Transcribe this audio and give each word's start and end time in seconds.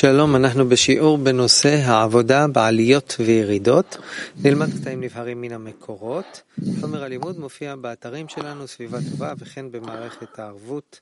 שלום, 0.00 0.36
אנחנו 0.36 0.68
בשיעור 0.68 1.18
בנושא 1.18 1.68
העבודה 1.68 2.46
בעליות 2.46 3.16
וירידות. 3.20 3.98
נלמד 4.44 4.68
קטעים 4.80 5.00
נבחרים 5.00 5.40
מן 5.40 5.52
המקורות. 5.52 6.42
חומר 6.80 7.04
הלימוד 7.04 7.38
מופיע 7.38 7.76
באתרים 7.76 8.28
שלנו, 8.28 8.68
סביבה 8.68 8.98
טובה, 9.10 9.32
וכן 9.38 9.70
במערכת 9.70 10.38
הערבות. 10.38 11.00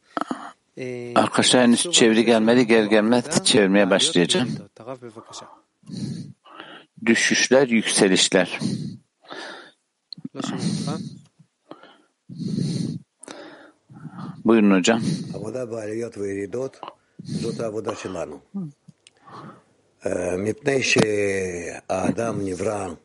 Arkadaşlar 1.15 1.63
henüz 1.63 1.91
çeviri 1.91 2.25
gelmedi. 2.25 2.67
Gel 2.67 2.87
gelmez 2.87 3.45
çevirmeye 3.45 3.91
başlayacağım. 3.91 4.49
Düşüşler, 7.07 7.69
yükselişler. 7.69 8.59
לא. 10.35 10.41
Buyurun 14.45 14.79
hocam. 14.79 15.01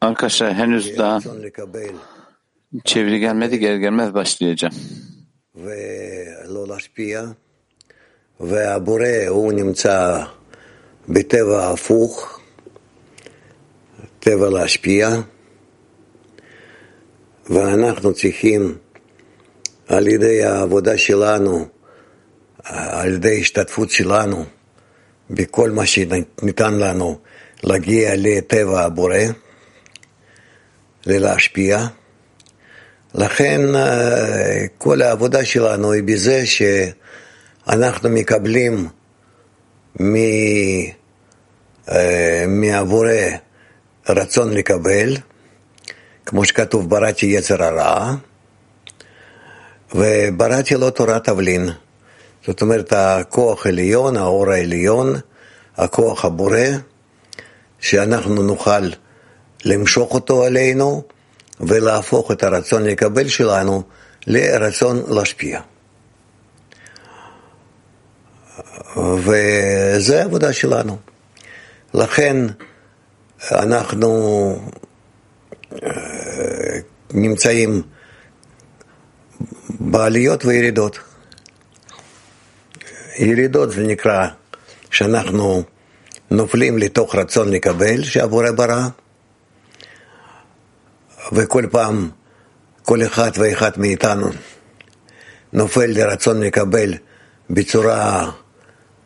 Arkadaşlar 0.01 0.53
henüz 0.53 0.97
daha 0.97 1.19
çeviri 2.85 3.19
gelmedi. 3.19 3.59
Gel 3.59 3.77
gelmez 3.77 4.13
başlayacağım. 4.13 4.73
והבורא 8.39 9.27
הוא 9.27 9.53
נמצא 9.53 10.23
בטבע 11.09 11.69
הפוך, 11.69 12.39
טבע 14.19 14.49
להשפיע, 14.49 15.09
ואנחנו 17.49 18.13
צריכים 18.13 18.77
על 19.87 20.07
ידי 20.07 20.43
העבודה 20.43 20.97
שלנו, 20.97 21.67
על 22.63 23.13
ידי 23.13 23.41
השתתפות 23.41 23.89
שלנו 23.89 24.45
בכל 25.29 25.71
מה 25.71 25.85
שניתן 25.85 26.73
לנו, 26.73 27.19
להגיע 27.63 28.13
לטבע 28.17 28.81
הבורא, 28.83 29.17
ולהשפיע. 31.07 31.85
לכן 33.15 33.75
אה, 33.75 34.65
כל 34.77 35.01
העבודה 35.01 35.45
שלנו 35.45 35.91
היא 35.91 36.03
בזה 36.03 36.43
שאנחנו 36.45 38.09
מקבלים 38.09 38.87
מ- 40.01 40.15
אה, 41.91 42.45
מהבורא 42.47 43.11
רצון 44.09 44.53
לקבל, 44.53 45.17
כמו 46.25 46.45
שכתוב 46.45 46.89
בראתי 46.89 47.25
יצר 47.25 47.63
הרע, 47.63 48.15
ובראתי 49.95 50.75
לו 50.75 50.89
תורת 50.89 51.23
תבלין. 51.23 51.69
זאת 52.45 52.61
אומרת, 52.61 52.93
הכוח 52.93 53.65
העליון, 53.65 54.17
האור 54.17 54.51
העליון, 54.51 55.15
הכוח 55.79 56.25
הבורא, 56.25 56.59
שאנחנו 57.79 58.43
נוכל 58.43 58.89
למשוך 59.65 60.13
אותו 60.13 60.43
עלינו 60.43 61.03
ולהפוך 61.59 62.31
את 62.31 62.43
הרצון 62.43 62.83
לקבל 62.83 63.27
שלנו 63.27 63.83
לרצון 64.27 65.03
להשפיע. 65.07 65.59
וזה 68.97 70.21
העבודה 70.21 70.53
שלנו. 70.53 70.97
לכן 71.93 72.35
אנחנו 73.51 74.55
אה, 75.73 75.89
נמצאים 77.13 77.81
בעליות 79.79 80.45
וירידות. 80.45 80.99
ירידות 83.19 83.71
זה 83.71 83.81
נקרא 83.81 84.27
שאנחנו 84.91 85.63
נופלים 86.31 86.77
לתוך 86.77 87.15
רצון 87.15 87.49
לקבל 87.51 88.03
שהבורא 88.03 88.51
ברא, 88.51 88.87
וכל 91.31 91.65
פעם 91.71 92.09
כל 92.83 93.03
אחד 93.05 93.31
ואחד 93.35 93.71
מאיתנו 93.77 94.29
נופל 95.53 95.85
לרצון 95.85 96.39
לקבל 96.39 96.93
בצורה 97.49 98.31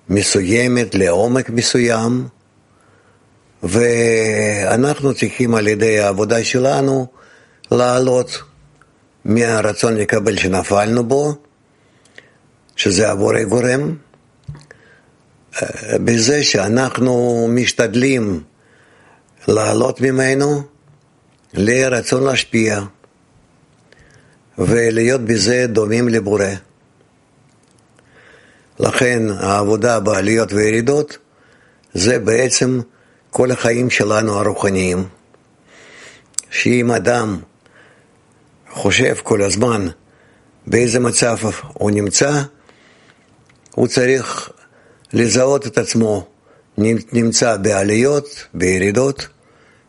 מסוימת, 0.09 0.95
לעומק 0.95 1.49
מסוים, 1.49 2.27
ואנחנו 3.63 5.13
צריכים 5.13 5.55
על 5.55 5.67
ידי 5.67 5.99
העבודה 5.99 6.43
שלנו 6.43 7.07
לעלות 7.71 8.41
מהרצון 9.25 9.95
לקבל 9.95 10.37
שנפלנו 10.37 11.03
בו, 11.03 11.35
שזה 12.75 13.11
הבורא 13.11 13.43
גורם, 13.43 13.95
בזה 15.93 16.43
שאנחנו 16.43 17.47
משתדלים 17.49 18.43
לעלות 19.47 20.01
ממנו 20.01 20.63
לרצון 21.53 22.23
להשפיע 22.23 22.81
ולהיות 24.57 25.21
בזה 25.21 25.65
דומים 25.67 26.09
לבורא. 26.09 26.45
לכן 28.79 29.23
העבודה 29.29 29.99
בעליות 29.99 30.53
וירידות 30.53 31.17
זה 31.93 32.19
בעצם 32.19 32.81
כל 33.29 33.51
החיים 33.51 33.89
שלנו 33.89 34.39
הרוחניים. 34.39 35.07
שאם 36.49 36.91
אדם 36.91 37.39
חושב 38.69 39.15
כל 39.23 39.41
הזמן 39.41 39.87
באיזה 40.67 40.99
מצב 40.99 41.37
הוא 41.73 41.91
נמצא, 41.91 42.41
הוא 43.75 43.87
צריך 43.87 44.49
לזהות 45.13 45.67
את 45.67 45.77
עצמו 45.77 46.27
נמצא 47.13 47.57
בעליות, 47.57 48.47
בירידות, 48.53 49.27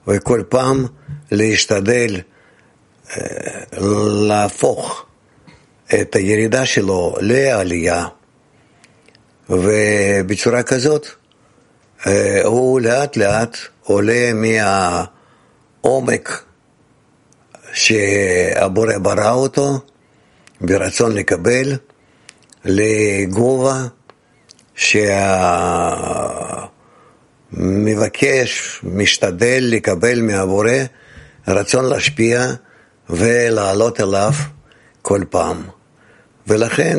וכל 0.09 0.43
פעם 0.49 0.87
להשתדל 1.31 2.21
אה, 3.17 3.23
להפוך 4.29 5.07
את 6.01 6.17
הירידה 6.17 6.67
שלו 6.67 7.15
לעלייה, 7.21 8.07
ובצורה 9.51 10.62
כזאת 10.62 11.07
אה, 12.06 12.41
הוא 12.45 12.81
לאט 12.81 13.17
לאט 13.17 13.56
עולה 13.83 14.31
מהעומק 15.83 16.45
שהבורא 17.73 18.99
ברא 18.99 19.33
אותו 19.33 19.79
ברצון 20.61 21.12
לקבל 21.12 21.77
לגובה 22.65 23.87
שהמבקש, 27.53 28.81
משתדל 28.83 29.61
לקבל 29.61 30.21
מהבורא 30.21 30.73
רצון 31.49 31.85
להשפיע 31.85 32.47
ולעלות 33.11 34.01
אליו 34.01 34.33
כל 35.03 35.21
פעם. 35.31 35.62
ולכן 36.47 36.99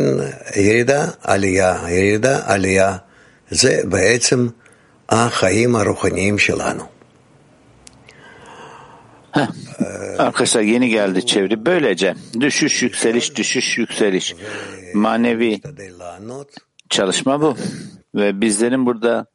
ירידה, 0.55 1.07
עלייה, 1.21 1.77
ירידה, 1.89 2.39
עלייה, 2.45 2.97
זה 3.49 3.81
בעצם 3.85 4.47
החיים 5.09 5.75
הרוחניים 5.75 6.39
שלנו. 6.39 6.83
Arkadaşlar 10.17 10.61
yeni 10.61 10.89
geldi 10.89 11.25
çeviri. 11.25 11.65
Böylece 11.65 12.13
düşüş, 12.39 12.83
yükseliş, 12.83 13.35
düşüş, 13.35 13.77
yükseliş. 13.77 14.35
Manevi 14.93 15.61
Çalışma 16.95 17.41
bu. 17.41 17.55
Ve 18.15 18.41
bizlerin 18.41 18.85
burada 18.85 19.25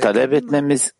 talep 0.00 0.32
etmemiz, 0.32 0.92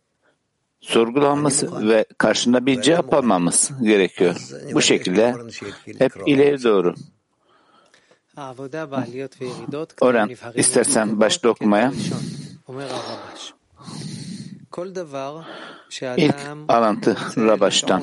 sorgulanması 0.80 1.88
ve 1.88 2.04
karşında 2.18 2.66
bir 2.66 2.82
cevap 2.82 3.14
almamız 3.14 3.70
gerekiyor. 3.82 4.36
Bu 4.72 4.82
şekilde 4.82 5.34
hep 5.98 6.12
ileri 6.26 6.62
doğru. 6.64 6.94
Oran, 10.00 10.30
istersen 10.54 11.20
başla 11.20 11.48
okumaya. 11.48 11.92
İlk 16.16 16.34
alıntı 16.68 17.16
Rabaş'tan. 17.36 18.03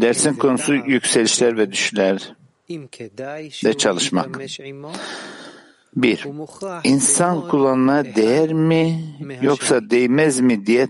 Dersin 0.00 0.34
konusu 0.34 0.74
yükselişler 0.74 1.58
ve 1.58 1.72
düşler 1.72 2.34
de 3.64 3.78
çalışmak. 3.78 4.40
Bir, 5.96 6.26
insan 6.84 7.48
kullanına 7.48 8.04
değer 8.04 8.52
mi 8.52 9.04
yoksa 9.42 9.90
değmez 9.90 10.40
mi 10.40 10.66
diye 10.66 10.88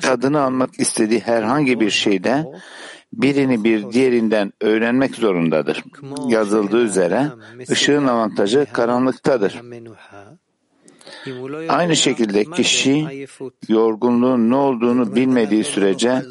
tadını 0.00 0.40
almak 0.40 0.80
istediği 0.80 1.20
herhangi 1.20 1.80
bir 1.80 1.90
şeyde 1.90 2.44
birini 3.12 3.64
bir 3.64 3.92
diğerinden 3.92 4.52
öğrenmek 4.60 5.14
zorundadır. 5.14 5.84
Yazıldığı 6.28 6.84
üzere 6.84 7.30
ışığın 7.70 8.06
avantajı 8.06 8.66
karanlıktadır. 8.72 9.62
Aynı 11.68 11.96
şekilde 11.96 12.44
kişi 12.44 13.26
yorgunluğun 13.68 14.50
ne 14.50 14.54
olduğunu 14.54 15.14
bilmediği 15.14 15.64
sürece 15.64 16.22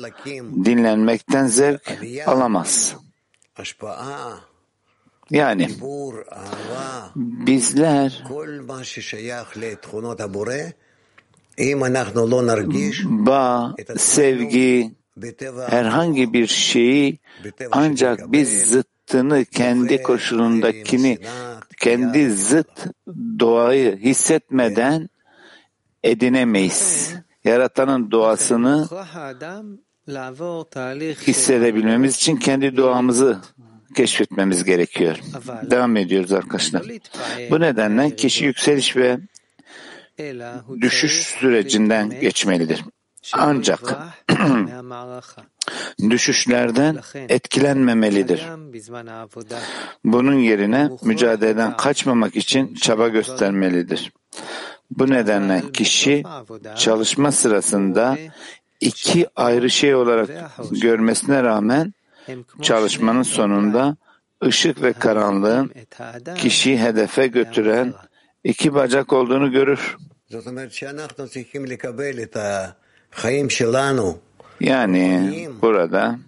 dinlenmekten 0.65 1.45
zevk 1.45 1.97
alamaz. 2.25 2.95
Yani 5.29 5.69
bizler 7.15 8.23
ba, 13.05 13.75
sevgi, 13.97 14.91
herhangi 15.69 16.33
bir 16.33 16.47
şeyi 16.47 17.19
ancak 17.71 18.31
biz 18.31 18.69
zıttını, 18.69 19.45
kendi 19.45 20.03
koşulundakini, 20.03 21.17
kendi 21.77 22.31
zıt 22.31 22.87
doğayı 23.39 23.97
hissetmeden 23.97 25.09
edinemeyiz. 26.03 27.13
Yaratanın 27.43 28.11
doğasını 28.11 28.87
hissedebilmemiz 31.27 32.15
için 32.15 32.37
kendi 32.37 32.77
doğamızı 32.77 33.41
keşfetmemiz 33.93 34.63
gerekiyor. 34.63 35.17
Devam 35.63 35.97
ediyoruz 35.97 36.31
arkadaşlar. 36.31 36.83
Bu 37.51 37.59
nedenle 37.59 38.15
kişi 38.15 38.45
yükseliş 38.45 38.97
ve 38.97 39.19
düşüş 40.81 41.23
sürecinden 41.23 42.09
geçmelidir. 42.09 42.83
Ancak 43.33 43.97
düşüşlerden 46.09 46.97
etkilenmemelidir. 47.29 48.43
Bunun 50.03 50.35
yerine 50.39 50.89
mücadeleden 51.03 51.77
kaçmamak 51.77 52.35
için 52.35 52.75
çaba 52.75 53.07
göstermelidir. 53.07 54.13
Bu 54.91 55.09
nedenle 55.09 55.63
kişi 55.73 56.23
çalışma 56.75 57.31
sırasında 57.31 58.17
iki 58.81 59.27
ayrı 59.35 59.69
şey 59.69 59.95
olarak 59.95 60.29
görmesine 60.71 61.43
rağmen 61.43 61.93
çalışmanın 62.61 63.23
sonunda 63.23 63.97
ışık 64.45 64.81
ve 64.81 64.93
karanlığın 64.93 65.71
kişiyi 66.37 66.79
hedefe 66.79 67.27
götüren 67.27 67.93
iki 68.43 68.73
bacak 68.73 69.13
olduğunu 69.13 69.51
görür. 69.51 69.97
Yani 74.59 75.49
burada 75.61 76.19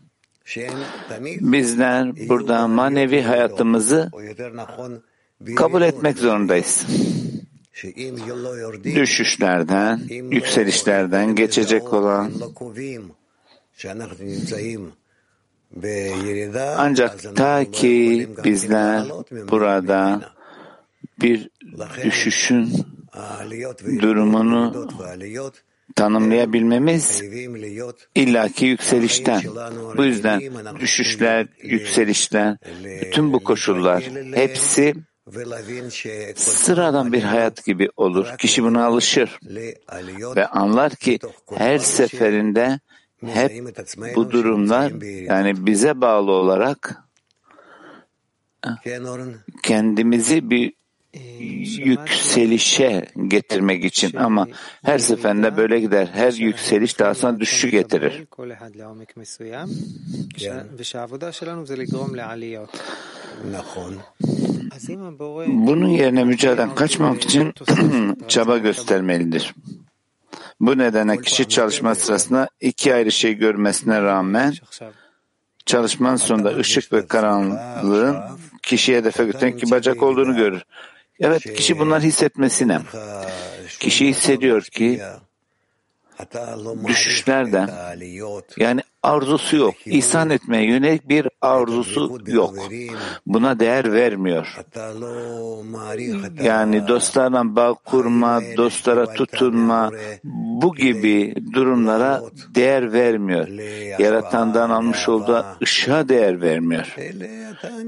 bizler 1.41 2.29
burada 2.29 2.67
manevi 2.67 3.21
hayatımızı 3.21 4.11
kabul 5.55 5.81
etmek 5.81 6.17
zorundayız. 6.17 6.87
Düşüşlerden, 8.83 10.01
yükselişlerden 10.09 11.35
geçecek 11.35 11.93
olan 11.93 12.31
ancak 16.77 17.35
ta 17.35 17.71
ki 17.71 18.29
bizler 18.43 19.03
burada 19.51 20.21
bir 21.21 21.49
düşüşün 22.03 22.85
durumunu 24.01 24.87
tanımlayabilmemiz 25.95 27.23
illaki 28.15 28.65
yükselişten. 28.65 29.41
Bu 29.97 30.05
yüzden 30.05 30.41
düşüşler, 30.79 31.47
yükselişler, 31.63 32.57
bütün 33.01 33.33
bu 33.33 33.43
koşullar 33.43 34.03
hepsi 34.33 34.93
sıradan 36.35 37.13
bir 37.13 37.23
hayat 37.23 37.65
gibi 37.65 37.89
olur. 37.97 38.27
Kişi 38.37 38.63
buna 38.63 38.85
alışır 38.85 39.39
ve 40.35 40.47
anlar 40.47 40.95
ki 40.95 41.19
her 41.55 41.77
seferinde 41.77 42.79
hep 43.27 43.75
bu 44.15 44.31
durumlar 44.31 44.91
yani 45.21 45.65
bize 45.65 46.01
bağlı 46.01 46.31
olarak 46.31 47.03
kendimizi 49.63 50.49
bir 50.49 50.73
yükselişe 51.39 53.09
getirmek 53.27 53.85
için 53.85 54.17
ama 54.17 54.47
her 54.83 54.99
seferinde 54.99 55.57
böyle 55.57 55.79
gider. 55.79 56.09
Her 56.13 56.33
yükseliş 56.33 56.99
daha 56.99 57.13
sonra 57.13 57.39
düşüşü 57.39 57.69
getirir. 57.69 58.23
Bunun 65.47 65.87
yerine 65.87 66.23
mücadeleden 66.23 66.75
kaçmamak 66.75 67.21
için 67.21 67.53
çaba 68.27 68.57
göstermelidir. 68.57 69.55
Bu 70.59 70.77
nedenle 70.77 71.21
kişi 71.21 71.49
çalışma 71.49 71.95
sırasında 71.95 72.49
iki 72.61 72.93
ayrı 72.93 73.11
şey 73.11 73.33
görmesine 73.33 74.01
rağmen 74.01 74.53
çalışmanın 75.65 76.15
sonunda 76.15 76.55
ışık 76.55 76.93
ve 76.93 77.07
karanlığın 77.07 78.17
kişiye 78.63 78.97
hedefe 78.97 79.25
götüren 79.25 79.51
iki 79.51 79.71
bacak 79.71 80.03
olduğunu 80.03 80.35
görür. 80.35 80.61
Evet, 81.19 81.53
kişi 81.53 81.79
bunları 81.79 82.01
hissetmesine. 82.01 82.79
Kişi 83.79 84.07
hissediyor 84.07 84.63
ki 84.63 85.01
düşüşlerden 86.87 87.69
yani 88.57 88.81
arzusu 89.05 89.57
yok. 89.57 89.75
İhsan 89.85 90.29
etmeye 90.29 90.65
yönelik 90.65 91.09
bir 91.09 91.27
arzusu 91.41 92.17
yok. 92.27 92.55
Buna 93.25 93.59
değer 93.59 93.93
vermiyor. 93.93 94.57
Yani 96.43 96.87
dostlarla 96.87 97.55
bağ 97.55 97.73
kurma, 97.73 98.41
dostlara 98.57 99.13
tutunma 99.13 99.91
bu 100.61 100.75
gibi 100.75 101.35
durumlara 101.53 102.21
değer 102.55 102.93
vermiyor. 102.93 103.47
Yaratandan 103.99 104.69
almış 104.69 105.09
olduğu 105.09 105.45
ışığa 105.63 106.09
değer 106.09 106.41
vermiyor. 106.41 106.95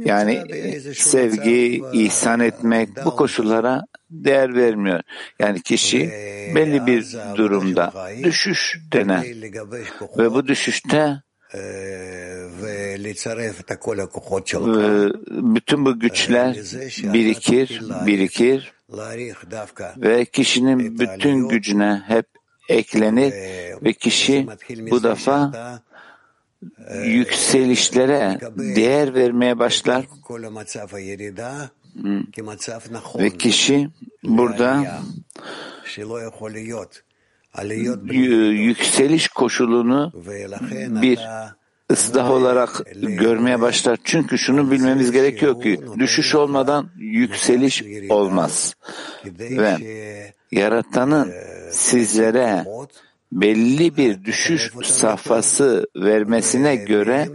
Yani 0.05 0.43
sevgi, 0.95 1.83
ihsan 1.93 2.39
etmek 2.39 2.89
bu 3.05 3.15
koşullara 3.15 3.85
değer 4.09 4.55
vermiyor. 4.55 5.01
Yani 5.39 5.61
kişi 5.61 6.09
belli 6.55 6.85
bir 6.85 7.15
durumda 7.35 7.93
düşüş 8.23 8.79
denen 8.93 9.23
ve 10.17 10.33
bu 10.33 10.47
düşüşte 10.47 11.06
bütün 15.55 15.85
bu 15.85 15.99
güçler 15.99 16.53
birikir, 17.13 17.81
birikir. 18.05 18.73
ve 19.97 20.25
kişinin 20.25 20.99
bütün 20.99 21.47
gücüne 21.47 22.03
hep 22.07 22.25
eklenir 22.69 23.33
ve 23.83 23.93
kişi 23.93 24.47
bu 24.91 25.03
defa 25.03 25.51
yükselişlere 27.05 28.39
değer 28.55 29.13
vermeye 29.13 29.59
başlar. 29.59 30.05
ve 33.19 33.29
kişi 33.37 33.89
burada 34.23 34.83
yükseliş 38.53 39.27
koşulunu 39.27 40.11
bir 41.01 41.19
ıslah 41.91 42.31
olarak 42.31 42.81
görmeye 43.01 43.61
başlar. 43.61 43.97
Çünkü 44.03 44.37
şunu 44.37 44.71
bilmemiz 44.71 45.11
gerekiyor 45.11 45.61
ki 45.61 45.79
düşüş 45.99 46.35
olmadan 46.35 46.89
yükseliş 46.97 47.83
olmaz. 48.09 48.75
Ve 49.25 49.77
yaratanın 50.51 51.33
sizlere 51.71 52.65
belli 53.31 53.97
bir 53.97 54.25
düşüş 54.25 54.71
safhası 54.83 55.87
vermesine 55.95 56.75
göre 56.75 57.29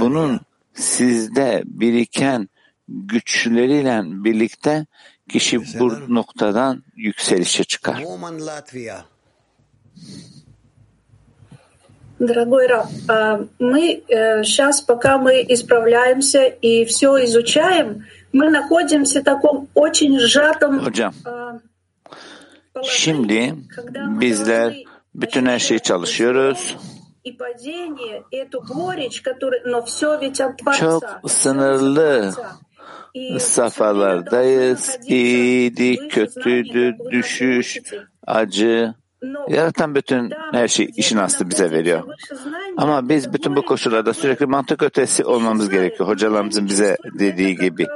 bunun 0.00 0.40
sizde 0.74 1.62
biriken 1.64 2.48
güçleriyle 2.88 4.02
birlikte 4.04 4.86
kişi 5.28 5.78
bu 5.78 6.14
noktadan 6.14 6.84
yükselişe 6.96 7.64
çıkar. 7.64 8.04
Дорогой 12.18 12.66
Раб, 12.66 12.86
мы 13.60 14.02
сейчас, 14.42 14.80
пока 14.80 15.18
мы 15.18 15.44
исправляемся 15.48 16.46
и 16.46 16.84
все 16.84 17.24
изучаем, 17.24 18.06
мы 18.32 18.50
находимся 18.50 19.20
в 19.20 19.24
таком 19.24 19.68
очень 19.74 20.18
сжатом 20.18 20.80
Hocam, 20.80 21.14
şimdi 22.82 23.54
bizler 24.20 24.74
bütün 25.14 25.46
her 25.46 25.58
şeyi 25.58 25.80
çalışıyoruz. 25.80 26.76
Çok 30.78 31.04
sınırlı 31.28 32.34
safhalardayız. 33.38 34.98
İyiydi, 35.06 36.08
kötüydü, 36.08 36.96
düşüş, 37.10 37.78
acı. 38.26 38.94
Yaratan 39.48 39.94
bütün 39.94 40.30
her 40.52 40.68
şey 40.68 40.90
işin 40.96 41.18
aslı 41.18 41.50
bize 41.50 41.70
veriyor. 41.70 42.02
Ama 42.76 43.08
biz 43.08 43.32
bütün 43.32 43.56
bu 43.56 43.62
koşullarda 43.62 44.14
sürekli 44.14 44.46
mantık 44.46 44.82
ötesi 44.82 45.24
olmamız 45.24 45.70
gerekiyor. 45.70 46.08
Hocalarımızın 46.08 46.66
bize 46.66 46.96
dediği 47.18 47.56
gibi. 47.56 47.86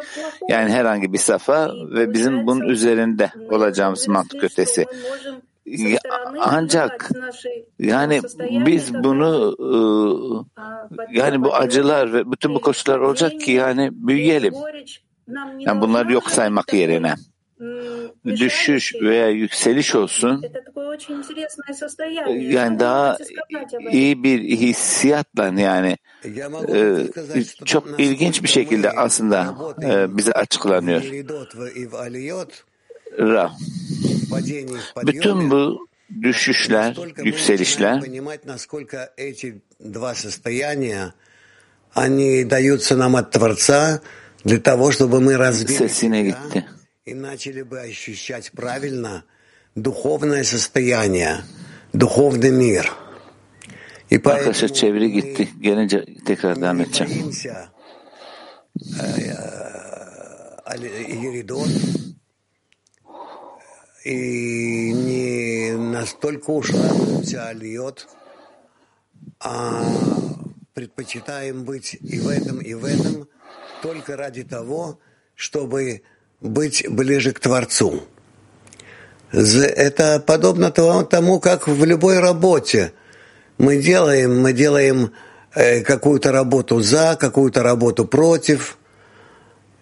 Yani 0.49 0.71
herhangi 0.71 1.13
bir 1.13 1.19
safa 1.19 1.71
ve 1.95 2.13
bizim 2.13 2.47
bunun 2.47 2.69
üzerinde 2.69 3.31
olacağımız 3.51 4.09
mantık 4.09 4.45
ötesi. 4.45 4.87
Ancak 6.41 7.11
yani 7.79 8.21
biz 8.67 8.95
bunu 8.95 9.57
yani 11.13 11.45
bu 11.45 11.55
acılar 11.55 12.13
ve 12.13 12.33
bütün 12.33 12.55
bu 12.55 12.61
koşullar 12.61 12.99
olacak 12.99 13.41
ki 13.41 13.53
yani 13.53 13.91
büyüyelim. 13.93 14.55
Yani 15.59 15.81
bunları 15.81 16.13
yok 16.13 16.31
saymak 16.31 16.73
yerine 16.75 17.15
düşüş 18.25 18.95
veya 18.95 19.29
yükseliş 19.31 19.95
olsun 19.95 20.45
yani 22.39 22.81
daha 22.81 23.19
iyi 23.93 24.23
bir 24.23 24.43
hissiyatla 24.43 25.45
yani 25.45 25.97
çok 27.65 28.01
ilginç 28.01 28.43
bir 28.43 28.49
şekilde 28.49 28.91
aslında 28.91 29.57
bize 30.17 30.33
açıklanıyor. 30.33 31.03
Ra. 33.19 33.53
Bütün 35.07 35.51
bu 35.51 35.87
düşüşler, 36.23 36.97
yükselişler 37.25 38.03
sesine 45.73 46.23
gitti. 46.23 46.67
И 47.05 47.15
начали 47.15 47.63
бы 47.63 47.81
ощущать 47.81 48.53
правильно 48.53 49.25
духовное 49.75 50.45
состояние, 50.45 51.45
духовный 51.93 52.51
мир. 52.51 52.93
И 54.11 54.17
Arkadaşlar 54.17 54.69
çeviri 54.69 55.13
gitti. 55.13 55.49
Gelince 55.61 56.05
tekrar 56.27 56.61
devam 56.61 56.81
edeceğim. 56.81 57.33
и 64.05 64.93
не 64.93 65.77
настолько 65.77 66.51
уж 66.51 66.71
радуемся 66.71 67.47
алиот, 67.47 68.09
а 69.39 69.85
предпочитаем 70.75 71.65
быть 71.65 71.95
и 71.95 72.19
в 72.19 72.27
этом, 72.29 72.59
и 72.61 72.75
в 72.75 72.85
этом 72.85 73.29
только 73.81 74.17
ради 74.17 74.43
того, 74.43 74.99
чтобы 75.37 76.03
быть 76.43 76.85
ближе 76.89 77.33
к 77.33 77.41
Творцу. 77.41 78.03
Это 79.33 80.21
подобно 80.21 80.71
то- 80.71 81.05
тому, 81.05 81.41
как 81.41 81.67
в 81.69 81.85
любой 81.85 82.19
работе 82.19 82.93
мы 83.59 83.79
делаем, 83.79 84.41
мы 84.41 84.53
делаем 84.53 85.13
э, 85.55 85.81
какую-то 85.81 86.33
работу 86.33 86.81
за, 86.81 87.17
какую-то 87.19 87.63
работу 87.63 88.05
против, 88.05 88.77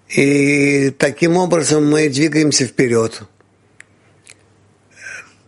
и 0.08 0.90
таким 0.90 1.36
образом 1.36 1.88
мы 1.90 2.08
двигаемся 2.08 2.66
вперед. 2.66 3.22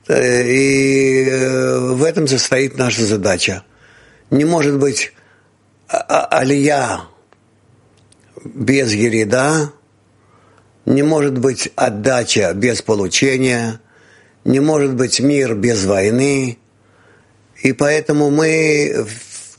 Э, 0.08 0.42
И 0.44 1.24
э, 1.28 1.78
в 1.78 2.02
этом 2.02 2.26
состоит 2.26 2.76
наша 2.76 3.04
задача. 3.04 3.64
Не 4.30 4.44
может 4.44 4.78
быть 4.78 5.12
а- 5.88 5.98
а- 5.98 6.38
алия 6.38 7.00
без 8.44 8.92
ереда, 8.92 9.72
не 10.84 11.02
может 11.02 11.38
быть 11.38 11.70
отдача 11.76 12.52
без 12.54 12.82
получения, 12.82 13.80
не 14.44 14.60
может 14.60 14.94
быть 14.94 15.20
мир 15.20 15.54
без 15.54 15.84
войны. 15.84 16.58
И 17.62 17.72
поэтому 17.72 18.30
мы 18.30 19.06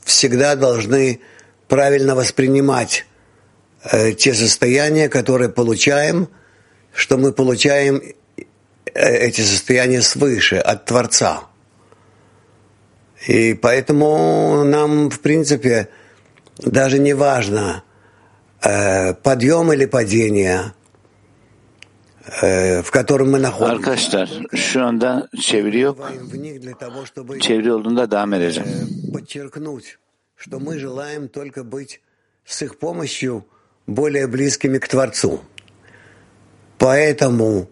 всегда 0.04 0.56
должны 0.56 1.20
правильно 1.68 2.14
воспринимать 2.14 3.06
э, 3.90 4.12
те 4.12 4.34
состояния, 4.34 5.08
которые 5.08 5.48
получаем, 5.48 6.28
что 6.92 7.16
мы 7.16 7.32
получаем 7.32 8.02
э, 8.36 8.44
эти 8.94 9.40
состояния 9.40 10.02
свыше, 10.02 10.56
от 10.56 10.84
Творца. 10.84 11.44
И 13.26 13.54
поэтому 13.54 14.64
нам, 14.64 15.08
в 15.08 15.20
принципе, 15.20 15.88
даже 16.58 16.98
не 16.98 17.14
важно, 17.14 17.82
э, 18.62 19.14
подъем 19.14 19.72
или 19.72 19.86
падение, 19.86 20.74
в 22.26 22.90
котором 22.90 23.32
мы 23.32 23.38
находимся. 23.38 23.76
Arkadaşlar 23.76 24.30
şu 24.54 24.84
anda 24.84 25.28
çeviri 25.40 25.78
yok. 25.78 26.12
Чтобы 27.04 27.40
Çeviri 27.40 27.72
olduğunda 27.72 28.10
devam 28.10 28.32
edeceğim. 28.32 28.68
э, 28.68 29.12
подчеркнуть, 29.12 29.98
что 30.36 30.58
мы 30.58 30.78
желаем 30.78 31.28
только 31.28 31.64
быть 31.64 32.00
с 32.46 32.62
их 32.62 32.78
помощью 32.78 33.44
более 33.86 34.26
близкими 34.26 34.78
к 34.78 34.88
Творцу. 34.88 35.40
Поэтому 36.78 37.68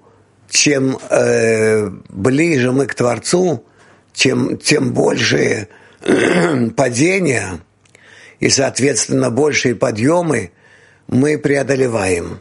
чем 0.51 0.99
э, 1.11 1.89
ближе 2.11 2.73
мы 2.73 2.87
к 2.87 2.95
Творцу, 2.95 3.65
чем, 4.13 4.59
тем 4.59 4.93
больше 4.93 5.69
падения 6.77 7.61
и, 8.39 8.51
соответственно, 8.51 9.31
большие 9.31 9.75
подъемы 9.75 10.53
мы 11.07 11.39
преодолеваем, 11.39 12.41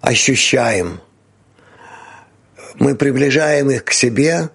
ощущаем. 0.00 1.00
Мы 2.78 2.94
приближаем 2.94 3.70
их 3.70 3.84
к 3.84 3.92
себе 3.92 4.50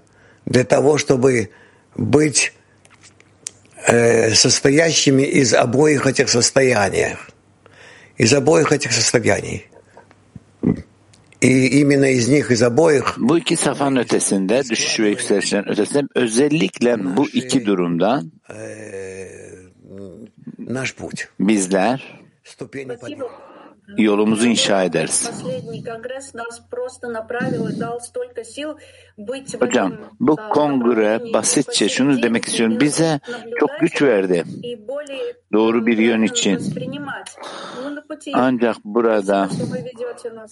для 0.46 0.64
того, 0.64 0.98
чтобы 0.98 1.50
быть 1.96 2.54
э, 3.88 4.34
состоящими 4.34 5.24
из 5.24 5.54
обоих 5.54 6.06
этих 6.06 6.30
состояний. 6.30 7.16
Из 8.18 8.34
обоих 8.34 8.72
этих 8.72 8.92
состояний. 8.92 9.68
И 11.42 11.82
именно 11.82 12.06
из 12.06 12.28
них, 12.30 12.52
из 12.52 12.62
обоих, 12.62 13.16
Bu 13.18 13.38
iki 13.38 13.56
safhanın 13.56 13.96
ötesinde, 13.96 14.64
düşüş 14.70 15.00
ve 15.00 15.10
yükselişlerin 15.10 15.70
ötesinde 15.70 16.08
özellikle 16.16 17.16
bu 17.18 17.30
iki 17.30 17.66
durumdan 17.66 18.32
э, 18.50 19.42
наш 20.60 20.96
путь. 20.96 21.28
bizler. 21.40 22.22
yolumuzu 23.98 24.48
inşa 24.48 24.84
ederiz. 24.84 25.32
Hocam 29.60 29.94
bu 30.20 30.36
kongre 30.36 31.34
basitçe 31.34 31.90
şunu 31.90 32.24
demek 32.24 32.46
istiyorum. 32.46 32.80
Bize 32.80 33.20
çok 33.60 33.70
güç 33.80 34.02
verdi. 34.02 34.44
Doğru 35.54 35.86
bir 35.86 35.98
yön 35.98 36.22
için. 36.22 36.60
Ancak 38.34 38.76
burada 38.86 39.50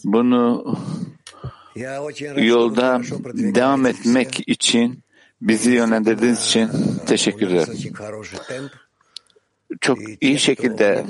bunu 0.03 0.75
yolda 2.35 3.01
devam 3.33 3.85
etmek 3.85 4.49
için 4.49 5.03
bizi 5.41 5.71
yönlendirdiğiniz 5.71 6.45
için 6.45 6.69
teşekkür 7.07 7.47
ederim 7.47 7.93
çok 9.81 9.97
iyi 10.21 10.39
şekilde 10.39 11.05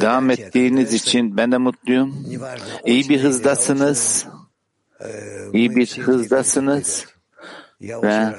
devam 0.00 0.30
ettiğiniz 0.30 0.94
için 0.94 1.36
ben 1.36 1.52
de 1.52 1.58
mutluyum. 1.58 2.26
İyi 2.86 3.08
bir 3.08 3.20
hızdasınız. 3.22 4.26
İyi 5.52 5.76
bir 5.76 5.98
hızdasınız. 5.98 7.06
Ve 7.80 8.34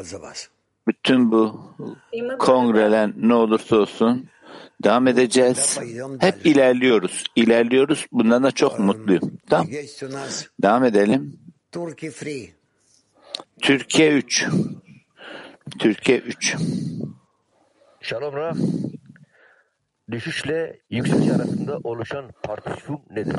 bütün 0.88 1.31
bu 1.31 1.62
kongreler 2.39 3.12
ne 3.17 3.34
olursa 3.34 3.75
olsun 3.75 4.29
devam 4.84 5.08
edeceğiz. 5.08 5.79
Hep 6.20 6.46
ilerliyoruz. 6.46 7.24
İlerliyoruz. 7.36 8.05
Bundan 8.12 8.43
da 8.43 8.51
çok 8.51 8.79
mutluyum. 8.79 9.38
Tamam. 9.50 9.67
Devam 10.62 10.84
edelim. 10.84 11.39
Türkiye 13.62 14.12
3. 14.12 14.48
Türkiye 15.79 16.17
3. 16.17 16.55
Şalom 18.01 18.36
Rav. 18.36 18.55
Düşüşle 20.12 20.80
yükseliş 20.89 21.30
arasında 21.30 21.77
oluşan 21.84 22.32
partisyon 22.44 23.01
nedir? 23.10 23.36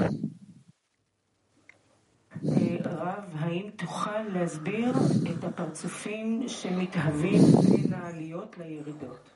רב, 3.02 3.24
האם 3.38 3.70
תוכל 3.76 4.22
להסביר 4.34 4.90
את 5.30 5.44
הפרצופים 5.44 6.48
שמתהווים 6.48 7.42
בין 7.70 7.92
העליות 7.92 8.58
לירידות? 8.58 9.30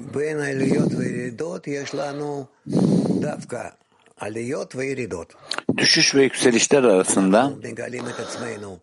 בין 0.00 0.38
העליות 0.38 0.92
וירידות 0.98 1.66
יש 1.66 1.94
לנו 1.94 2.44
דווקא. 3.20 3.68
Düşüş 5.76 6.14
ve 6.14 6.22
yükselişler 6.22 6.82
arasında 6.82 7.52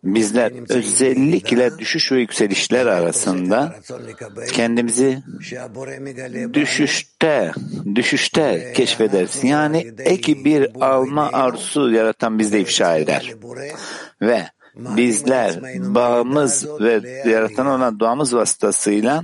bizler 0.04 0.52
özellikle 0.68 1.78
düşüş 1.78 2.12
ve 2.12 2.20
yükselişler 2.20 2.86
arasında 2.86 3.74
kendimizi 4.52 5.22
düşüşte 6.52 7.52
düşüşte 7.94 8.72
keşfederiz. 8.76 9.44
Yani 9.44 9.92
eki 9.98 10.44
bir 10.44 10.68
alma 10.80 11.30
arzusu 11.32 11.90
yaratan 11.90 12.38
bizde 12.38 12.60
ifşa 12.60 12.96
eder. 12.96 13.34
Ve 14.22 14.46
bizler 14.76 15.60
bağımız 15.94 16.66
ve 16.80 17.22
yaratan 17.30 17.66
olan 17.66 17.98
duamız 17.98 18.34
vasıtasıyla 18.34 19.22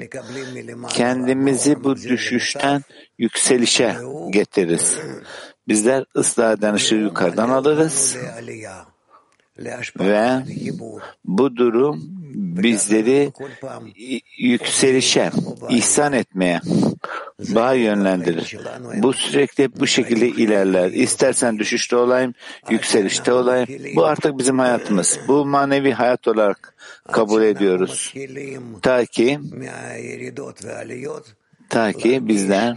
kendimizi 0.88 1.84
bu 1.84 1.96
düşüşten 1.96 2.82
yükselişe 3.18 3.96
getiririz. 4.30 4.98
Bizler 5.68 6.04
ıslah 6.16 6.52
eden 6.52 6.96
yukarıdan 6.96 7.48
alırız 7.48 8.16
ve 10.00 10.42
bu 11.24 11.56
durum 11.56 12.00
bizleri 12.36 13.32
yükselişe, 14.38 15.30
ihsan 15.68 16.12
etmeye 16.12 16.60
daha 17.54 17.72
yönlendirir. 17.72 18.56
Bu 18.96 19.12
sürekli 19.12 19.80
bu 19.80 19.86
şekilde 19.86 20.28
ilerler. 20.28 20.90
İstersen 20.90 21.58
düşüşte 21.58 21.96
olayım, 21.96 22.34
yükselişte 22.70 23.32
olayım. 23.32 23.68
Bu 23.96 24.04
artık 24.04 24.38
bizim 24.38 24.58
hayatımız. 24.58 25.18
Bu 25.28 25.46
manevi 25.46 25.92
hayat 25.92 26.28
olarak 26.28 26.74
kabul 27.12 27.42
ediyoruz. 27.42 28.14
Ta 28.82 29.04
ki 29.04 29.40
ta 31.68 31.92
ki 31.92 32.28
bizler 32.28 32.76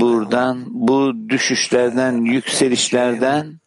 buradan, 0.00 0.64
bu 0.68 1.12
düşüşlerden, 1.28 2.12
yükselişlerden 2.12 3.60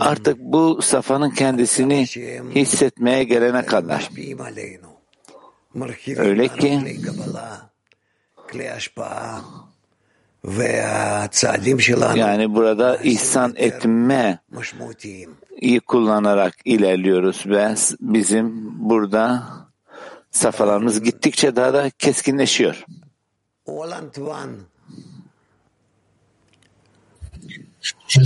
artık 0.00 0.38
bu 0.38 0.82
safanın 0.82 1.30
kendisini 1.30 2.06
hissetmeye 2.54 3.24
gelene 3.24 3.66
kadar. 3.66 4.10
Öyle 6.16 6.48
ki 6.48 6.80
yani 12.16 12.54
burada 12.54 12.96
ihsan 12.96 13.54
etme 13.56 14.38
iyi 15.60 15.80
kullanarak 15.80 16.54
ilerliyoruz 16.64 17.46
ve 17.46 17.74
bizim 18.00 18.72
burada 18.90 19.42
safhalarımız 20.36 21.02
gittikçe 21.02 21.56
daha 21.56 21.74
da 21.74 21.90
keskinleşiyor. 21.90 22.84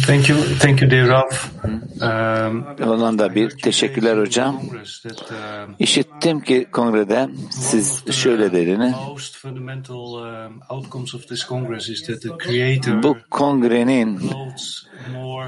Thank 0.07 0.29
you, 0.29 0.38
thank 0.61 0.83
you, 0.83 0.90
dear 0.90 1.09
Rav. 1.09 1.31
Um, 1.64 2.64
Hollanda 2.81 3.35
bir. 3.35 3.50
Teşekkürler 3.50 4.19
hocam. 4.19 4.57
Um, 4.57 5.75
İşittim 5.79 6.40
ki 6.40 6.67
kongrede 6.73 7.29
siz 7.50 8.12
şöyle 8.12 8.52
fundamental 9.38 10.12
um, 10.12 10.62
Bu 13.02 13.17
kongrenin 13.31 14.31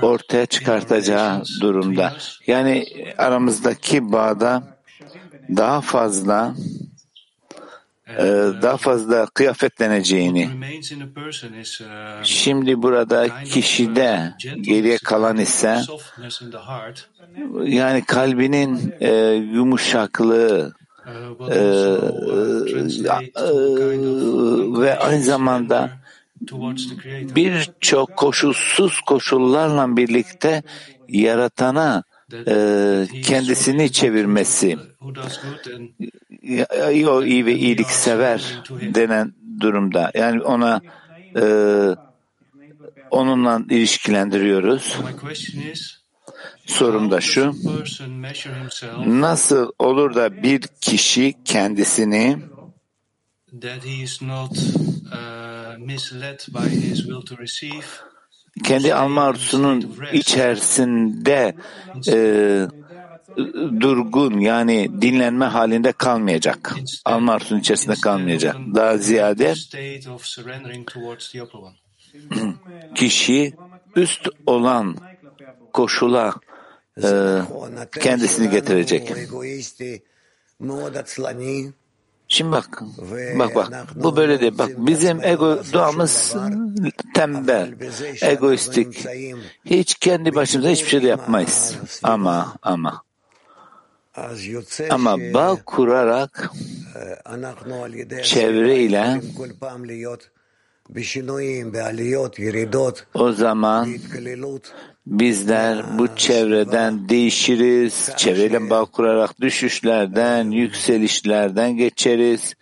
ortaya 0.03 0.47
çıkartacağı 0.47 1.43
durumda. 1.61 2.17
Yani 2.47 2.87
aramızdaki 3.19 4.13
bağda 4.13 4.63
daha 5.57 5.81
fazla 5.81 6.55
e, 8.09 8.25
daha 8.63 8.77
fazla 8.77 9.27
kıyafetleneceğini. 9.27 10.49
Şimdi 12.23 12.83
burada 12.83 13.45
kişide 13.45 14.35
geriye 14.61 14.99
kalan 14.99 15.37
ise 15.37 15.81
yani 17.65 18.05
kalbinin 18.05 18.95
e, 19.01 19.11
yumuşaklığı 19.33 20.75
of 21.07 21.49
ve 24.81 24.99
aynı 24.99 25.23
zamanda 25.23 25.91
birçok 27.37 28.17
koşulsuz 28.17 29.01
koşullarla 29.01 29.97
birlikte 29.97 30.63
yaratana 31.09 32.03
e, 32.09 32.12
kendisini 33.23 33.93
çevirmesi 33.93 34.79
o 37.07 37.23
iyi 37.25 37.47
ve 37.47 37.55
iyilik 37.55 37.91
sever 37.91 38.63
denen 38.71 39.33
durumda. 39.61 40.11
Yani 40.15 40.43
ona 40.43 40.81
e, 41.37 41.45
onunla 43.11 43.61
ilişkilendiriyoruz. 43.71 44.99
Sorum 46.67 47.11
da 47.11 47.21
şu. 47.21 47.55
Nasıl 49.07 49.71
olur 49.79 50.15
da 50.15 50.43
bir 50.43 50.61
kişi 50.81 51.35
kendisini 51.45 52.39
that 53.61 53.85
he 53.85 54.03
is 54.03 54.23
not 54.23 54.57
uh, 55.13 55.77
misled 55.79 56.43
by 56.53 56.69
his 56.69 57.05
will 57.07 57.23
to 57.23 57.37
receive 57.37 57.85
kendi 58.65 58.95
alma 58.95 59.23
arzusunun 59.23 59.97
içerisinde 60.13 61.55
e, 62.09 62.17
durgun 63.81 64.41
yani 64.41 65.03
dinlenme 65.03 65.45
halinde 65.45 65.93
kalmayacak. 65.93 66.75
Alma 67.05 67.33
arzusunun 67.33 67.61
içerisinde 67.61 67.95
kalmayacak. 68.03 68.57
Daha 68.75 68.97
ziyade 68.99 69.55
kişi 72.95 73.53
üst 73.97 74.29
olan 74.47 74.97
koşula 75.73 76.35
e, 77.03 77.09
kendisini 78.01 78.51
getirecek. 78.51 79.13
Şimdi 82.33 82.53
bak, 82.53 82.83
bak 83.39 83.55
bak, 83.55 83.73
bu 83.95 84.17
böyle 84.17 84.41
değil. 84.41 84.59
Bak 84.59 84.71
bizim 84.77 85.25
ego 85.25 85.59
duamız 85.73 86.37
tembel, 87.15 87.75
egoistik. 88.23 89.07
Hiç 89.65 89.95
kendi 89.95 90.35
başımıza 90.35 90.71
hiçbir 90.71 90.89
şey 90.89 91.03
de 91.03 91.07
yapmayız. 91.07 91.77
Ama, 92.03 92.55
ama, 92.63 93.03
ama 94.91 95.19
bağ 95.35 95.57
kurarak 95.67 96.51
çevreyle 98.23 99.21
o 103.15 103.33
zaman 103.33 103.89
bizler 105.07 105.99
bu 105.99 106.17
çevreden 106.17 107.09
değişiriz, 107.09 108.11
çevreyle 108.17 108.71
bağ 108.71 108.85
kurarak 108.85 109.41
düşüşlerden, 109.41 110.51
yükselişlerden 110.51 111.77
geçeriz, 111.77 112.55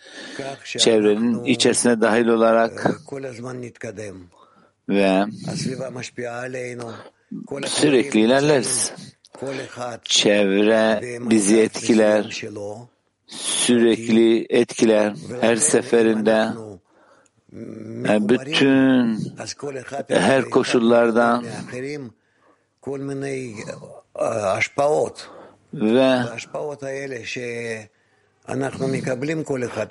çevrenin 0.65 1.45
içerisine 1.45 2.01
dahil 2.01 2.27
olarak 2.27 2.91
ve 4.89 5.25
sürekli 7.67 8.21
ilerleriz. 8.21 8.93
Çevre 10.05 11.01
bizi 11.31 11.61
etkiler, 11.61 12.43
sürekli 13.27 14.47
etkiler 14.51 15.15
her 15.41 15.57
seferinde. 15.57 16.49
Yani 18.05 18.29
bütün 18.29 19.19
her 20.09 20.45
koşullardan 20.45 21.45
ve 25.75 26.23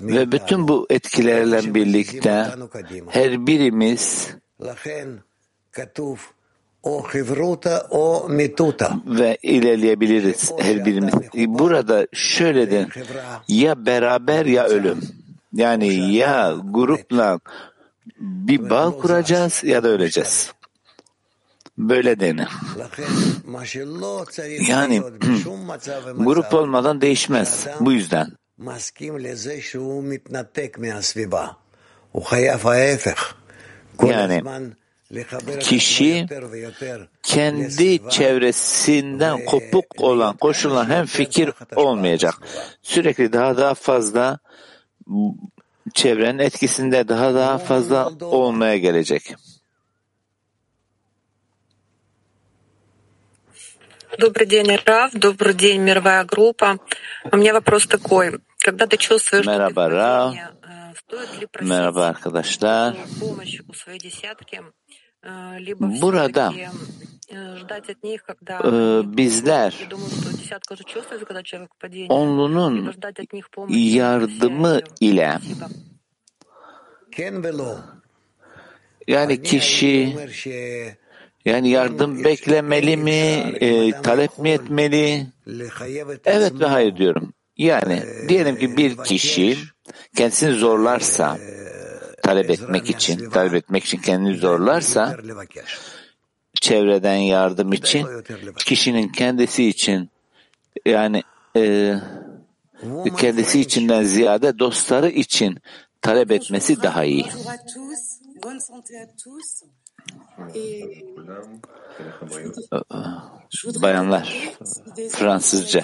ve 0.01 0.31
bütün 0.31 0.67
bu 0.67 0.87
etkilerle 0.89 1.73
birlikte 1.75 2.47
her 3.09 3.47
birimiz 3.47 4.35
ve 9.05 9.37
ilerleyebiliriz 9.43 10.51
her 10.59 10.85
birimiz. 10.85 11.13
Burada 11.35 12.07
şöyle 12.13 12.71
de 12.71 12.87
ya 13.47 13.85
beraber 13.85 14.45
ya 14.45 14.65
ölüm. 14.65 15.01
Yani 15.53 16.15
ya 16.15 16.55
grupla 16.63 17.39
bir 18.19 18.69
bağ 18.69 18.91
kuracağız 18.91 19.63
ya 19.63 19.83
da 19.83 19.87
öleceğiz. 19.87 20.53
Böyle 21.79 22.19
denir. 22.19 22.47
Yani 24.67 25.01
grup 26.17 26.53
olmadan 26.53 27.01
değişmez. 27.01 27.67
Bu 27.79 27.91
yüzden. 27.91 28.27
Yani 34.07 34.43
kişi 35.59 36.27
kendi 37.23 38.09
çevresinden 38.09 39.45
kopuk 39.45 39.85
olan 40.01 40.37
koşullar 40.37 40.87
hem 40.87 41.05
fikir 41.05 41.51
olmayacak. 41.75 42.35
Sürekli 42.81 43.33
daha 43.33 43.57
daha 43.57 43.73
fazla 43.73 44.39
çevrenin 45.93 46.39
etkisinde 46.39 47.07
daha 47.07 47.33
daha 47.33 47.57
fazla 47.57 48.09
olmaya 48.21 48.77
gelecek. 48.77 49.35
Добрый 54.17 54.47
день, 54.47 54.77
Рав. 54.85 55.13
Добрый 55.13 55.53
день, 55.53 55.81
мировая 55.81 56.25
группа. 56.25 56.79
У 57.31 57.37
меня 57.37 57.53
вопрос 57.53 57.85
такой. 57.85 58.39
Когда 58.59 58.87
ты 58.87 58.97
чувствуешь, 58.97 59.43
что 59.43 59.69
э, 60.35 60.93
стоит 60.97 61.39
ли 61.39 61.45
просить 61.45 61.69
э, 62.95 63.19
помощь 63.19 63.59
у 63.67 63.73
своей 63.73 63.99
десятки, 63.99 64.61
э, 65.21 65.59
либо 65.59 65.87
Burada, 65.87 66.53
ждать 67.57 67.89
от 67.89 68.03
киши 68.03 68.23
когда 68.25 68.59
Yani 81.49 81.69
yardım 81.69 82.23
beklemeli 82.23 82.97
mi, 82.97 83.11
e, 83.61 84.01
talep 84.01 84.37
mi 84.39 84.49
etmeli? 84.49 85.27
Evet 86.25 86.59
ve 86.59 86.65
hayır 86.65 86.95
diyorum. 86.95 87.33
Yani 87.57 88.03
diyelim 88.29 88.57
ki 88.57 88.77
bir 88.77 88.97
kişi 88.97 89.57
kendisini 90.15 90.51
zorlarsa, 90.51 91.37
talep 92.23 92.49
etmek 92.49 92.89
için, 92.89 93.29
talep 93.29 93.53
etmek 93.53 93.83
için 93.83 93.97
kendini 93.97 94.37
zorlarsa, 94.37 95.17
çevreden 96.61 97.15
yardım 97.15 97.73
için, 97.73 98.07
kişinin 98.57 99.09
kendisi 99.09 99.65
için, 99.65 100.09
yani 100.85 101.23
e, 101.55 101.95
kendisi 103.17 103.59
içinden 103.59 104.03
ziyade 104.03 104.59
dostları 104.59 105.09
için 105.09 105.57
talep 106.01 106.31
etmesi 106.31 106.83
daha 106.83 107.03
iyi. 107.03 107.25
Bayanlar, 113.81 114.35
Fransızca. 115.11 115.83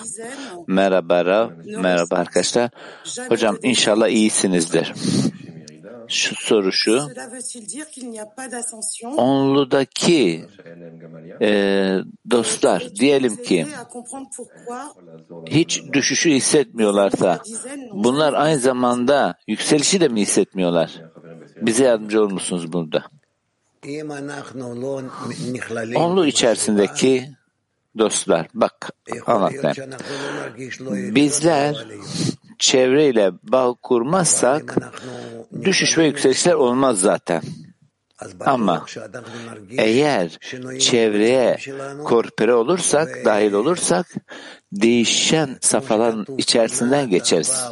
Merhaba 0.68 1.26
Rav, 1.26 1.50
merhaba 1.66 2.16
arkadaşlar. 2.16 2.70
Hocam 3.30 3.58
inşallah 3.64 4.08
iyisinizdir. 4.08 4.94
Şu 6.08 6.36
soru 6.36 6.72
şu. 6.72 7.08
Onludaki 9.18 10.46
e, 11.42 11.98
dostlar 12.32 12.96
diyelim 12.96 13.44
ki 13.44 13.68
hiç 15.48 15.84
düşüşü 15.94 16.30
hissetmiyorlarsa 16.32 17.40
bunlar 17.94 18.34
aynı 18.34 18.60
zamanda 18.60 19.36
yükselişi 19.48 20.00
de 20.00 20.08
mi 20.08 20.22
hissetmiyorlar? 20.22 21.02
Bize 21.62 21.84
yardımcı 21.84 22.22
olur 22.22 22.32
musunuz 22.32 22.74
burada? 22.74 23.04
Onlu 25.96 26.26
içerisindeki 26.28 27.30
dostlar, 27.98 28.48
bak 28.54 28.90
anlatayım. 29.26 29.92
Bizler 31.16 31.86
çevreyle 32.60 33.32
bağ 33.44 33.74
kurmazsak 33.84 34.76
düşüş 35.64 35.98
ve 35.98 36.06
yükselişler 36.06 36.54
olmaz 36.54 37.00
zaten. 37.00 37.42
Ama 38.40 38.86
eğer 39.78 40.38
çevreye 40.80 41.58
korpore 42.04 42.54
olursak, 42.54 43.26
dahil 43.26 43.54
olursak 43.54 44.08
değişen 44.82 45.58
safhaların 45.62 46.26
içerisinden 46.38 47.10
geçeriz. 47.10 47.64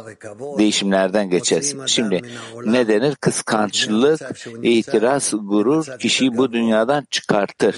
Değişimlerden 0.58 1.30
geçeriz. 1.30 1.76
Şimdi 1.86 2.20
ne 2.64 2.88
denir? 2.88 3.14
Kıskançlık, 3.16 4.20
itiraz, 4.62 5.32
gurur 5.34 5.86
kişiyi 5.98 6.36
bu 6.36 6.52
dünyadan 6.52 7.06
çıkartır. 7.10 7.76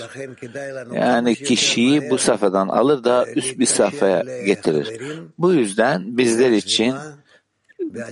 Yani 0.92 1.34
kişiyi 1.34 2.10
bu 2.10 2.18
safhadan 2.18 2.68
alır 2.68 3.04
daha 3.04 3.26
üst 3.26 3.58
bir 3.58 3.66
safhaya 3.66 4.22
getirir. 4.46 5.00
Bu 5.38 5.52
yüzden 5.52 6.16
bizler 6.16 6.50
için 6.50 6.94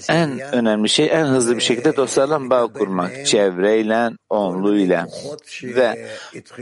en 0.09 0.41
önemli 0.41 0.89
şey 0.89 1.09
en 1.13 1.25
hızlı 1.25 1.57
bir 1.57 1.63
şekilde 1.63 1.97
dostlarla 1.97 2.51
bağ 2.51 2.67
kurmak. 2.67 3.27
Çevreyle, 3.27 4.11
onluyla 4.31 5.07
ve 5.63 6.09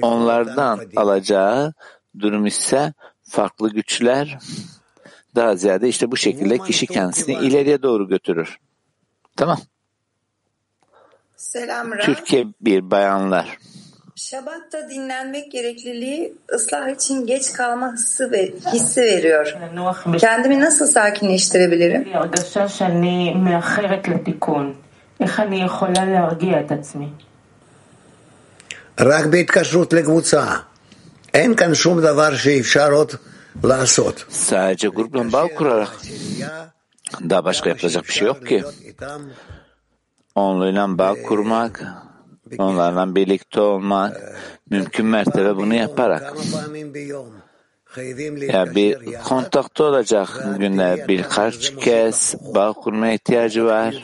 onlardan 0.02 0.80
alacağı 0.96 1.72
durum 2.18 2.46
ise 2.46 2.92
farklı 3.31 3.69
güçler 3.69 4.37
daha 5.35 5.55
ziyade 5.55 5.87
işte 5.87 6.11
bu 6.11 6.17
şekilde 6.17 6.57
kişi 6.57 6.87
kendisini 6.87 7.35
ileriye 7.35 7.81
doğru 7.81 8.07
götürür. 8.07 8.57
Tamam. 9.35 9.59
Selam 11.35 11.91
Türkiye 11.99 12.45
bir 12.61 12.91
bayanlar. 12.91 13.57
Şabatta 14.15 14.89
dinlenmek 14.89 15.51
gerekliliği 15.51 16.33
ıslah 16.53 16.89
için 16.89 17.25
geç 17.25 17.53
kalma 17.53 17.93
hissi, 17.93 18.31
ve, 18.31 18.53
hissi 18.73 19.01
veriyor. 19.01 19.55
Kendimi 20.19 20.59
nasıl 20.59 20.87
sakinleştirebilirim? 20.87 22.07
רק 28.99 29.25
בהתקשרות 29.25 29.93
לקבוצה. 29.93 30.43
Sadece 34.28 34.88
grupla 34.88 35.32
bağ 35.32 35.48
kurarak 35.48 35.98
daha 37.30 37.44
başka 37.44 37.70
yapılacak 37.70 38.04
bir 38.04 38.12
şey 38.12 38.26
yok 38.28 38.46
ki. 38.46 38.64
Onlarla 40.34 40.98
bağ 40.98 41.14
kurmak, 41.22 41.84
onlarla 42.58 43.14
birlikte 43.14 43.60
olmak, 43.60 44.20
mümkün 44.70 45.06
mertebe 45.06 45.56
bunu 45.56 45.74
yaparak 45.74 46.34
Ya 48.47 48.75
bir 48.75 49.13
kontakta 49.23 49.83
olacak 49.83 50.43
günde 50.57 51.05
birkaç 51.07 51.75
kez 51.75 52.35
bağ 52.55 52.73
kurmaya 52.73 53.13
ihtiyacı 53.13 53.65
var 53.65 53.95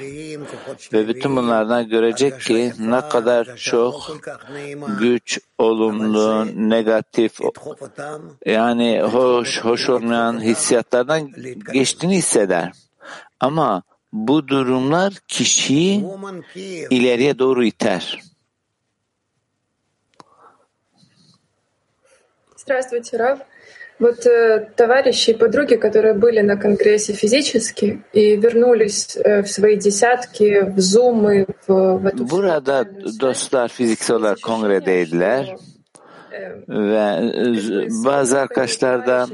ve 0.94 1.08
bütün 1.08 1.36
bunlardan 1.36 1.90
görecek 1.90 2.42
ki 2.42 2.74
ne 2.80 3.10
kadar 3.10 3.56
çok 3.56 4.18
güç, 5.00 5.40
olumlu, 5.58 6.48
negatif 6.70 7.40
yani 8.46 9.02
hoş, 9.02 9.62
hoş 9.62 9.90
olmayan 9.90 10.42
hissiyatlardan 10.42 11.32
geçtiğini 11.74 12.16
hisseder. 12.16 12.72
Ama 13.40 13.84
bu 14.14 14.48
durumlar 14.48 15.14
kişiyi 15.28 16.06
ileriye 16.90 17.40
doğru 17.40 17.66
iter. 17.66 18.20
Здравствуйте, 22.58 23.20
Рав. 23.20 23.40
Вот 24.00 24.26
э, 24.26 24.68
товарищи 24.76 25.32
и 25.32 25.34
подруги, 25.34 25.76
которые 25.76 26.14
были 26.14 26.42
на 26.42 26.58
конгрессе 26.58 27.14
физически 27.14 28.04
и 28.12 28.36
вернулись 28.36 29.16
э, 29.16 29.44
в 29.44 29.48
свои 29.48 29.78
десятки, 29.78 30.62
в 30.62 30.78
Zoom 30.78 31.34
и 31.34 31.46
в, 31.68 31.98
в 32.00 32.06
эту... 32.08 32.26
Burada 32.26 32.86
dostlar 33.20 33.70
fiziksel 33.70 34.16
olarak 34.16 34.42
kongredeydiler 34.42 35.56
ve 36.70 37.20
bazı 38.06 38.40
arkadaşlar 38.40 39.08
da 39.08 39.28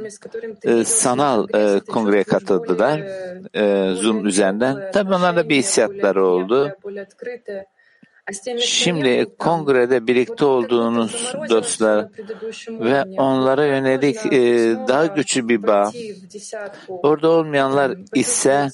e, 0.64 0.84
sanal 0.84 1.48
e, 1.54 1.80
kongreye 1.80 2.24
katıldılar 2.24 3.00
e, 3.54 3.94
Zoom 3.96 4.26
üzerinden. 4.26 4.92
Tabii 4.94 5.14
onlarda 5.14 5.50
bir 5.50 5.56
hissiyatları 5.56 6.26
oldu. 6.26 6.78
Şimdi 8.59 9.27
kongrede 9.39 10.07
birlikte 10.07 10.45
olduğunuz 10.45 11.35
dostlar 11.51 12.09
ve 12.69 13.03
onlara 13.03 13.67
yönelik 13.67 14.17
e, 14.17 14.41
daha 14.89 15.07
güçlü 15.07 15.49
bir 15.49 15.63
bağ. 15.63 15.93
Orada 16.89 17.31
olmayanlar 17.31 17.97
ise 18.15 18.69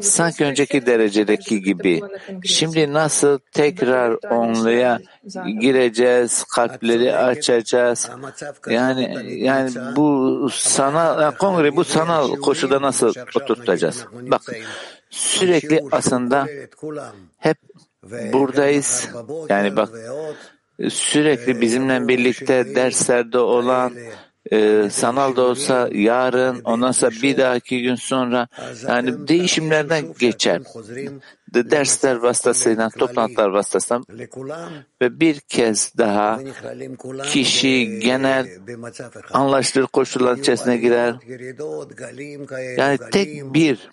sanki 0.00 0.44
önceki 0.44 0.86
derecedeki 0.86 1.62
gibi. 1.62 2.00
Şimdi 2.44 2.92
nasıl 2.92 3.38
tekrar 3.52 4.16
onluya 4.30 5.00
gireceğiz, 5.60 6.44
kalpleri 6.44 7.16
açacağız. 7.16 8.10
Yani 8.70 9.34
yani 9.44 9.70
bu 9.96 10.48
sanal 10.52 11.30
kongre 11.30 11.76
bu 11.76 11.84
sanal 11.84 12.36
koşuda 12.36 12.82
nasıl 12.82 13.14
oturtacağız? 13.34 14.06
Bak 14.12 14.42
sürekli 15.10 15.80
aslında 15.92 16.46
hep 17.38 17.69
buradayız. 18.32 19.08
Yani 19.48 19.76
bak 19.76 19.88
sürekli 20.88 21.60
bizimle 21.60 22.08
birlikte 22.08 22.74
derslerde 22.74 23.38
olan 23.38 23.92
e, 24.52 24.88
sanal 24.90 25.36
da 25.36 25.42
olsa 25.42 25.88
yarın 25.92 26.60
ondan 26.64 26.92
sonra 26.92 27.10
bir 27.22 27.36
dahaki 27.36 27.82
gün 27.82 27.94
sonra 27.94 28.48
yani 28.88 29.28
değişimlerden 29.28 30.04
geçer. 30.18 30.62
De 31.54 31.70
dersler 31.70 32.16
vasıtasıyla, 32.16 32.90
toplantılar 32.90 33.48
vasıtasıyla 33.48 34.02
ve 35.02 35.20
bir 35.20 35.40
kez 35.40 35.92
daha 35.98 36.40
kişi 37.24 38.00
genel 38.02 38.46
anlaştığı 39.32 39.86
koşullar 39.86 40.36
içerisine 40.36 40.76
girer. 40.76 41.14
Yani 42.76 42.98
tek 43.12 43.54
bir 43.54 43.90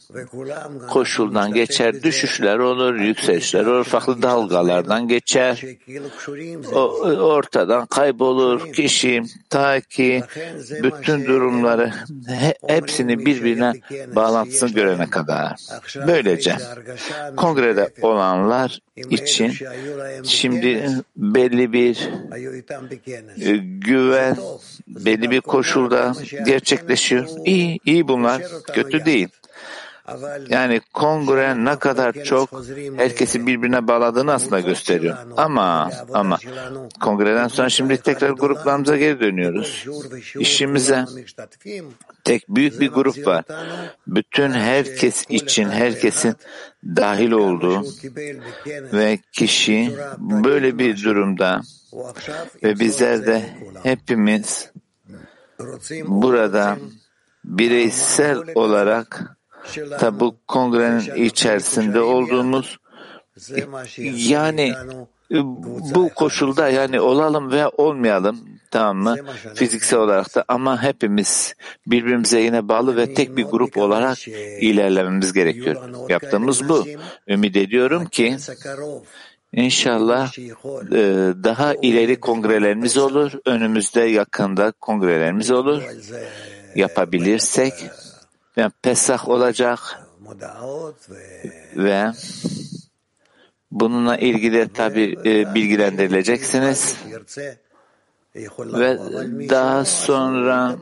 koşuldan 0.89 1.53
geçer, 1.53 2.03
düşüşler 2.03 2.59
olur, 2.59 2.95
yükselişler 2.95 3.65
olur, 3.65 3.83
farklı 3.83 4.21
dalgalardan 4.21 5.07
geçer. 5.07 5.63
O, 6.73 6.79
ortadan 7.09 7.85
kaybolur 7.85 8.73
kişi 8.73 9.23
ta 9.49 9.79
ki 9.79 10.23
bütün 10.83 11.25
durumları 11.25 11.93
hepsini 12.67 13.25
birbirine 13.25 13.73
bağlantısını 14.15 14.69
görene 14.69 15.09
kadar. 15.09 15.55
Böylece 16.07 16.57
kongrede 17.47 17.89
olanlar 18.01 18.79
için 19.09 19.53
şimdi 20.23 20.89
belli 21.17 21.73
bir 21.73 22.09
e, 23.41 23.57
güven, 23.57 24.37
belli 24.87 25.31
bir 25.31 25.41
koşulda 25.41 26.13
gerçekleşiyor. 26.45 27.27
İyi, 27.45 27.79
iyi 27.85 28.07
bunlar, 28.07 28.41
kötü 28.73 29.05
değil. 29.05 29.27
Yani 30.49 30.81
kongre 30.93 31.65
ne 31.65 31.79
kadar 31.79 32.13
çok 32.13 32.49
herkesi 32.97 33.47
birbirine 33.47 33.87
bağladığını 33.87 34.33
aslında 34.33 34.59
gösteriyor. 34.59 35.17
Ama 35.37 35.89
ama 36.13 36.37
kongreden 37.01 37.47
sonra 37.47 37.69
şimdi 37.69 37.97
tekrar 37.97 38.29
gruplarımıza 38.29 38.97
geri 38.97 39.19
dönüyoruz. 39.19 39.85
İşimize 40.39 41.05
tek 42.23 42.49
büyük 42.49 42.79
bir 42.79 42.89
grup 42.89 43.27
var. 43.27 43.43
Bütün 44.07 44.51
herkes 44.51 45.25
için 45.29 45.69
herkesin 45.69 46.35
dahil 46.83 47.31
olduğu 47.31 47.85
ve 48.93 49.19
kişi 49.31 49.97
böyle 50.19 50.77
bir 50.77 51.03
durumda 51.03 51.61
ve 52.63 52.79
bizler 52.79 53.25
de 53.25 53.49
hepimiz 53.83 54.71
burada 56.07 56.77
bireysel 57.45 58.37
olarak 58.55 59.36
tabi 59.99 60.19
bu 60.19 60.35
kongrenin 60.47 61.25
içerisinde 61.25 62.01
olduğumuz 62.01 62.77
yani 64.15 64.73
bu 65.95 66.09
koşulda 66.15 66.69
yani 66.69 66.99
olalım 66.99 67.51
veya 67.51 67.69
olmayalım 67.69 68.39
tamam 68.71 68.97
mı 68.97 69.15
fiziksel 69.55 69.99
olarak 69.99 70.35
da 70.35 70.45
ama 70.47 70.83
hepimiz 70.83 71.53
birbirimize 71.87 72.39
yine 72.39 72.67
bağlı 72.67 72.97
ve 72.97 73.13
tek 73.13 73.37
bir 73.37 73.43
grup 73.43 73.77
olarak 73.77 74.27
ilerlememiz 74.61 75.33
gerekiyor. 75.33 75.75
Yaptığımız 76.09 76.69
bu. 76.69 76.85
Ümit 77.27 77.55
ediyorum 77.55 78.05
ki 78.05 78.37
İnşallah 79.53 80.37
daha 81.43 81.73
ileri 81.73 82.19
kongrelerimiz 82.19 82.97
olur. 82.97 83.31
Önümüzde 83.45 84.01
yakında 84.01 84.71
kongrelerimiz 84.71 85.51
olur. 85.51 85.83
Yapabilirsek 86.75 87.73
yani 88.57 88.71
Pesah 88.81 89.29
olacak 89.29 89.79
ve 91.75 92.11
bununla 93.71 94.17
ilgili 94.17 94.73
tabi 94.73 95.15
bilgilendirileceksiniz. 95.55 96.97
Ve 98.59 98.97
daha 99.49 99.85
sonra 99.85 100.75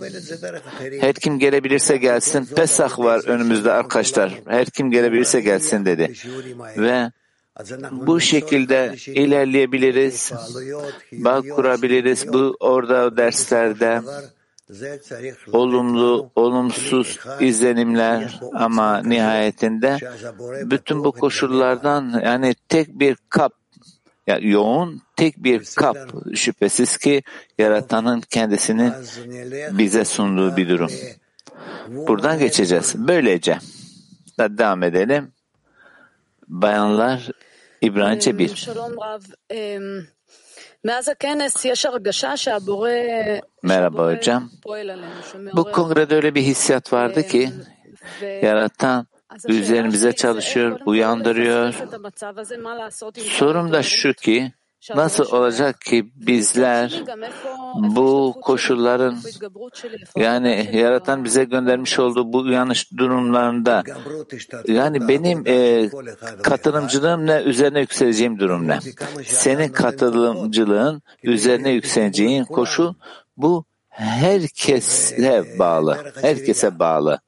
her 0.99 1.13
kim 1.13 1.39
gelebilirse 1.39 1.97
gelsin 1.97 2.45
Pesah 2.45 2.99
var 2.99 3.27
önümüzde 3.27 3.71
arkadaşlar. 3.71 4.33
Her 4.47 4.65
kim 4.65 4.91
gelebilirse 4.91 5.41
gelsin 5.41 5.85
dedi. 5.85 6.13
Ve 6.77 7.11
bu 7.91 8.19
şekilde 8.19 8.95
ilerleyebiliriz, 9.07 10.31
bağ 11.11 11.41
kurabiliriz. 11.41 12.33
Bu 12.33 12.57
orada 12.59 13.17
derslerde 13.17 14.01
olumlu, 15.51 16.31
olumsuz 16.35 17.19
izlenimler 17.39 18.39
ama 18.53 19.01
nihayetinde 19.01 19.97
bütün 20.69 21.03
bu 21.03 21.11
koşullardan 21.11 22.21
yani 22.25 22.55
tek 22.69 22.99
bir 22.99 23.17
kap 23.29 23.53
yani 24.27 24.49
yoğun 24.49 25.01
tek 25.15 25.43
bir 25.43 25.65
kap 25.75 25.97
şüphesiz 26.35 26.97
ki 26.97 27.23
yaratanın 27.57 28.21
kendisinin 28.21 28.93
bize 29.71 30.05
sunduğu 30.05 30.57
bir 30.57 30.69
durum. 30.69 30.91
Buradan 31.87 32.39
geçeceğiz. 32.39 32.95
Böylece 32.97 33.57
devam 34.39 34.83
edelim. 34.83 35.31
Bayanlar 36.47 37.29
İbranice 37.81 38.37
1. 38.37 38.69
Merhaba 43.63 44.13
hocam. 44.13 44.51
Bu 45.53 45.71
kongrede 45.71 46.15
öyle 46.15 46.35
bir 46.35 46.41
hissiyat 46.41 46.93
vardı 46.93 47.27
ki 47.27 47.51
yaratan 48.41 49.07
üzerimize 49.47 50.11
çalışıyor, 50.11 50.79
uyandırıyor. 50.85 51.73
Sorum 53.15 53.73
da 53.73 53.83
şu 53.83 54.13
ki 54.13 54.51
Nasıl 54.95 55.31
olacak 55.31 55.81
ki 55.81 56.11
bizler 56.15 57.03
bu 57.75 58.35
koşulların 58.41 59.17
yani 60.15 60.69
yaratan 60.73 61.23
bize 61.23 61.43
göndermiş 61.43 61.99
olduğu 61.99 62.33
bu 62.33 62.47
yanlış 62.47 62.91
durumlarında 62.97 63.83
yani 64.67 65.07
benim 65.07 65.43
e, 65.47 65.89
katılımcılığım 66.43 67.25
ne 67.25 67.41
üzerine 67.41 67.79
yükseleceğim 67.79 68.39
durum 68.39 68.67
ne? 68.67 68.79
Senin 69.23 69.69
katılımcılığın 69.69 71.01
üzerine 71.23 71.69
yükseleceğin 71.71 72.43
koşul 72.43 72.93
bu 73.37 73.65
herkese 73.89 75.59
bağlı. 75.59 76.13
Herkese 76.21 76.79
bağlı 76.79 77.19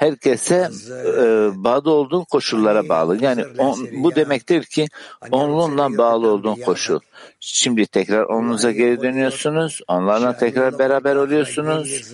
herkese 0.00 0.70
e, 1.16 1.22
bağlı 1.64 1.90
olduğun 1.90 2.24
koşullara 2.24 2.88
bağlı. 2.88 3.24
Yani 3.24 3.44
on, 3.58 3.88
bu 3.92 4.14
demektir 4.14 4.64
ki 4.64 4.86
onunla 5.30 5.98
bağlı 5.98 6.28
olduğun 6.28 6.54
koşul. 6.54 7.00
Şimdi 7.40 7.86
tekrar 7.86 8.22
onunuza 8.22 8.70
geri 8.70 9.02
dönüyorsunuz. 9.02 9.80
Onlarla 9.88 10.36
tekrar 10.36 10.78
beraber 10.78 11.16
oluyorsunuz. 11.16 12.12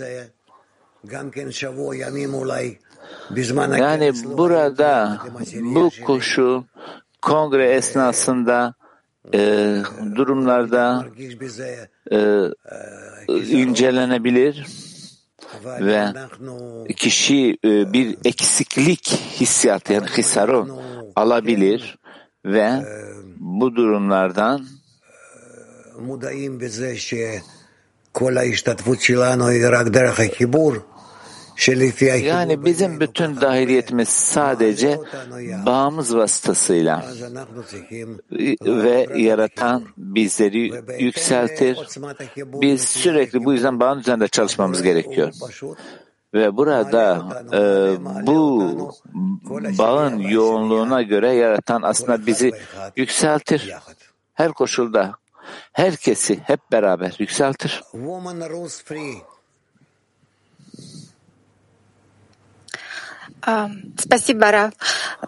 Yani 3.78 4.12
burada 4.24 5.18
bu 5.60 5.90
koşul 6.04 6.62
kongre 7.22 7.70
esnasında 7.70 8.74
e, 9.34 9.38
durumlarda 10.16 11.06
e, 12.12 12.18
incelenebilir 13.38 14.66
ve 15.64 16.06
kişi 16.96 17.58
e, 17.64 17.92
bir 17.92 18.16
eksiklik 18.24 19.08
hissiyatı 19.40 19.92
yani 19.92 20.06
hisaron 20.06 20.80
alabilir 21.16 21.98
ve 22.44 22.70
bu 23.36 23.76
durumlardan 23.76 24.66
yani 32.24 32.64
bizim 32.64 33.00
bütün 33.00 33.40
dahiliyetimiz 33.40 34.08
sadece 34.08 35.00
bağımız 35.66 36.16
vasıtasıyla 36.16 37.04
ve 38.66 39.06
yaratan 39.16 39.84
bizleri 39.96 40.72
yükseltir. 40.98 41.78
Biz 42.36 42.82
sürekli 42.82 43.44
bu 43.44 43.52
yüzden 43.52 43.80
bağın 43.80 43.98
üzerinde 43.98 44.28
çalışmamız 44.28 44.82
gerekiyor. 44.82 45.32
Ve 46.34 46.56
burada 46.56 47.26
e, 47.52 47.60
bu 48.26 48.70
bağın 49.78 50.18
yoğunluğuna 50.18 51.02
göre 51.02 51.32
yaratan 51.32 51.82
aslında 51.82 52.26
bizi 52.26 52.52
yükseltir. 52.96 53.74
Her 54.34 54.52
koşulda 54.52 55.12
herkesi 55.72 56.40
hep 56.44 56.60
beraber 56.72 57.16
yükseltir. 57.18 57.82
Спасибо, 63.97 64.51
Раф. 64.51 64.73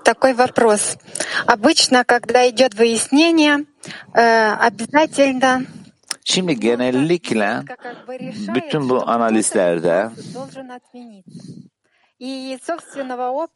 Такой 0.03 0.33
вопрос. 0.33 0.97
Обычно, 1.45 2.03
когда 2.05 2.49
идет 2.49 2.73
выяснение, 2.75 3.65
обязательно 4.13 5.65
Şimdi 6.25 6.59
genellikle 6.59 7.63
bütün 8.55 8.89
bu 8.89 9.09
analizlerde 9.09 10.09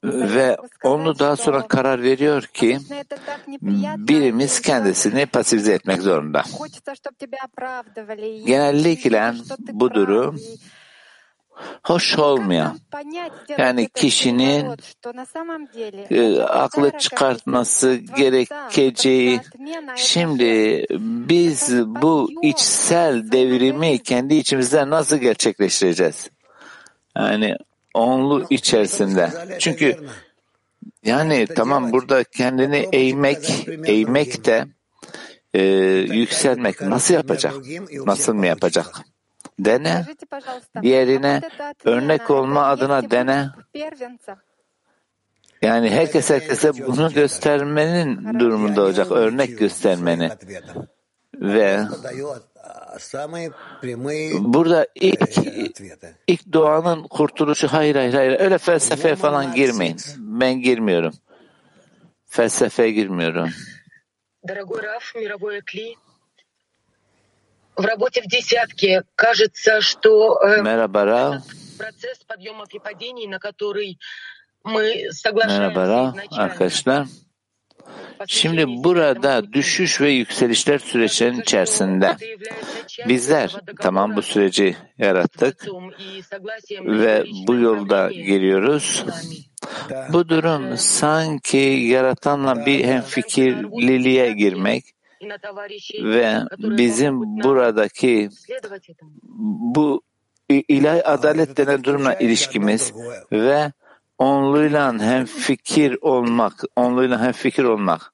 ve 0.03 0.57
onu 0.83 1.19
daha 1.19 1.35
sonra 1.35 1.67
karar 1.67 2.03
veriyor 2.03 2.43
ki 2.43 2.79
birimiz 3.97 4.61
kendisini 4.61 5.25
pasifize 5.25 5.73
etmek 5.73 6.01
zorunda. 6.01 6.43
Genellikle 8.45 9.33
bu 9.71 9.93
durum 9.93 10.39
hoş 11.84 12.18
olmayan. 12.18 12.78
yani 13.58 13.88
kişinin 13.88 14.66
e, 16.10 16.42
aklı 16.42 16.98
çıkartması 16.98 17.94
gerekeceği 18.16 19.40
şimdi 19.96 20.84
biz 20.98 21.86
bu 21.86 22.30
içsel 22.42 23.32
devrimi 23.32 24.02
kendi 24.02 24.34
içimizde 24.34 24.90
nasıl 24.90 25.16
gerçekleştireceğiz? 25.16 26.30
Yani 27.16 27.56
onlu 27.94 28.46
içerisinde. 28.50 29.30
Çünkü 29.58 29.96
yani 31.04 31.46
tamam 31.56 31.92
burada 31.92 32.24
kendini 32.24 32.88
eğmek, 32.92 33.68
eğmek 33.84 34.44
de 34.44 34.66
e, 35.54 35.62
yükselmek. 36.14 36.80
Nasıl 36.80 37.14
yapacak? 37.14 37.54
Nasıl 38.06 38.34
mı 38.34 38.46
yapacak? 38.46 39.11
Dene, 39.61 40.05
diğerine 40.81 41.41
örnek 41.85 42.29
olma 42.29 42.65
adına 42.65 43.11
dene. 43.11 43.49
Yani 45.61 45.89
herkes 45.89 46.29
herkese 46.29 46.87
bunu 46.87 47.13
göstermenin 47.13 48.39
durumunda 48.39 48.81
olacak, 48.81 49.11
örnek 49.11 49.59
göstermeni. 49.59 50.31
Ve 51.33 51.79
burada 54.39 54.87
ilk, 54.95 55.37
ilk 56.27 56.53
doğanın 56.53 57.03
kurtuluşu 57.03 57.67
hayır 57.67 57.95
hayır 57.95 58.13
hayır 58.13 58.39
öyle 58.39 58.57
felsefeye 58.57 59.15
falan 59.15 59.53
girmeyin. 59.55 59.97
ben 60.17 60.61
girmiyorum. 60.61 61.13
Felsefeye 62.25 62.91
girmiyorum. 62.91 63.49
Дорогой 64.47 64.83
Раф, 64.83 65.15
мировой 65.15 65.61
Кли, 65.61 65.95
Merhabara. 70.62 71.42
Merhabara 75.58 76.14
arkadaşlar. 76.36 77.06
Şimdi 78.26 78.64
burada 78.68 79.52
düşüş 79.52 80.00
ve 80.00 80.10
yükselişler 80.10 80.78
süreçlerinin 80.78 81.40
içerisinde 81.40 82.16
bizler 83.08 83.56
tamam 83.80 84.16
bu 84.16 84.22
süreci 84.22 84.76
yarattık 84.98 85.66
ve 86.84 87.24
bu 87.46 87.54
yolda 87.54 88.12
geliyoruz. 88.12 89.04
Bu 90.12 90.28
durum 90.28 90.76
sanki 90.76 91.56
yaratanla 91.86 92.66
bir 92.66 92.84
hemfikirliliğe 92.84 94.32
girmek, 94.32 94.84
ve 96.02 96.38
bizim 96.60 97.20
buradaki 97.20 98.28
bu 99.74 100.02
ilahi 100.48 101.04
adalet 101.04 101.56
denen 101.56 101.84
durumla 101.84 102.14
ilişkimiz 102.14 102.92
ve 103.32 103.72
onluyla 104.18 104.98
hem 104.98 105.24
fikir 105.24 105.98
olmak, 106.00 106.52
onluyla 106.76 107.20
hem 107.20 107.32
fikir 107.32 107.64
olmak. 107.64 108.12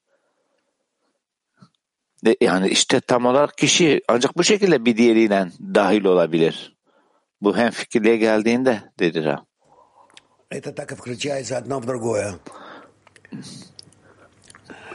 Yani 2.40 2.68
işte 2.68 3.01
tam 3.01 3.27
olarak 3.27 3.59
kişi 3.59 4.03
ancak 4.09 4.38
bu 4.38 4.44
şekilde 4.44 4.85
bir 4.85 4.97
diğeriyle 4.97 5.49
dahil 5.61 6.05
olabilir. 6.05 6.77
Bu 7.40 7.57
hem 7.57 7.71
fikirliğe 7.71 8.16
geldiğinde 8.16 8.83
dedi 8.99 9.25
Rab. 9.25 9.38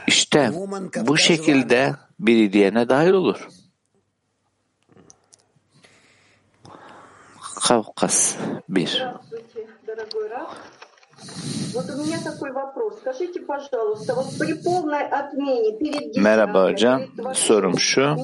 İşte 0.06 0.50
bu 1.06 1.16
şekilde 1.16 1.94
biri 2.26 2.52
diğerine 2.52 2.88
dahil 2.88 3.10
olur. 3.10 3.48
Kavkas 7.68 8.36
1. 8.68 9.04
Merhaba 16.16 16.64
hocam. 16.64 17.02
Sorum 17.32 17.78
şu. 17.78 18.16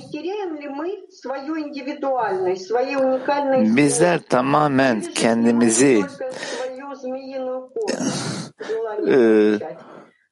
Bizler 3.76 4.20
tamamen 4.28 5.00
kendimizi 5.00 6.02
e, 9.08 9.16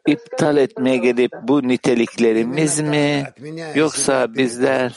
iptal 0.07 0.57
etmeye 0.57 0.97
gelip 0.97 1.33
bu 1.43 1.69
niteliklerimiz 1.69 2.81
mi 2.81 3.25
yoksa 3.75 4.35
bizler 4.35 4.93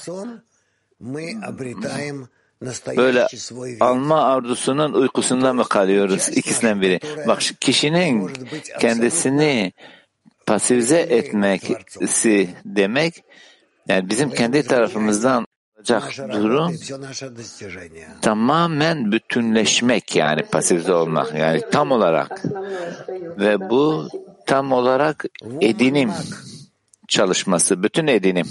böyle 2.98 3.28
alma 3.80 4.24
arzusunun 4.24 4.94
uykusunda 4.94 5.54
mı 5.54 5.64
kalıyoruz? 5.64 6.30
İkisinden 6.30 6.82
biri. 6.82 7.00
Bak 7.28 7.42
kişinin 7.60 8.32
kendisini 8.80 9.74
pasifize 10.46 11.00
etmesi 11.00 12.50
demek 12.66 13.24
yani 13.88 14.10
bizim 14.10 14.30
kendi 14.30 14.64
tarafımızdan 14.64 15.48
olacak 15.82 16.04
durum 16.34 16.76
tamamen 18.22 19.12
bütünleşmek 19.12 20.16
yani 20.16 20.42
pasifize 20.42 20.94
olmak 20.94 21.34
yani 21.34 21.62
tam 21.72 21.92
olarak 21.92 22.44
ve 23.40 23.70
bu 23.70 24.10
tam 24.52 24.72
olarak 24.72 25.26
edinim 25.62 26.12
çalışması, 27.08 27.84
bütün 27.84 28.08
edinim. 28.08 28.48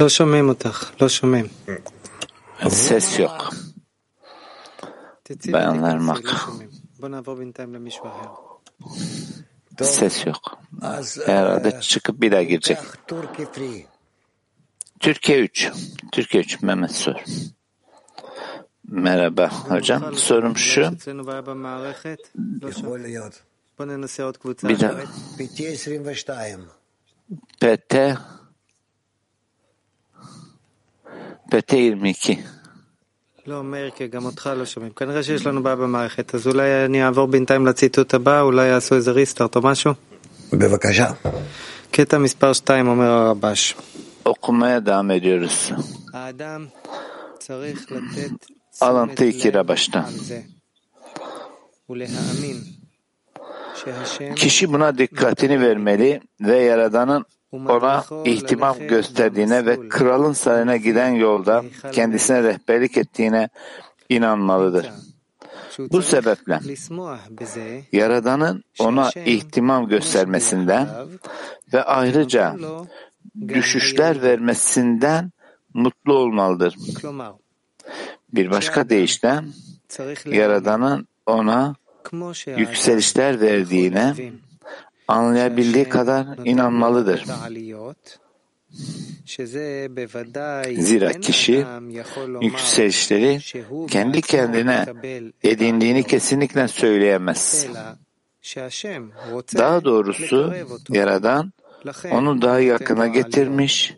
Lo 0.00 0.10
şomem 0.10 0.48
otak, 0.48 1.02
lo 1.02 1.08
şomem. 1.08 1.46
Ses 2.68 3.18
yok. 3.18 3.50
Bayanlar 5.52 5.96
mak 5.96 6.50
ses 9.84 10.26
yok. 10.26 10.58
Herhalde 11.26 11.80
çıkıp 11.80 12.20
bir 12.20 12.32
daha 12.32 12.42
girecek. 12.42 12.78
Türkiye 15.00 15.40
3. 15.40 15.70
Türkiye 16.12 16.42
3 16.42 16.62
Mehmet 16.62 16.92
sor. 16.92 17.14
Merhaba 18.88 19.50
hocam. 19.68 20.14
Sorum 20.16 20.56
şu. 20.56 20.90
Bir 24.68 24.80
daha. 24.80 24.92
PT 27.60 27.96
PT 31.50 31.72
22 31.72 32.40
לא, 33.50 33.64
מאיר, 33.64 33.90
כי 33.90 34.06
גם 34.06 34.24
אותך 34.24 34.50
לא 34.56 34.64
שומעים. 34.64 34.92
כנראה 34.92 35.22
שיש 35.22 35.46
לנו 35.46 35.62
בעיה 35.62 35.76
במערכת, 35.76 36.34
אז 36.34 36.46
אולי 36.46 36.84
אני 36.84 37.04
אעבור 37.04 37.26
בינתיים 37.26 37.66
לציטוט 37.66 38.14
הבא, 38.14 38.40
אולי 38.40 38.66
יעשו 38.66 38.94
איזה 38.94 39.10
ריסטארט 39.10 39.56
או 39.56 39.62
משהו. 39.62 39.92
בבקשה. 40.52 41.06
קטע 41.90 42.18
מספר 42.18 42.52
2 42.52 42.88
אומר 42.88 43.10
הרבש. 43.10 43.74
האדם 46.14 46.66
צריך 47.38 47.92
לתת 47.92 48.46
תשומת 48.78 49.18
2 49.40 49.54
לב 49.54 49.72
baştan. 49.72 49.98
על 49.98 50.12
זה 50.12 50.40
ולהאמין 51.90 52.56
buna 54.72 54.98
dikkatini 54.98 55.60
vermeli 55.60 56.20
ve 56.40 56.56
Yaradan'ın 56.56 57.24
ona 57.52 58.04
ihtimam 58.24 58.78
gösterdiğine 58.78 59.66
ve 59.66 59.88
kralın 59.88 60.32
sarayına 60.32 60.76
giden 60.76 61.08
yolda 61.08 61.64
kendisine 61.92 62.42
rehberlik 62.42 62.96
ettiğine 62.96 63.48
inanmalıdır. 64.08 64.90
Bu 65.78 66.02
sebeple 66.02 66.60
Yaradan'ın 67.92 68.64
ona 68.78 69.10
ihtimam 69.24 69.88
göstermesinden 69.88 70.88
ve 71.74 71.82
ayrıca 71.82 72.56
düşüşler 73.48 74.22
vermesinden 74.22 75.30
mutlu 75.74 76.14
olmalıdır. 76.14 76.76
Bir 78.32 78.50
başka 78.50 78.88
deyişle 78.88 79.40
Yaradan'ın 80.26 81.08
ona 81.26 81.74
yükselişler 82.46 83.40
verdiğine 83.40 84.14
anlayabildiği 85.10 85.88
kadar 85.88 86.26
inanmalıdır. 86.44 87.24
Zira 90.78 91.12
kişi 91.12 91.66
yükselişleri 92.40 93.40
kendi 93.88 94.22
kendine 94.22 94.86
edindiğini 95.42 96.02
kesinlikle 96.02 96.68
söyleyemez. 96.68 97.66
Daha 99.56 99.84
doğrusu 99.84 100.54
Yaradan 100.90 101.52
onu 102.10 102.42
daha 102.42 102.60
yakına 102.60 103.06
getirmiş 103.06 103.94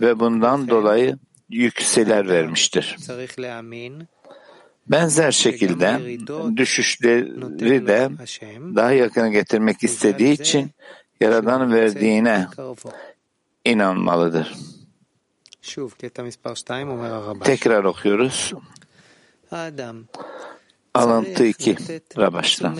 ve 0.00 0.20
bundan 0.20 0.68
dolayı 0.68 1.18
yükseler 1.50 2.28
vermiştir. 2.28 2.96
Benzer 4.86 5.32
şekilde 5.32 6.00
düşüşleri 6.56 7.86
de 7.86 8.10
daha 8.76 8.92
yakına 8.92 9.28
getirmek 9.28 9.84
istediği 9.84 10.32
için 10.32 10.70
Yaradan 11.20 11.72
verdiğine 11.72 12.46
inanmalıdır. 13.64 14.52
Tekrar 17.44 17.84
okuyoruz. 17.84 18.52
Alıntı 20.94 21.44
2 21.44 21.76
Rabaş'ta. 22.18 22.74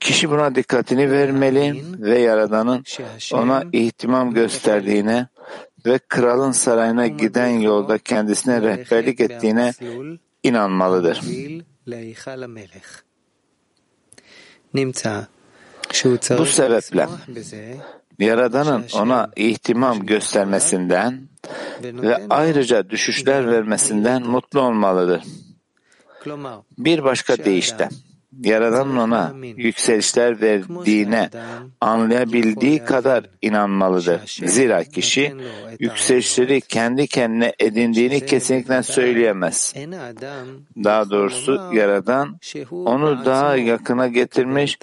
Kişi 0.00 0.30
buna 0.30 0.54
dikkatini 0.54 1.10
vermeli 1.10 1.84
ve 1.98 2.18
Yaradan'ın 2.18 2.84
ona 3.32 3.64
ihtimam 3.72 4.34
gösterdiğine 4.34 5.28
ve 5.86 5.98
kralın 6.08 6.52
sarayına 6.52 7.06
giden 7.06 7.48
yolda 7.48 7.98
kendisine 7.98 8.62
rehberlik 8.62 9.20
ettiğine 9.20 9.72
inanmalıdır. 10.46 11.20
Bu 16.38 16.46
sebeple 16.46 17.08
Yaradan'ın 18.18 18.84
ona 18.94 19.30
ihtimam 19.36 20.06
göstermesinden 20.06 21.28
ve 21.82 22.26
ayrıca 22.30 22.90
düşüşler 22.90 23.50
vermesinden 23.52 24.22
mutlu 24.22 24.60
olmalıdır. 24.60 25.22
Bir 26.78 27.04
başka 27.04 27.44
deyişte, 27.44 27.88
Yaradan'ın 28.42 28.96
ona 28.96 29.34
yükselişler 29.56 30.40
verdiğine 30.40 31.30
anlayabildiği 31.80 32.84
kadar 32.84 33.24
inanmalıdır. 33.42 34.20
Zira 34.26 34.84
kişi 34.84 35.34
yükselişleri 35.80 36.60
kendi 36.60 37.06
kendine 37.06 37.52
edindiğini 37.58 38.26
kesinlikle 38.26 38.82
söyleyemez. 38.82 39.74
Daha 40.84 41.10
doğrusu 41.10 41.70
Yaradan 41.72 42.38
onu 42.70 43.24
daha 43.24 43.56
yakına 43.56 44.08
getirmiş 44.08 44.78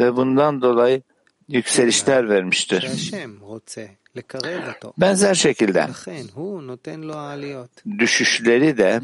ve 0.00 0.16
bundan 0.16 0.62
dolayı 0.62 1.02
yükselişler 1.48 2.28
vermiştir. 2.28 3.10
Benzer 4.98 5.34
şekilde. 5.34 5.88
düşüşleri 7.98 8.78
de 8.78 9.00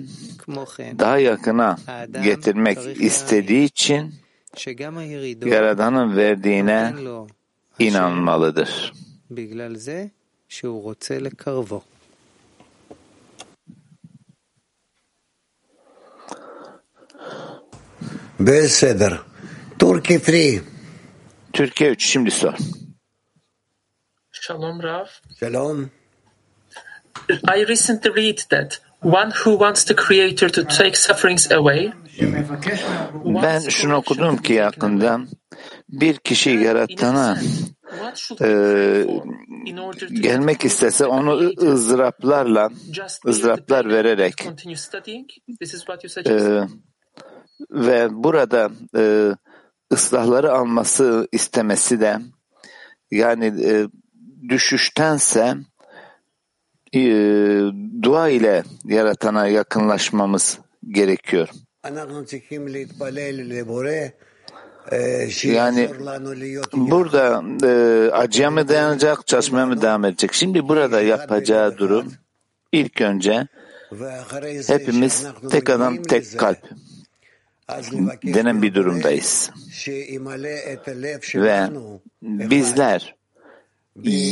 daha 0.98 1.18
yakına 1.18 1.78
getirmek 2.22 2.78
istediği 3.00 3.64
için 3.64 4.14
Yaradan'ın 5.50 6.16
verdiğine 6.16 6.94
inanmalıdır. 7.78 8.92
Türkiye 21.52 21.90
3 21.90 22.04
şimdi 22.04 22.30
sor. 22.30 22.54
Shalom 24.40 24.80
Rav. 24.80 25.08
Shalom. 25.38 25.90
I 27.44 27.64
recently 27.68 28.10
read 28.10 28.38
that 28.48 28.78
one 29.02 29.32
who 29.32 29.58
wants 29.58 29.84
the 29.84 29.94
Creator 29.94 30.48
to 30.48 30.64
take 30.64 30.96
sufferings 30.96 31.50
away 31.50 31.92
Ben 33.24 33.60
şunu 33.60 33.96
okudum 33.96 34.36
ki 34.36 34.52
yakında 34.52 35.20
bir 35.88 36.16
kişi 36.16 36.50
yaratana 36.50 37.38
e, 38.42 39.06
gelmek 40.10 40.64
istese 40.64 41.06
onu 41.06 41.52
ızdıraplarla 41.62 42.70
ızdıraplar 43.26 43.88
vererek 43.88 44.48
e, 46.26 46.60
ve 47.70 48.08
burada 48.10 48.70
e, 48.96 49.34
ıslahları 49.92 50.52
alması 50.52 51.28
istemesi 51.32 52.00
de 52.00 52.18
yani 53.10 53.46
e, 53.64 53.86
düşüştense 54.48 55.56
e, 56.94 57.00
dua 58.02 58.28
ile 58.28 58.62
yaratana 58.84 59.46
yakınlaşmamız 59.46 60.58
gerekiyor. 60.88 61.48
Yani 65.44 65.90
burada 66.72 67.42
e, 67.64 68.10
acıya 68.12 68.50
mı 68.50 68.68
dayanacak, 68.68 69.26
çalışmaya 69.26 69.66
mı 69.66 69.82
devam 69.82 70.04
edecek? 70.04 70.32
Şimdi 70.32 70.68
burada 70.68 71.00
yapacağı 71.00 71.78
durum 71.78 72.12
ilk 72.72 73.00
önce 73.00 73.46
hepimiz 74.66 75.26
tek 75.50 75.70
adam 75.70 76.02
tek 76.02 76.38
kalp 76.38 76.58
denen 78.24 78.62
bir 78.62 78.74
durumdayız. 78.74 79.50
Ve 81.34 81.68
bizler 82.22 83.19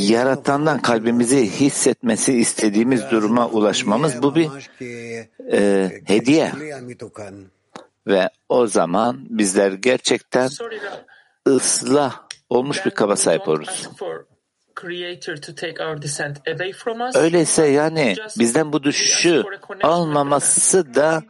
Yaratan'dan 0.09 0.81
kalbimizi 0.81 1.49
hissetmesi 1.49 2.33
istediğimiz 2.33 3.11
duruma 3.11 3.47
ulaşmamız 3.47 4.23
bu 4.23 4.35
bir 4.35 4.49
e, 5.51 5.91
hediye. 6.05 6.51
Ve 8.07 8.29
o 8.49 8.67
zaman 8.67 9.25
bizler 9.29 9.71
gerçekten 9.71 10.49
ıslah 11.47 12.21
olmuş 12.49 12.85
bir 12.85 12.91
kaba 12.91 13.15
sahip 13.15 13.47
oluruz. 13.47 13.89
Öyleyse 17.15 17.65
yani 17.65 18.15
bizden 18.39 18.73
bu 18.73 18.83
düşüşü 18.83 19.43
almaması 19.83 20.95
da 20.95 21.23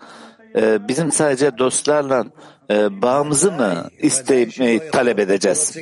e, 0.55 0.87
bizim 0.87 1.11
sadece 1.11 1.57
dostlarla 1.57 2.25
ee, 2.71 3.01
bağımızı 3.01 3.51
mı 3.51 3.89
isteyip 3.99 4.61
e, 4.61 4.89
talep 4.91 5.19
edeceğiz? 5.19 5.77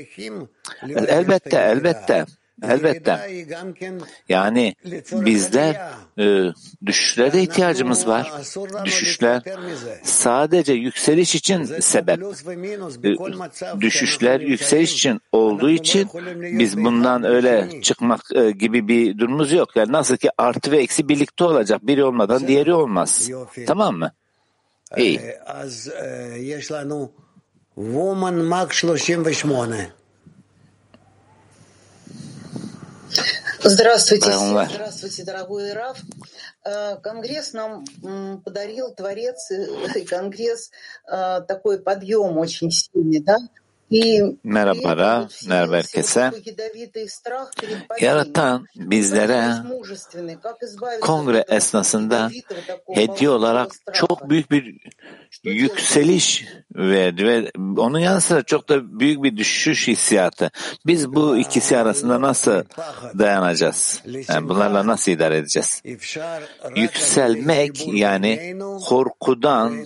Elbette, 1.07 1.57
elbette. 1.57 2.25
Elbette. 2.63 3.19
Yani 4.29 4.75
bizler 5.11 5.91
e, 6.19 6.53
düşüşlere 6.85 7.41
ihtiyacımız 7.41 8.07
var. 8.07 8.31
Düşüşler 8.85 9.41
sadece 10.03 10.73
yükseliş 10.73 11.35
için 11.35 11.63
sebep. 11.63 12.19
E, 13.03 13.81
düşüşler 13.81 14.39
yükseliş 14.39 14.93
için 14.93 15.21
olduğu 15.31 15.69
için 15.69 16.09
biz 16.59 16.77
bundan 16.77 17.23
öyle 17.23 17.81
çıkmak 17.81 18.21
e, 18.35 18.51
gibi 18.51 18.88
bir 18.88 19.17
durumumuz 19.17 19.51
yok. 19.51 19.75
Yani 19.75 19.91
nasıl 19.91 20.17
ki 20.17 20.29
artı 20.38 20.71
ve 20.71 20.77
eksi 20.77 21.09
birlikte 21.09 21.43
olacak. 21.43 21.88
Biri 21.88 22.03
olmadan 22.03 22.47
diğeri 22.47 22.73
olmaz. 22.73 23.29
Tamam 23.67 23.97
mı? 23.97 24.11
И 24.95 25.17
Woman 27.75 28.47
Mac 28.47 28.69
38. 28.69 29.91
Здравствуйте. 33.63 34.31
Здравствуйте, 34.31 35.23
дорогой 35.25 35.73
Раф. 35.73 35.97
Э, 36.63 36.95
Конгресс 36.97 37.53
нам 37.53 37.83
подарил, 38.43 38.93
Творец 38.93 39.51
и 39.51 39.55
э, 39.55 40.05
Конгресс, 40.09 40.71
э, 41.05 41.41
такой 41.47 41.79
подъем 41.79 42.38
очень 42.38 42.71
сильный, 42.71 43.19
да? 43.19 43.38
Merhabara, 44.43 45.27
merhaba 45.47 45.77
herkese. 45.77 46.31
Yaratan 48.01 48.65
bizlere 48.75 49.51
kongre 51.01 51.45
esnasında 51.47 52.29
hediye 52.93 53.29
olarak 53.29 53.71
çok 53.93 54.29
büyük 54.29 54.51
bir 54.51 54.75
yükseliş 55.43 56.45
verdi 56.75 57.25
ve 57.25 57.51
onun 57.77 57.99
yanı 57.99 58.21
sıra 58.21 58.43
çok 58.43 58.69
da 58.69 58.99
büyük 58.99 59.23
bir 59.23 59.38
düşüş 59.38 59.88
hissiyatı. 59.88 60.51
Biz 60.85 61.13
bu 61.13 61.38
ikisi 61.38 61.77
arasında 61.77 62.21
nasıl 62.21 62.63
dayanacağız? 63.19 64.03
Yani 64.29 64.49
bunlarla 64.49 64.88
nasıl 64.88 65.11
idare 65.11 65.38
edeceğiz? 65.38 65.81
Yükselmek 66.75 67.88
yani 67.93 68.57
korkudan 68.85 69.85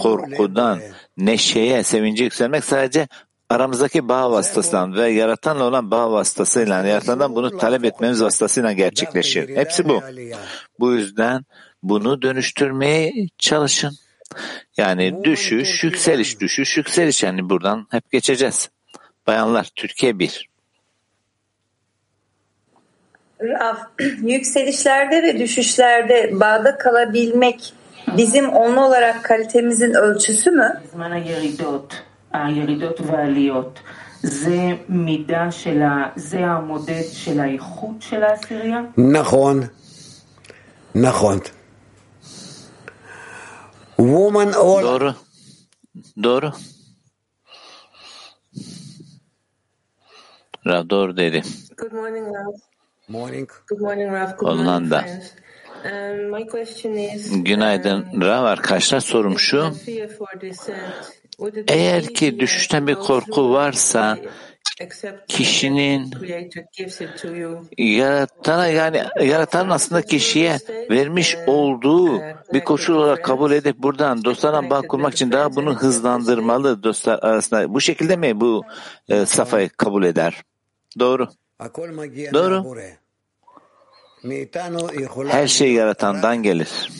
korkudan 0.00 0.80
neşeye, 1.20 1.82
sevince 1.82 2.24
yükselmek 2.24 2.64
sadece 2.64 3.08
aramızdaki 3.50 4.08
bağ 4.08 4.30
vasıtasıyla 4.30 4.94
ve 4.94 5.08
yaratanla 5.08 5.64
olan 5.64 5.90
bağ 5.90 6.12
vasıtasıyla, 6.12 6.86
yaratandan 6.86 7.34
bunu 7.34 7.58
talep 7.58 7.84
etmemiz 7.84 8.22
vasıtasıyla 8.22 8.72
gerçekleşir. 8.72 9.56
Hepsi 9.56 9.88
bu. 9.88 10.02
Bu 10.80 10.92
yüzden 10.92 11.44
bunu 11.82 12.22
dönüştürmeye 12.22 13.12
çalışın. 13.38 13.92
Yani 14.76 15.24
düşüş, 15.24 15.84
yükseliş, 15.84 16.40
düşüş, 16.40 16.76
yükseliş. 16.76 17.22
Yani 17.22 17.50
buradan 17.50 17.86
hep 17.90 18.10
geçeceğiz. 18.10 18.70
Bayanlar, 19.26 19.70
Türkiye 19.76 20.18
bir. 20.18 20.50
Rav, 23.40 23.76
yükselişlerde 24.22 25.22
ve 25.22 25.38
düşüşlerde 25.38 26.40
bağda 26.40 26.78
kalabilmek 26.78 27.74
bizim 28.17 28.49
onlu 28.49 28.85
olarak 28.85 29.23
kalitemizin 29.23 29.93
ölçüsü 29.93 30.51
mü? 30.51 30.81
בזמן 30.83 31.11
הירידות, 31.11 32.01
הירידות 32.33 33.01
והעליות, 33.01 33.79
זה 34.21 34.71
מידה 34.89 35.51
של 35.51 35.81
ה... 35.81 36.09
זה 36.15 36.39
המודד 36.45 37.03
של 37.11 37.39
האיכות 37.39 38.01
של 38.01 38.23
העשירייה? 38.23 38.81
נכון, 38.97 39.59
נכון. 40.95 41.39
Woman 43.97 44.53
all 44.53 44.83
Doğru. 44.83 45.13
Doğru. 46.23 46.51
Rav 50.67 50.89
doğru 50.89 51.17
dedi. 51.17 51.41
Good 51.77 51.91
morning, 51.91 52.25
Ralph. 52.35 52.61
morning. 53.07 53.49
Good 53.69 53.79
morning, 53.79 54.11
Ralph. 54.11 54.37
Good 54.37 54.47
morning, 54.47 54.65
Hollanda. 54.65 55.01
friends. 55.01 55.38
Günaydın 57.44 58.06
Rav 58.20 58.44
arkadaşlar. 58.44 59.00
Sorum 59.00 59.38
şu. 59.38 59.72
Eğer 61.68 62.04
ki 62.04 62.40
düşüşten 62.40 62.86
bir 62.86 62.94
korku 62.94 63.52
varsa 63.52 64.18
kişinin 65.28 66.10
yaratana 67.78 68.66
yani 68.66 69.02
yaratan 69.24 69.68
aslında 69.68 70.02
kişiye 70.02 70.58
vermiş 70.90 71.36
olduğu 71.46 72.20
bir 72.52 72.60
koşul 72.64 72.94
olarak 72.94 73.24
kabul 73.24 73.52
edip 73.52 73.78
buradan 73.78 74.24
dostlarla 74.24 74.70
bağ 74.70 74.80
kurmak 74.80 75.12
için 75.12 75.32
daha 75.32 75.56
bunu 75.56 75.74
hızlandırmalı 75.76 76.82
dostlar 76.82 77.18
arasında. 77.22 77.74
Bu 77.74 77.80
şekilde 77.80 78.16
mi 78.16 78.40
bu 78.40 78.64
e, 79.08 79.26
safayı 79.26 79.68
kabul 79.68 80.04
eder? 80.04 80.42
Doğru. 80.98 81.28
Doğru. 82.34 82.64
Her 85.28 85.46
şey 85.46 85.72
yaratandan 85.72 86.42
gelir. 86.42 86.90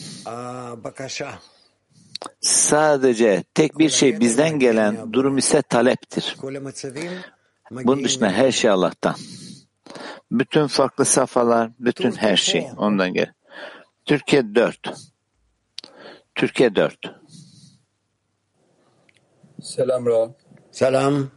Sadece 2.41 3.43
tek 3.53 3.79
bir 3.79 3.89
şey 3.89 4.19
bizden 4.19 4.59
gelen 4.59 5.13
durum 5.13 5.37
ise 5.37 5.61
taleptir. 5.61 6.37
Bunun 7.71 8.03
dışında 8.03 8.31
her 8.31 8.51
şey 8.51 8.69
Allah'tan. 8.69 9.15
Bütün 10.31 10.67
farklı 10.67 11.05
safhalar, 11.05 11.71
bütün 11.79 12.11
her 12.11 12.37
şey 12.37 12.67
ondan 12.77 13.13
gelir. 13.13 13.31
Türkiye 14.05 14.55
4. 14.55 14.77
Türkiye 16.35 16.75
4. 16.75 16.97
Selam 19.61 20.05
Rab. 20.05 20.29
Selam. 20.71 21.29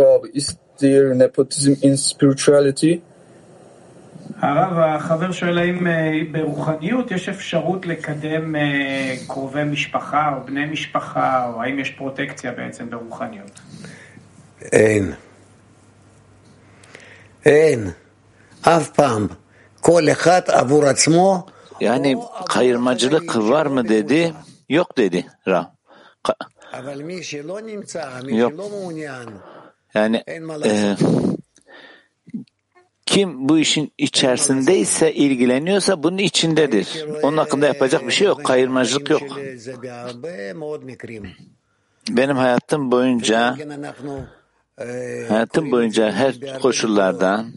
Rab, 0.00 0.24
is 0.32 0.56
there 0.78 1.18
nepotism 1.18 1.72
in 1.82 1.94
spirituality? 1.94 2.98
הרב, 4.40 4.78
החבר 4.78 5.32
שואל 5.32 5.58
האם 5.58 5.86
אה, 5.86 6.10
ברוחניות 6.32 7.10
יש 7.10 7.28
אפשרות 7.28 7.86
לקדם 7.86 8.56
אה, 8.56 9.14
קרובי 9.26 9.64
משפחה 9.64 10.34
או 10.36 10.46
בני 10.46 10.66
משפחה, 10.66 11.50
או 11.54 11.62
האם 11.62 11.78
יש 11.78 11.90
פרוטקציה 11.90 12.52
בעצם 12.52 12.90
ברוחניות? 12.90 13.60
אין. 14.72 15.12
אין. 17.44 17.90
אף 18.62 18.88
פעם. 18.90 19.26
כל 19.80 20.02
אחד 20.12 20.40
עבור 20.46 20.84
עצמו, 20.86 21.46
kayırmacılık 22.48 23.36
var 23.36 23.66
mı 23.66 23.88
dedi, 23.88 24.32
yok 24.68 24.96
dedi 24.96 25.26
Ra. 25.46 25.62
Ka- 26.28 26.46
אבל 26.72 27.02
מי 27.02 27.22
שלא 27.22 27.60
נמצא, 27.60 28.20
מי. 28.24 28.32
שלא 28.32 28.68
מעוניין, 28.68 29.28
אין 29.94 30.44
מה 30.44 30.56
לעשות. 30.56 31.27
Kim 33.18 33.48
bu 33.48 33.58
işin 33.58 33.92
içerisindeyse, 33.98 35.12
ilgileniyorsa 35.12 36.02
bunun 36.02 36.18
içindedir. 36.18 37.04
Onun 37.22 37.36
hakkında 37.36 37.66
yapacak 37.66 38.06
bir 38.06 38.12
şey 38.12 38.26
yok, 38.26 38.44
kayırmacılık 38.44 39.10
yok. 39.10 39.22
Benim 42.10 42.36
hayatım 42.36 42.90
boyunca 42.90 43.56
hayatım 45.28 45.70
boyunca 45.70 46.12
her 46.12 46.60
koşullardan 46.62 47.52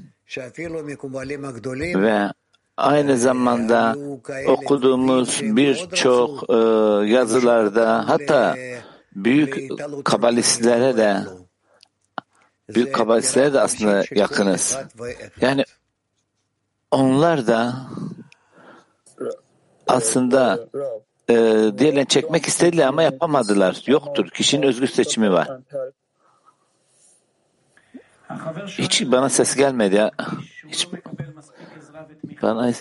ve 1.80 2.32
aynı 2.78 3.18
zamanda 3.18 3.96
okuduğumuz 4.48 5.40
birçok 5.42 6.50
e, 6.50 6.56
yazılarda 7.12 8.10
hatta 8.10 8.56
büyük 9.16 9.72
kabalistlere 10.06 10.98
de 10.98 11.18
büyük 12.76 12.96
kabalistlere 12.96 13.54
de 13.54 13.60
aslında 13.60 14.04
yakınız. 14.12 14.78
Yani 15.42 15.64
onlar 16.92 17.48
da 17.48 17.76
aslında 19.88 20.68
e, 21.30 21.36
diğerlerini 21.78 22.08
çekmek 22.08 22.46
istediler 22.46 22.88
ama 22.88 23.04
yapamadılar. 23.04 23.84
Yoktur. 23.88 24.30
Kişinin 24.30 24.68
özgür 24.68 24.88
seçimi 24.88 25.32
var. 25.32 25.50
Hiç 28.68 29.12
bana 29.12 29.30
ses 29.30 29.56
gelmedi 29.56 29.96
ya. 29.96 30.12
Hiç 30.68 30.88
bana 32.42 32.74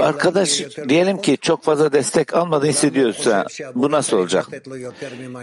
Arkadaş 0.00 0.62
diyelim 0.88 1.20
ki 1.20 1.38
çok 1.40 1.62
fazla 1.62 1.92
destek 1.92 2.34
almadı 2.34 2.66
hissediyorsa 2.66 3.46
bu 3.74 3.90
nasıl 3.90 4.16
olacak? 4.16 4.46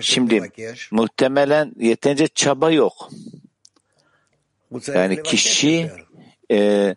Şimdi 0.01 0.51
muhtemelen 0.91 1.73
yeterince 1.79 2.27
çaba 2.27 2.71
yok. 2.71 3.09
Yani 4.87 5.23
kişi 5.23 5.91
e, 6.51 6.95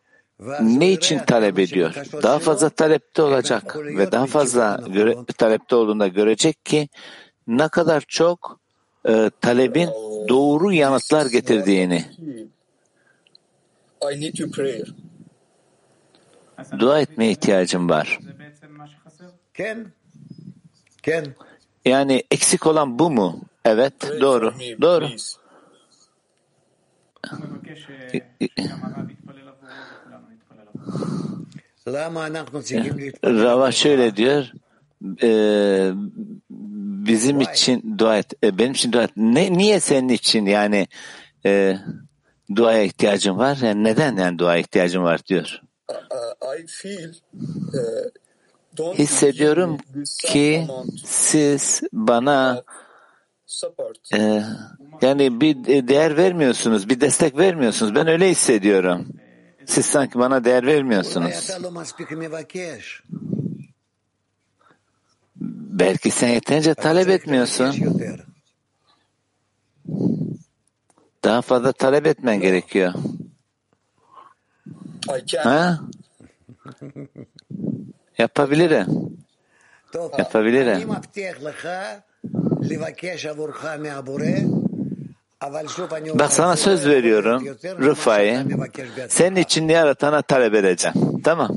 ne 0.60 0.92
için 0.92 1.18
talep 1.18 1.58
ediyor? 1.58 1.94
Daha 2.22 2.38
fazla 2.38 2.68
talepte 2.68 3.22
olacak 3.22 3.76
ve 3.76 4.12
daha 4.12 4.26
fazla 4.26 4.80
göre, 4.88 5.16
talepte 5.38 5.76
olduğunda 5.76 6.08
görecek 6.08 6.64
ki 6.64 6.88
ne 7.46 7.68
kadar 7.68 8.04
çok 8.08 8.60
e, 9.08 9.30
talebin 9.40 9.88
doğru 10.28 10.72
yanıtlar 10.72 11.26
getirdiğini. 11.26 12.04
Hmm. 12.16 12.26
I 14.12 14.20
need 14.20 14.34
dua 16.78 17.00
etmeye 17.00 17.30
ihtiyacım 17.30 17.88
var. 17.88 18.18
Yani 21.84 22.22
eksik 22.30 22.66
olan 22.66 22.98
bu 22.98 23.10
mu? 23.10 23.40
Evet, 23.64 24.20
doğru, 24.20 24.54
doğru. 24.80 25.08
Rava 33.24 33.72
şöyle 33.72 34.16
diyor, 34.16 34.52
e, 35.22 35.30
bizim 37.06 37.40
için 37.40 37.98
dua 37.98 38.18
et, 38.18 38.44
e, 38.44 38.58
benim 38.58 38.72
için 38.72 38.92
dua 38.92 39.02
et. 39.02 39.10
Ne, 39.16 39.52
niye 39.52 39.80
senin 39.80 40.08
için 40.08 40.46
yani 40.46 40.86
e, 41.46 41.78
duaya 42.56 42.82
ihtiyacım 42.82 43.38
var? 43.38 43.58
Yani 43.62 43.84
neden 43.84 44.16
yani 44.16 44.38
duaya 44.38 44.58
ihtiyacım 44.58 45.04
var 45.04 45.20
diyor 45.26 45.62
hissediyorum 48.98 49.78
ki 50.26 50.68
siz 51.04 51.82
bana 51.92 52.62
e, 54.14 54.42
yani 55.02 55.40
bir 55.40 55.68
e, 55.68 55.88
değer 55.88 56.16
vermiyorsunuz, 56.16 56.88
bir 56.88 57.00
destek 57.00 57.38
vermiyorsunuz. 57.38 57.94
Ben 57.94 58.06
öyle 58.06 58.30
hissediyorum. 58.30 59.06
Siz 59.66 59.86
sanki 59.86 60.18
bana 60.18 60.44
değer 60.44 60.66
vermiyorsunuz. 60.66 61.50
Belki 65.80 66.10
sen 66.10 66.28
yeterince 66.28 66.74
talep 66.74 67.08
etmiyorsun. 67.08 67.74
Daha 71.24 71.42
fazla 71.42 71.72
talep 71.72 72.06
etmen 72.06 72.40
gerekiyor. 72.40 72.94
Ha? 75.38 75.80
Yapabilirim. 78.18 78.86
Yapabilirim. 80.18 80.88
Bak 86.18 86.32
sana 86.32 86.56
söz 86.56 86.86
veriyorum 86.86 87.56
Rıfai. 87.64 88.44
Senin 89.08 89.36
için 89.36 89.68
yaratana 89.68 90.22
talep 90.22 90.54
edeceğim. 90.54 90.96
Tamam. 91.24 91.50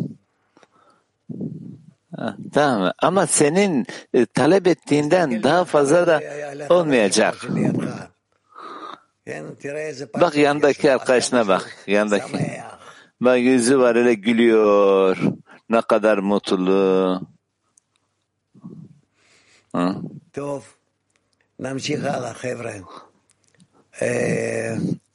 Ha, 2.18 2.36
tamam 2.54 2.94
ama 3.00 3.28
senin 3.28 3.86
e, 4.14 4.26
talep 4.26 4.68
ettiğinden 4.68 5.44
daha 5.44 5.66
fazla 5.66 6.08
da 6.08 6.22
olmayacak. 6.70 7.36
Bak 10.22 10.36
yandaki 10.36 10.92
arkadaşına 10.92 11.48
bak. 11.48 11.76
Yandaki 11.88 12.34
ve 13.22 13.38
yüzü 13.38 13.80
var 13.80 13.96
öyle 13.96 14.14
gülüyor. 14.14 15.18
Ne 15.70 15.82
kadar 15.82 16.18
mutlu. 16.18 17.22
Ha? 19.74 19.96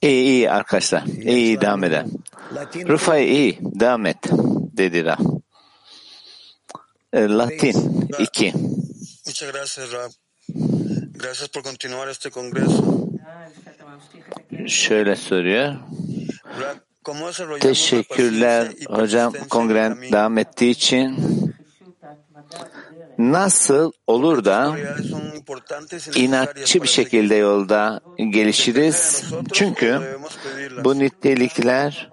İyi 0.02 0.24
iyi 0.24 0.50
arkadaşlar. 0.50 1.02
İyi, 1.06 1.28
iyi 1.28 1.60
devam 1.60 1.84
eder. 1.84 2.06
Rufay 2.88 3.32
iyi 3.32 3.58
devam 3.62 4.06
et 4.06 4.16
dediler. 4.76 5.18
Ee, 7.12 7.28
Latin 7.28 8.08
2. 8.18 8.52
Muchas 9.26 9.52
gracias 9.52 9.92
Rab. 9.92 10.10
Gracias 11.18 11.48
por 11.48 11.62
continuar 11.62 12.08
este 12.08 12.30
congreso. 12.30 13.08
Şöyle 14.66 15.16
soruyor. 15.16 15.74
Rab, 16.60 16.76
Teşekkürler 17.60 18.68
hocam 18.88 19.32
kongren 19.50 20.02
devam 20.12 20.38
ettiği 20.38 20.70
için. 20.70 21.16
Nasıl 23.18 23.92
olur 24.06 24.44
da 24.44 24.76
inatçı 26.14 26.82
bir 26.82 26.88
şekilde 26.88 27.34
yolda 27.34 28.00
gelişiriz? 28.30 29.24
Çünkü 29.52 30.18
bu 30.84 30.98
nitelikler 30.98 32.10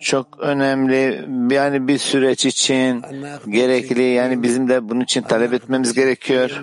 çok 0.00 0.38
önemli. 0.40 1.28
Yani 1.54 1.88
bir 1.88 1.98
süreç 1.98 2.46
için 2.46 3.04
gerekli. 3.48 4.02
Yani 4.02 4.42
bizim 4.42 4.68
de 4.68 4.88
bunun 4.88 5.00
için 5.00 5.22
talep 5.22 5.52
etmemiz 5.52 5.92
gerekiyor. 5.92 6.62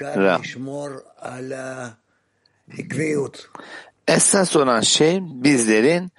Ra. 0.00 0.40
Esas 4.08 4.56
olan 4.56 4.80
şey 4.80 5.18
bizlerin 5.22 6.10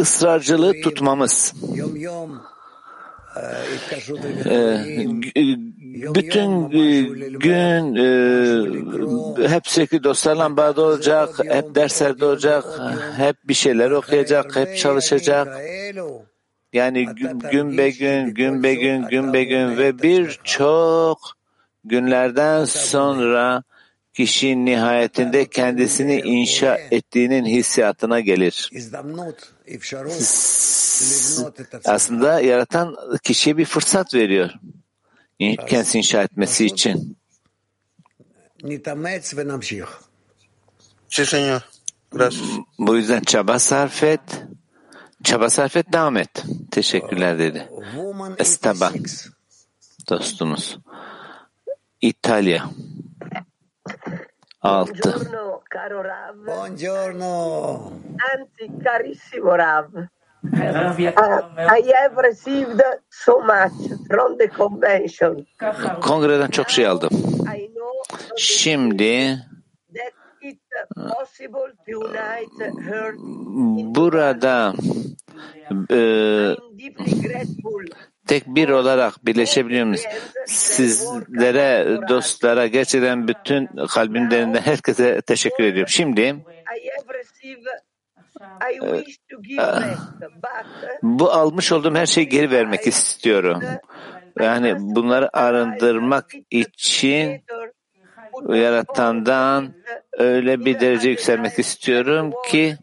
ısrarcılığı 0.00 0.80
tutmamız. 0.82 1.54
Ee, 4.46 4.56
e, 5.36 5.42
bütün 6.14 6.70
e, 6.70 7.02
gün 7.38 7.94
e, 7.94 9.48
hep 9.48 9.68
sürekli 9.68 10.04
dostlarla 10.04 10.56
bağda 10.56 10.82
olacak, 10.82 11.28
hep 11.48 11.74
derslerde 11.74 12.24
olacak, 12.24 12.64
hep 13.16 13.36
bir 13.48 13.54
şeyler 13.54 13.90
okuyacak, 13.90 14.56
hep 14.56 14.76
çalışacak. 14.76 15.60
Yani 16.72 17.06
gün 17.52 17.78
be 17.78 17.90
gün, 17.90 18.26
gün 18.26 18.62
be 18.62 18.74
gün, 18.74 19.08
gün 19.08 19.32
be 19.32 19.44
gün 19.44 19.76
ve 19.76 20.02
birçok 20.02 21.18
günlerden 21.84 22.64
sonra 22.64 23.62
kişi 24.14 24.64
nihayetinde 24.64 25.48
kendisini 25.48 26.20
inşa 26.20 26.78
ettiğinin 26.90 27.44
hissiyatına 27.44 28.20
gelir. 28.20 28.70
Aslında 31.84 32.40
yaratan 32.40 32.96
kişiye 33.22 33.56
bir 33.56 33.64
fırsat 33.64 34.14
veriyor. 34.14 34.50
Kendisi 35.68 35.98
inşa 35.98 36.22
etmesi 36.22 36.66
için. 36.66 37.18
Bu 42.78 42.96
yüzden 42.96 43.20
çaba 43.20 43.58
sarf 43.58 44.02
et. 44.02 44.20
Çaba 45.24 45.50
sarf 45.50 45.76
et, 45.76 45.92
devam 45.92 46.16
et. 46.16 46.44
Teşekkürler 46.70 47.38
dedi. 47.38 47.68
Estaba. 48.38 48.92
Dostumuz. 50.08 50.78
İtalya. 52.00 52.70
Altı. 54.62 54.92
Buongiorno, 55.02 55.60
caro 55.74 56.04
Rav. 56.04 56.46
Buongiorno. 56.46 57.92
Anzi, 58.34 58.84
carissimo 58.84 59.58
Rav. 59.58 59.84
Uh, 60.44 60.98
I 60.98 61.92
have 62.02 62.16
received 62.22 62.80
so 63.10 63.40
much 63.40 63.98
from 64.10 64.38
the 64.38 64.48
convention. 64.48 65.46
Kongreden 66.00 66.50
çok 66.50 66.70
şey 66.70 66.86
aldım. 66.86 67.10
I 67.12 67.68
know 67.68 68.36
Şimdi 68.36 69.38
burada 73.94 74.74
e. 75.90 76.56
tek 78.26 78.46
bir 78.46 78.68
olarak 78.68 79.26
birleşebiliyor 79.26 79.86
muyuz? 79.86 80.04
Sizlere, 80.46 81.98
dostlara 82.08 82.66
gerçekten 82.66 83.28
bütün 83.28 83.66
kalbimden 83.66 84.54
herkese 84.54 85.20
teşekkür 85.20 85.64
ediyorum. 85.64 85.88
Şimdi 85.88 86.36
but 90.32 90.66
bu 91.02 91.30
almış 91.30 91.72
olduğum 91.72 91.94
her 91.94 92.06
şeyi 92.06 92.28
geri 92.28 92.50
vermek 92.50 92.86
istiyorum. 92.86 93.62
Yani 94.40 94.76
bunları 94.78 95.36
arındırmak 95.36 96.30
için 96.50 97.42
yaratandan 98.48 99.74
öyle 100.12 100.64
bir 100.64 100.80
derece 100.80 101.10
yükselmek 101.10 101.58
istiyorum 101.58 102.32
ki 102.50 102.76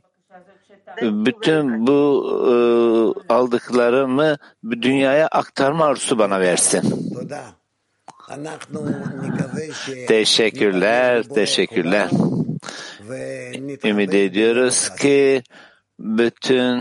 bütün 1.02 1.88
bu 1.88 2.02
e, 2.48 2.54
aldıklarımı 3.34 4.38
dünyaya 4.72 5.28
aktarma 5.28 5.86
arzusu 5.86 6.20
bana 6.20 6.40
versin. 6.40 6.82
Teşekkürler, 10.08 11.24
teşekkürler. 11.24 12.10
Ümit 13.84 14.14
ediyoruz 14.14 14.90
ki 14.96 15.44
bütün 16.00 16.78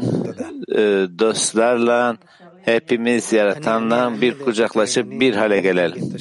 e, 0.76 1.08
dostlarla 1.18 2.16
hepimiz 2.62 3.32
yaratanla 3.32 4.20
bir 4.20 4.38
kucaklaşıp 4.38 5.10
bir 5.10 5.34
hale 5.34 5.60
gelelim. 5.60 6.14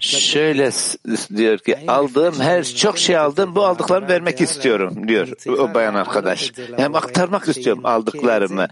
Şöyle 0.00 0.70
diyor 1.36 1.58
ki 1.58 1.78
aldığım 1.88 2.40
her 2.40 2.64
çok 2.64 2.98
şey 2.98 3.16
aldım 3.16 3.54
bu 3.54 3.64
aldıklarımı 3.64 4.08
vermek 4.08 4.40
istiyorum 4.40 5.08
diyor 5.08 5.28
o 5.48 5.74
bayan 5.74 5.94
arkadaş. 5.94 6.52
Hem 6.76 6.94
aktarmak 6.94 7.48
istiyorum 7.48 7.86
aldıklarımı. 7.86 8.66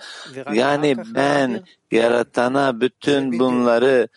Yani 0.53 0.97
ben 1.15 1.65
yaratana 1.91 2.81
bütün 2.81 3.39
bunları 3.39 4.09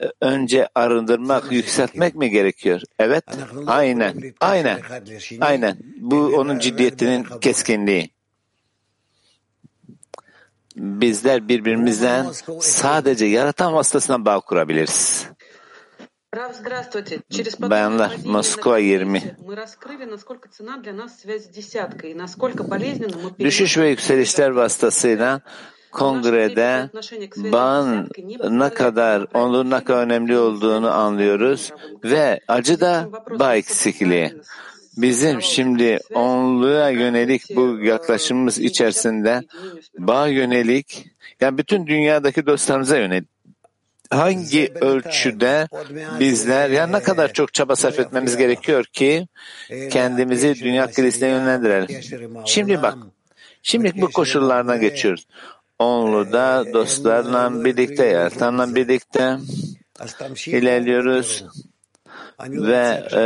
e, 0.00 0.04
önce 0.20 0.68
arındırmak, 0.74 1.52
yükseltmek 1.52 2.14
mi 2.14 2.30
gerekiyor? 2.30 2.80
Evet, 2.98 3.24
aynen, 3.66 4.14
aynen, 4.40 4.80
aynen. 5.40 5.78
Bu 6.00 6.16
onun 6.16 6.58
ciddiyetinin 6.58 7.26
keskinliği. 7.40 8.10
Bizler 10.76 11.48
birbirimizden 11.48 12.26
sadece 12.60 13.26
yaratan 13.26 13.74
vasıtasından 13.74 14.24
bağ 14.24 14.40
kurabiliriz. 14.40 15.26
Bayanlar, 17.70 18.16
Moskova 18.24 18.78
20. 18.78 19.22
Düşüş 23.38 23.78
ve 23.78 23.88
yükselişler 23.88 24.50
vasıtasıyla 24.50 25.40
kongrede 25.92 26.90
bağın 27.52 28.08
ne 28.50 28.70
kadar 28.70 29.26
onun 29.34 29.70
ne 29.70 29.84
kadar 29.84 30.02
önemli 30.02 30.38
olduğunu 30.38 30.90
anlıyoruz 30.90 31.72
ve 32.04 32.40
acı 32.48 32.80
da 32.80 33.08
bağ 33.38 33.56
eksikliği. 33.56 34.34
Bizim 34.96 35.42
şimdi 35.42 35.98
onluğa 36.14 36.90
yönelik 36.90 37.42
bu 37.56 37.78
yaklaşımımız 37.82 38.58
içerisinde 38.58 39.42
bağ 39.98 40.26
yönelik, 40.26 41.06
yani 41.40 41.58
bütün 41.58 41.86
dünyadaki 41.86 42.46
dostlarımıza 42.46 42.96
yönelik 42.96 43.35
hangi 44.10 44.72
ölçüde 44.80 45.68
bizler 46.20 46.70
ya 46.70 46.86
ne 46.86 47.02
kadar 47.02 47.32
çok 47.32 47.54
çaba 47.54 47.76
sarf 47.76 47.98
etmemiz 47.98 48.36
gerekiyor 48.36 48.84
ki 48.84 49.28
kendimizi 49.90 50.54
dünya 50.54 50.86
kilisine 50.86 51.28
yönlendirelim. 51.28 52.02
Şimdi 52.46 52.82
bak, 52.82 52.94
şimdi 53.62 53.92
bu 54.00 54.10
koşullarına 54.10 54.76
geçiyoruz. 54.76 55.26
Onlu'da 55.78 56.64
dostlarla 56.72 57.64
birlikte, 57.64 58.06
yaratanla 58.06 58.74
birlikte 58.74 59.36
ilerliyoruz 60.46 61.44
ve 62.40 63.08
e, 63.12 63.22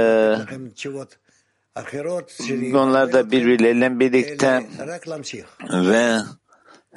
onlar 2.76 3.12
da 3.12 3.30
birbirleriyle 3.30 4.00
birlikte 4.00 4.62
ve 5.70 6.16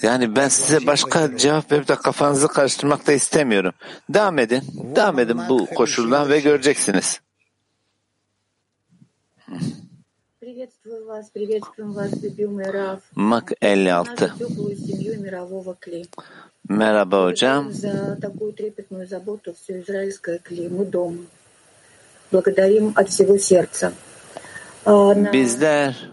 yani 0.02 0.36
ben 0.36 0.48
size 0.48 0.88
başka 0.88 1.38
cevap 1.38 1.72
verip 1.72 1.88
de 1.88 1.96
kafanızı 1.96 2.48
karıştırmak 2.48 3.08
da 3.08 3.12
istemiyorum. 3.12 3.74
Devam 4.10 4.40
edin. 4.40 4.64
Devam 4.96 5.20
edin 5.20 5.40
bu 5.50 5.66
koşuldan 5.66 6.30
ve 6.30 6.40
göreceksiniz. 6.40 7.22
Mak 13.16 13.52
56. 13.62 14.34
Merhaba 16.70 17.24
hocam. 17.24 17.72
Bizler 25.34 26.12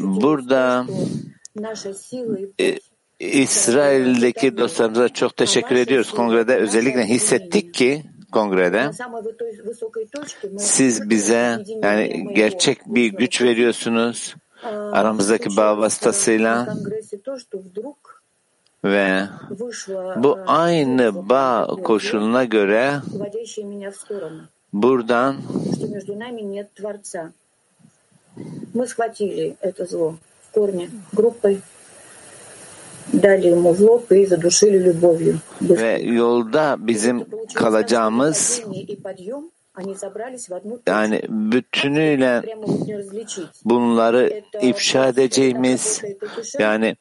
burada 0.00 0.86
e, 2.60 2.78
İsrail'deki 3.20 4.56
dostlarımıza 4.56 5.08
çok 5.08 5.36
teşekkür 5.36 5.76
ediyoruz. 5.76 6.10
Kongrede. 6.10 6.56
Özellikle 6.56 7.04
hissettik 7.04 7.74
ki 7.74 8.02
kongrede. 8.32 8.90
Siz 10.58 11.10
bize 11.10 11.58
yani 11.82 12.34
gerçek 12.34 12.78
bir 12.86 13.06
güç 13.06 13.42
veriyorsunuz. 13.42 14.34
Aramızdaki 14.92 15.56
bağ 15.56 15.78
vasıtasıyla 15.78 16.76
ve 18.84 19.22
bu 20.16 20.38
aynı 20.46 21.28
bağ 21.28 21.66
koşuluna 21.66 22.44
göre 22.44 22.92
buradan 24.72 25.36
что 30.51 30.67
между 30.67 30.77
нами 30.77 30.81
нет 30.81 30.89
Творца. 31.11 31.47
Мы 31.47 31.51
схватили 31.51 31.51
это 31.51 31.61
зло 31.61 31.61
в 31.61 31.61
корне 31.61 31.61
группой, 31.61 31.61
дали 33.13 33.47
ему 33.47 33.73
в 33.73 33.81
лоб 33.81 34.11
и 34.11 34.25
задушили 34.25 34.77
любовью. 34.77 35.39
ve 35.61 36.01
yolda 36.01 36.75
bizim 36.79 37.25
kalacağımız 37.53 38.61
Падение 38.61 38.83
и 38.83 38.95
подъем, 39.01 39.51
они 39.73 39.95
собрались 39.95 40.49
в 40.49 40.53
одну 40.53 40.79
yani 40.87 41.21
bütünüyle 41.29 42.41
прямо 42.41 42.65
вот 42.67 42.87
не 42.87 42.97
различить. 42.97 43.47
bunları 43.65 44.43
ifşa 44.61 45.07
edeceğimiz 45.07 46.01
yani 46.59 46.95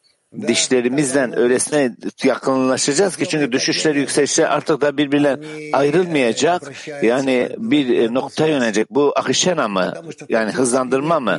dişlerimizden 0.48 1.38
öylesine 1.38 1.96
yakınlaşacağız 2.24 3.16
ki 3.16 3.28
çünkü 3.28 3.52
düşüşler 3.52 3.94
yükselişler 3.94 4.44
artık 4.44 4.80
da 4.80 4.96
birbirler 4.96 5.38
ayrılmayacak. 5.72 6.72
Yani 7.02 7.48
bir 7.58 8.14
nokta 8.14 8.46
yönelecek. 8.46 8.90
Bu 8.90 9.12
akışena 9.16 9.68
mı? 9.68 9.94
Yani 10.28 10.52
hızlandırma 10.52 11.20
mı? 11.20 11.38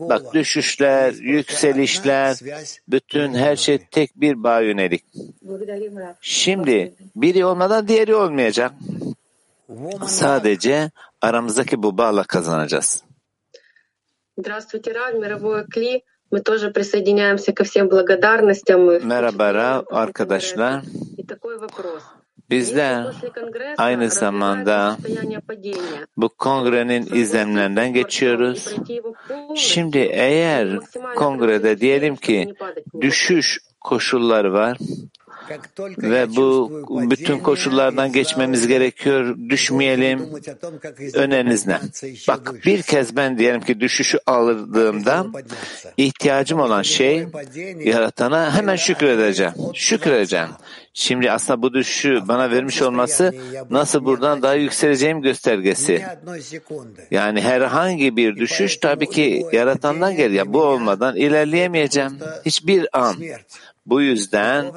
Bak 0.00 0.34
düşüşler, 0.34 1.12
yükselişler, 1.12 2.36
bütün 2.88 3.34
her 3.34 3.56
şey 3.56 3.78
tek 3.78 4.20
bir 4.20 4.42
bağ 4.42 4.60
yönelik. 4.60 5.04
Благодарим 5.42 5.96
Раф. 5.98 6.16
Şimdi 6.20 6.94
biri 7.16 7.44
olmadan 7.44 7.88
diğeri 7.88 8.14
olmayacak. 8.14 8.72
Sadece 10.06 10.90
aramızdaki 11.20 11.82
bu 11.82 11.98
bağla 11.98 12.22
kazanacağız. 12.24 13.02
Здравствуйте, 14.38 14.94
Рав, 14.94 15.14
мировое 15.14 15.64
Кли. 15.74 16.02
Merhaba 19.03 19.83
arkadaşlar. 19.91 20.83
Bizler 22.49 23.05
aynı 23.77 24.09
zamanda 24.09 24.97
bu 26.17 26.29
kongrenin 26.29 27.15
izlemlerinden 27.15 27.93
geçiyoruz. 27.93 28.75
Şimdi 29.55 29.97
eğer 29.97 30.79
kongrede 31.15 31.79
diyelim 31.79 32.15
ki 32.15 32.53
düşüş 33.01 33.59
koşulları 33.81 34.53
var 34.53 34.77
ve 35.97 36.35
bu 36.35 36.71
bütün 37.11 37.39
koşullardan 37.39 38.11
geçmemiz 38.11 38.67
gerekiyor, 38.67 39.37
düşmeyelim. 39.49 40.29
Öneriniz 41.13 41.67
ne? 41.67 41.79
Bak 42.27 42.65
bir 42.65 42.81
kez 42.81 43.15
ben 43.15 43.37
diyelim 43.37 43.61
ki 43.61 43.79
düşüşü 43.79 44.19
aldığımda 44.25 45.25
ihtiyacım 45.97 46.59
olan 46.59 46.81
şey 46.81 47.27
yaratana 47.79 48.55
hemen 48.55 48.75
şükredeceğim. 48.75 49.53
Şükredeceğim. 49.73 50.49
Şimdi 50.93 51.31
aslında 51.31 51.61
bu 51.61 51.73
düşüşü 51.73 52.27
bana 52.27 52.51
vermiş 52.51 52.81
olması 52.81 53.33
nasıl 53.69 54.05
buradan 54.05 54.41
daha 54.41 54.53
yükseleceğim 54.53 55.21
göstergesi. 55.21 56.05
Yani 57.11 57.41
herhangi 57.41 58.17
bir 58.17 58.35
düşüş 58.35 58.77
tabii 58.77 59.09
ki 59.09 59.45
yaratandan 59.51 60.15
geliyor. 60.15 60.45
Bu 60.47 60.61
olmadan 60.61 61.15
ilerleyemeyeceğim. 61.15 62.19
Hiçbir 62.45 62.99
an. 62.99 63.15
Bu 63.85 64.01
yüzden 64.01 64.71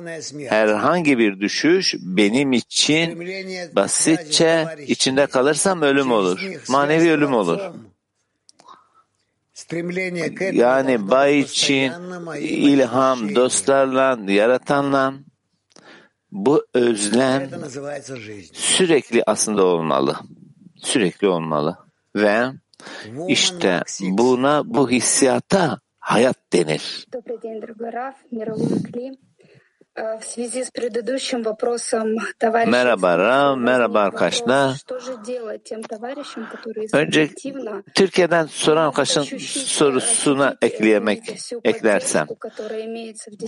herhangi 0.49 1.19
bir 1.19 1.41
düşüş 1.41 1.95
benim 2.01 2.53
için 2.53 3.21
basitçe 3.77 4.67
içinde 4.87 5.27
kalırsam 5.27 5.83
ölüm 5.83 6.13
olur. 6.13 6.41
Manevi 6.69 7.11
ölüm 7.11 7.35
olur. 7.35 7.61
Yani 10.53 11.11
bay 11.11 11.41
için 11.41 11.93
ilham, 12.41 13.35
dostlarla, 13.35 14.19
yaratanla 14.33 15.15
bu 16.33 16.67
özlem 16.75 17.51
sürekli 18.53 19.23
aslında 19.27 19.65
olmalı. 19.65 20.17
Sürekli 20.77 21.29
olmalı. 21.29 21.79
Ve 22.17 22.47
işte 23.29 23.83
buna, 24.01 24.63
bu 24.65 24.91
hissiyata 24.91 25.81
hayat 26.05 26.37
denir. 26.53 26.83
Добрый 27.09 27.39
день, 27.41 27.61
дорогой 27.61 27.91
Раф, 27.91 28.17
мировой 28.31 28.83
Кли. 28.83 29.19
Merhaba 32.67 33.19
Ram, 33.19 33.61
merhaba 33.61 34.01
arkadaşlar. 34.01 34.77
Önce 36.93 37.29
Türkiye'den 37.95 38.47
soran 38.47 38.87
arkadaşın 38.87 39.39
sorusuna 39.49 40.57
ekleyemek 40.63 41.21
eklersem. 41.65 42.27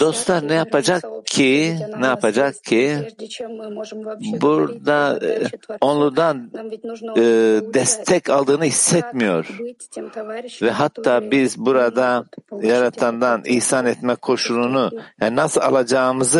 Dostlar 0.00 0.48
ne 0.48 0.54
yapacak 0.54 1.04
ki, 1.26 1.76
ne 1.98 2.06
yapacak 2.06 2.64
ki 2.64 2.96
burada 4.40 5.20
onludan 5.80 6.50
e, 7.16 7.22
destek 7.74 8.30
aldığını 8.30 8.64
hissetmiyor. 8.64 9.58
Ve 10.62 10.70
hatta 10.70 11.30
biz 11.30 11.58
burada 11.58 12.24
yaratandan 12.62 13.42
ihsan 13.44 13.86
etme 13.86 14.14
koşulunu 14.14 14.90
yani 15.20 15.36
nasıl 15.36 15.60
alacağımızı 15.60 16.35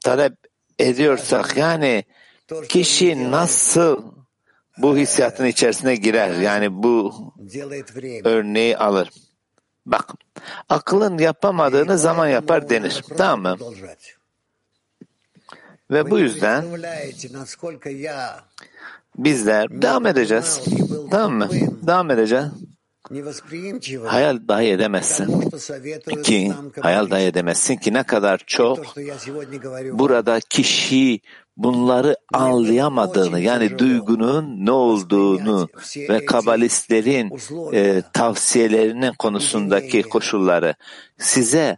talep 0.00 0.32
ediyorsak 0.78 1.56
yani 1.56 2.04
kişi 2.68 3.30
nasıl 3.30 4.02
bu 4.78 4.96
hissiyatın 4.96 5.44
içerisine 5.44 5.96
girer 5.96 6.34
yani 6.40 6.82
bu 6.82 7.14
örneği 8.24 8.76
alır. 8.76 9.10
Bak 9.86 10.04
aklın 10.68 11.18
yapamadığını 11.18 11.98
zaman 11.98 12.28
yapar 12.28 12.70
denir. 12.70 13.04
Tamam 13.16 13.58
mı? 13.58 13.66
Ve 15.90 16.10
bu 16.10 16.18
yüzden 16.18 16.64
bizler 19.16 19.82
devam 19.82 20.06
edeceğiz. 20.06 20.60
Tamam 21.10 21.32
mı? 21.32 21.48
Devam 21.86 22.10
edeceğiz. 22.10 22.44
Hayal 24.06 24.48
dahi 24.48 24.66
edemezsin. 24.66 25.50
Ki 26.22 26.52
hayal 26.80 27.10
dahi 27.10 27.22
edemezsin 27.22 27.76
ki 27.76 27.92
ne 27.92 28.02
kadar 28.02 28.42
çok 28.46 28.78
burada 29.92 30.40
kişi 30.40 31.20
bunları 31.56 32.16
anlayamadığını 32.32 33.40
yani 33.40 33.78
duygunun 33.78 34.66
ne 34.66 34.70
olduğunu 34.70 35.68
ve 35.96 36.24
kabalistlerin 36.24 37.32
e, 37.72 38.02
tavsiyelerinin 38.12 39.12
konusundaki 39.18 40.02
koşulları. 40.02 40.74
Size 41.18 41.76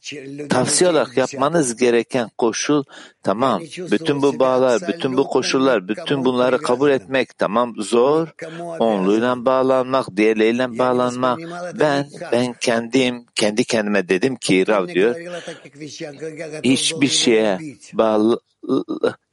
tavsiye 0.48 0.90
olarak 0.90 1.16
yapmanız 1.16 1.76
gereken 1.76 2.30
koşul 2.38 2.84
tamam 3.22 3.60
bütün 3.90 4.22
bu 4.22 4.38
bağlar 4.38 4.80
bütün 4.88 5.16
bu 5.16 5.26
koşullar 5.26 5.88
bütün 5.88 6.24
bunları 6.24 6.58
kabul 6.58 6.90
etmek 6.90 7.38
tamam 7.38 7.74
zor. 7.78 8.28
Onluyla 8.78 9.44
bağlanmak 9.44 10.16
diğerleriyle 10.16 10.78
bağlanmak. 10.78 11.38
Ben 11.80 12.06
ben 12.32 12.52
kendim 12.60 13.24
kendi 13.34 13.64
kendime 13.64 14.08
dedim 14.08 14.36
ki 14.36 14.66
Rav 14.68 14.88
diyor 14.88 15.16
hiçbir 16.64 17.08
şeye 17.08 17.58
bağlı 17.92 18.40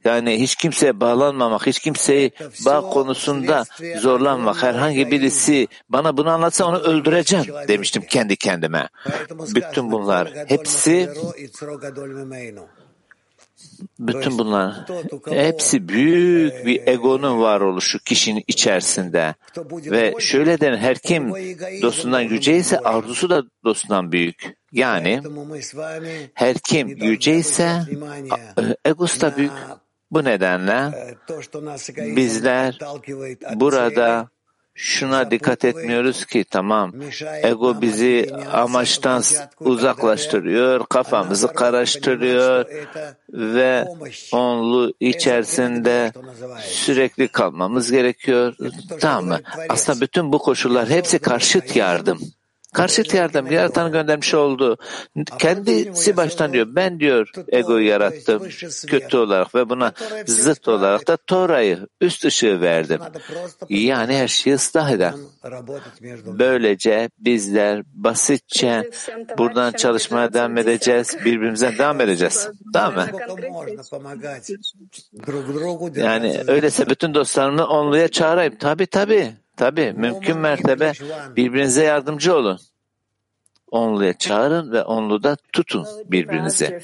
yani 0.04 0.40
hiç 0.40 0.56
kimseye 0.56 1.00
bağlanmamak, 1.00 1.66
hiç 1.66 1.78
kimseyi 1.78 2.32
bağ 2.66 2.80
konusunda 2.80 3.64
zorlanmak, 4.00 4.62
herhangi 4.62 5.10
birisi 5.10 5.68
bana 5.88 6.16
bunu 6.16 6.30
anlatsa 6.30 6.64
onu 6.64 6.78
öldüreceğim 6.78 7.46
demiştim 7.68 8.02
kendi 8.02 8.36
kendime. 8.36 8.88
Bütün 9.54 9.92
bunlar 9.92 10.32
hepsi 10.46 11.10
bütün 13.98 14.38
bunlar 14.38 14.86
hepsi 15.28 15.88
büyük 15.88 16.66
bir 16.66 16.86
egonun 16.86 17.40
varoluşu 17.40 17.98
kişinin 17.98 18.44
içerisinde 18.46 19.34
ve 19.70 20.14
şöyle 20.20 20.60
denir 20.60 20.78
her 20.78 20.98
kim 20.98 21.32
dostundan 21.82 22.20
yüce 22.20 22.56
ise 22.56 22.78
arzusu 22.78 23.30
da 23.30 23.42
dostundan 23.64 24.12
büyük. 24.12 24.56
Yani 24.72 25.22
her 26.34 26.58
kim 26.58 26.88
yüce 26.88 27.36
ise 27.36 27.82
egosu 28.84 29.20
da 29.20 29.36
büyük. 29.36 29.52
Bu 30.10 30.24
nedenle 30.24 30.92
bizler 31.98 32.78
burada 33.54 34.28
şuna 34.74 35.30
dikkat 35.30 35.64
etmiyoruz 35.64 36.24
ki 36.24 36.44
tamam 36.44 36.92
ego 37.42 37.80
bizi 37.80 38.30
amaçtan 38.52 39.22
uzaklaştırıyor, 39.60 40.86
kafamızı 40.86 41.48
karıştırıyor 41.48 42.64
ve 43.32 43.84
onlu 44.32 44.92
içerisinde 45.00 46.12
sürekli 46.60 47.28
kalmamız 47.28 47.90
gerekiyor. 47.90 48.54
Tamam 49.00 49.24
mı? 49.24 49.40
Aslında 49.68 50.00
bütün 50.00 50.32
bu 50.32 50.38
koşullar 50.38 50.88
hepsi 50.88 51.18
karşıt 51.18 51.76
yardım. 51.76 52.20
Karşıt 52.74 53.14
yardım 53.14 53.52
yaratan 53.52 53.92
göndermiş 53.92 54.34
oldu. 54.34 54.76
Kendisi 55.38 56.16
baştan 56.16 56.52
diyor 56.52 56.66
ben 56.70 57.00
diyor 57.00 57.30
egoyu 57.48 57.86
yarattım 57.86 58.42
kötü 58.86 59.16
olarak 59.16 59.54
ve 59.54 59.68
buna 59.68 59.92
zıt 60.26 60.68
olarak 60.68 61.08
da 61.08 61.16
Tora'yı 61.16 61.78
üst 62.00 62.24
ışığı 62.24 62.60
verdim. 62.60 63.00
Yani 63.68 64.16
her 64.16 64.28
şeyi 64.28 64.54
ıslah 64.56 64.90
eden. 64.90 65.14
Böylece 66.26 67.10
bizler 67.18 67.82
basitçe 67.94 68.90
buradan 69.38 69.72
çalışmaya 69.72 70.32
devam 70.32 70.58
edeceğiz. 70.58 71.16
Birbirimize 71.24 71.78
devam 71.78 72.00
edeceğiz. 72.00 72.48
Tamam 72.72 72.94
mı? 72.94 73.06
Yani 75.96 76.40
öyleyse 76.46 76.90
bütün 76.90 77.14
dostlarımı 77.14 77.66
onluya 77.66 78.08
çağırayım. 78.08 78.56
Tabii 78.58 78.86
tabii. 78.86 79.43
Tabii 79.56 79.92
mümkün 79.96 80.38
mertebe 80.38 80.92
birbirinize 81.36 81.84
yardımcı 81.84 82.34
olun. 82.34 82.58
Onluya 83.70 84.18
çağırın 84.18 84.72
ve 84.72 84.82
onluda 84.82 85.36
tutun 85.52 85.86
birbirinizi. 86.04 86.80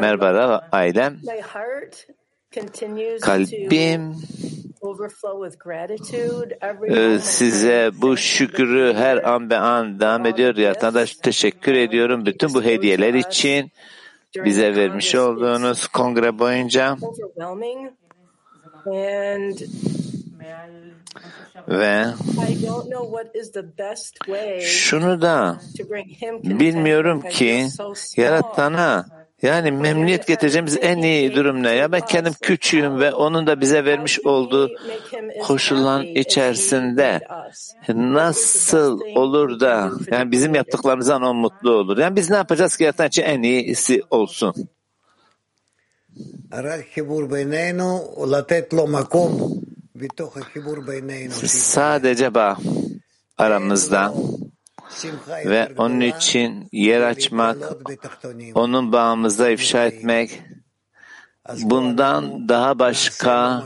Merhaba 0.00 0.68
ailem. 0.72 1.18
Kalbim 3.20 4.14
e, 6.88 7.18
size 7.18 7.90
bu 7.94 8.16
şükrü 8.16 8.94
her 8.94 9.16
an 9.16 9.50
be 9.50 9.56
an 9.56 10.00
devam 10.00 10.26
ediyor. 10.26 10.56
Yaratana 10.56 11.04
teşekkür 11.22 11.74
ediyorum 11.74 12.26
bütün 12.26 12.54
bu 12.54 12.62
hediyeler 12.62 13.14
için 13.14 13.70
bize 14.36 14.76
vermiş 14.76 15.14
olduğunuz 15.14 15.86
kongre 15.88 16.38
boyunca 16.38 16.96
ve 21.68 22.04
şunu 24.60 25.22
da 25.22 25.60
bilmiyorum 26.44 27.22
ki 27.28 27.68
yaratana 28.16 29.06
Yani 29.42 29.72
memnuniyet 29.72 30.26
getireceğimiz 30.26 30.76
en 30.80 30.98
iyi 30.98 31.34
durum 31.34 31.62
ne? 31.62 31.70
Ya 31.70 31.92
ben 31.92 32.00
kendim 32.00 32.32
küçüğüm 32.42 33.00
ve 33.00 33.12
onun 33.12 33.46
da 33.46 33.60
bize 33.60 33.84
vermiş 33.84 34.20
olduğu 34.20 34.70
koşulların 35.42 36.06
içerisinde 36.06 37.20
nasıl 37.88 39.00
olur 39.14 39.60
da 39.60 39.90
yani 40.10 40.32
bizim 40.32 40.54
yaptıklarımızdan 40.54 41.22
o 41.22 41.34
mutlu 41.34 41.70
olur. 41.70 41.98
Yani 41.98 42.16
biz 42.16 42.30
ne 42.30 42.36
yapacağız 42.36 42.76
ki 42.76 42.84
yaratan 42.84 43.08
için 43.08 43.22
en 43.22 43.42
iyisi 43.42 44.02
olsun. 44.10 44.54
Sadece 51.46 52.34
bağ 52.34 52.56
aramızda 53.38 54.14
ve 55.28 55.68
onun 55.78 56.00
için 56.00 56.68
yer 56.72 57.00
açmak, 57.00 57.56
onun 58.54 58.92
bağımızda 58.92 59.50
ifşa 59.50 59.86
etmek, 59.86 60.42
bundan 61.62 62.48
daha 62.48 62.78
başka 62.78 63.62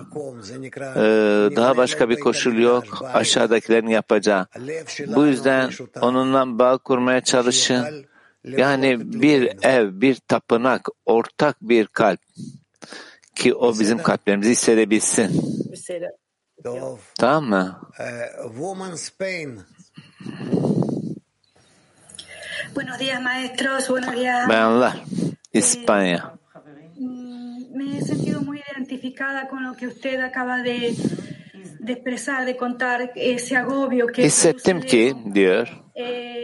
daha 1.57 1.77
başka 1.77 2.09
bir 2.09 2.21
koşul 2.21 2.55
yok 2.55 2.85
aşağıdakilerin 3.03 3.89
yapacağı. 3.89 4.47
Bu 5.07 5.27
yüzden 5.27 5.71
onunla 6.01 6.59
bağ 6.59 6.79
kurmaya 6.79 7.21
çalışın. 7.21 8.07
Yani 8.45 9.13
bir 9.23 9.53
ev, 9.63 10.01
bir 10.01 10.15
tapınak, 10.15 10.89
ortak 11.07 11.57
bir 11.63 11.87
kalp 11.87 12.21
ki 13.35 13.55
o 13.55 13.79
bizim 13.79 13.99
kalplerimizi 13.99 14.51
hissedebilsin. 14.51 15.43
Tamam 15.89 16.22
mı? 17.41 17.81
Buenos 22.75 22.99
días, 22.99 23.23
maestros. 23.23 23.89
Buenos 23.89 24.15
días. 24.15 24.49
Bayanlar, 24.49 24.93
İspanya. 25.53 26.35
Me 27.75 27.97
he 27.97 28.01
sentido 28.01 28.41
muy 28.41 28.63
identificada 28.73 29.49
con 29.49 29.65
lo 29.65 29.77
que 29.77 29.89
usted 29.89 30.21
acaba 30.21 30.59
de, 30.59 30.95
de 31.81 31.93
expresar, 31.93 32.47
de 32.47 32.57
contar 32.57 33.13
ese 33.17 33.59
agobio 33.59 34.07
que 34.07 34.23
Hissettim 34.23 34.81
ki 34.81 35.15
diyor, 35.35 35.83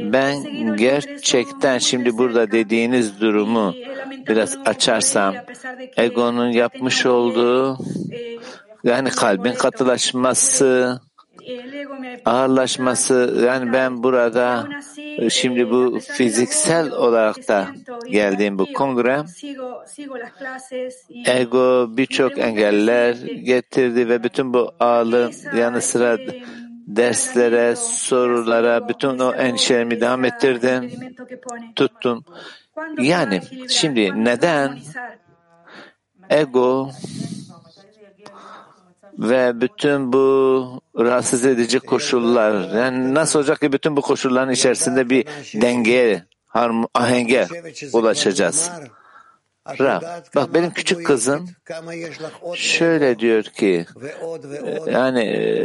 ben 0.01 0.77
gerçekten 0.77 1.79
şimdi 1.79 2.19
burada 2.19 2.51
dediğiniz 2.51 3.21
durumu 3.21 3.75
biraz 4.29 4.57
açarsam, 4.65 5.35
egonun 5.97 6.51
yapmış 6.51 7.07
olduğu, 7.07 7.79
yani 8.85 9.11
kalbin 9.11 9.53
katılaşması, 9.53 11.01
ağırlaşması, 12.25 13.43
yani 13.47 13.73
ben 13.73 14.03
burada 14.03 14.69
şimdi 15.31 15.71
bu 15.71 16.01
fiziksel 16.01 16.91
olarak 16.91 17.49
da 17.49 17.67
geldiğim 18.11 18.59
bu 18.59 18.73
kongre 18.73 19.23
ego 21.27 21.87
birçok 21.97 22.39
engeller 22.39 23.15
getirdi 23.45 24.09
ve 24.09 24.25
bütün 24.25 24.55
bu 24.55 24.73
ağırlığın 24.81 25.33
yanı 25.57 25.81
sıra 25.81 26.19
derslere, 26.87 27.77
sorulara, 27.77 28.89
bütün 28.89 29.19
o 29.19 29.33
endişelerimi 29.33 30.01
devam 30.01 30.25
ettirdim, 30.25 30.91
tuttum. 31.77 32.25
Yani 32.99 33.41
şimdi 33.69 34.25
neden 34.25 34.79
ego 36.31 36.91
ve 39.19 39.61
bütün 39.61 40.13
bu 40.13 40.81
rahatsız 40.99 41.45
edici 41.45 41.81
koşullar, 41.81 42.77
yani 42.77 43.15
nasıl 43.15 43.39
olacak 43.39 43.61
ki 43.61 43.73
bütün 43.73 43.97
bu 43.97 44.01
koşulların 44.01 44.53
içerisinde 44.53 45.11
bir 45.11 45.25
dengeye, 45.55 46.25
ahenge 46.95 47.47
ulaşacağız. 47.93 48.71
Rab, 49.81 50.03
bak 50.35 50.55
benim 50.55 50.71
küçük 50.71 51.07
kızım 51.07 51.49
şöyle 52.55 53.19
diyor 53.19 53.43
ki 53.43 53.87
yani 54.93 55.25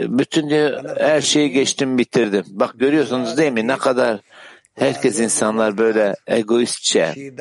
bütün 0.10 0.50
diyor 0.50 0.84
her 1.00 1.22
şeyi 1.22 1.52
geçtim 1.52 1.98
bitirdim. 1.98 2.46
Bak 2.48 2.72
görüyorsunuz 2.76 3.38
değil 3.38 3.52
mi 3.52 3.68
ne 3.68 3.78
kadar 3.78 4.20
herkes 4.74 5.20
insanlar 5.20 5.78
böyle 5.78 6.16
egoistçe 6.28 7.32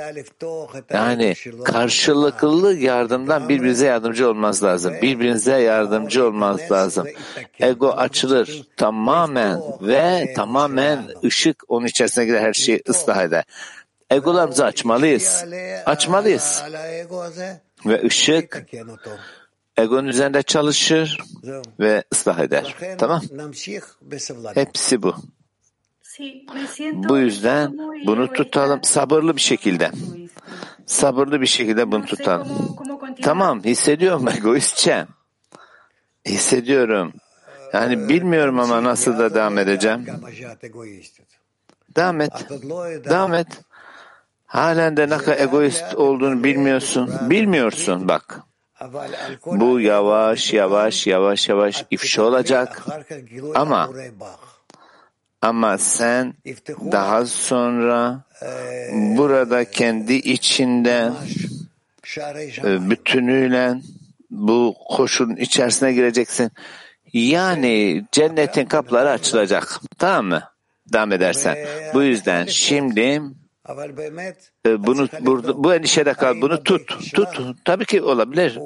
yani 0.91 1.35
karşılıklı 1.65 2.75
yardımdan 2.75 3.49
birbirinize 3.49 3.87
yardımcı 3.87 4.29
olmaz 4.29 4.63
lazım. 4.63 4.95
Birbirinize 5.03 5.59
yardımcı 5.61 6.27
olmaz 6.27 6.61
lazım. 6.71 7.07
Ego 7.61 7.91
açılır 7.91 8.63
tamamen 8.77 9.61
ve 9.81 10.33
tamamen 10.37 11.05
ışık 11.25 11.63
onun 11.69 11.87
içerisine 11.87 12.25
girer 12.25 12.41
her 12.41 12.53
şeyi 12.53 12.83
ıslah 12.89 13.23
eder. 13.23 13.45
Egolarımızı 14.11 14.65
açmalıyız. 14.65 15.45
Açmalıyız. 15.87 16.63
Ve 17.87 18.03
ışık 18.05 18.63
egonun 19.77 20.09
üzerinde 20.09 20.43
çalışır 20.43 21.19
ve 21.81 22.05
ıslah 22.13 22.39
eder. 22.39 22.77
Tamam? 22.99 23.23
Hepsi 24.55 25.03
bu. 25.03 25.15
Bu 26.93 27.19
yüzden 27.19 27.79
bunu 28.07 28.33
tutalım 28.33 28.83
sabırlı 28.83 29.37
bir 29.37 29.41
şekilde. 29.41 29.91
Sabırlı 30.87 31.41
bir 31.41 31.47
şekilde 31.47 31.93
bunu 31.93 32.05
tutalım. 32.07 32.77
Tamam 33.23 33.65
hissediyorum 33.65 34.29
egoistçe. 34.29 35.07
Hissediyorum. 36.27 37.13
Yani 37.73 38.09
bilmiyorum 38.09 38.61
ama 38.61 38.85
nasıl 38.85 39.19
da 39.19 39.35
devam 39.35 39.59
edeceğim. 39.59 40.07
Devam 41.97 42.21
et. 42.21 42.33
Devam 43.05 43.35
et. 43.35 43.47
Halen 44.47 44.97
de 44.97 45.09
ne 45.09 45.19
kadar 45.19 45.41
egoist 45.41 45.95
olduğunu 45.95 46.45
bilmiyorsun. 46.45 47.11
Bilmiyorsun 47.31 48.09
bak. 48.09 48.41
Bu 49.47 49.81
yavaş 49.81 50.53
yavaş 50.53 51.07
yavaş 51.07 51.49
yavaş 51.49 51.85
ifşa 51.91 52.23
olacak. 52.23 52.83
Ama 53.55 53.91
ama 55.43 55.79
sen 55.79 56.35
daha 56.93 57.27
sonra 57.27 58.21
burada 58.93 59.71
kendi 59.71 60.15
içinde 60.15 61.11
bütünüyle 62.91 63.75
bu 64.31 64.75
koşulun 64.89 65.37
içerisine 65.37 65.93
gireceksin. 65.93 66.51
Yani 67.13 68.05
cennetin 68.13 68.65
kapıları 68.67 69.11
açılacak. 69.11 69.81
Tamam 69.99 70.27
mı? 70.27 70.43
Devam 70.93 71.13
edersen. 71.13 71.59
Bu 71.95 72.03
yüzden 72.03 72.47
şimdi 72.47 73.23
bunu 74.67 75.09
burada, 75.21 75.65
bu 75.65 75.75
endişede 75.75 76.15
kal. 76.15 76.41
Bunu 76.41 76.63
tut. 76.63 77.15
Tut. 77.15 77.41
Tabii 77.65 77.85
ki 77.85 78.03
olabilir. 78.03 78.59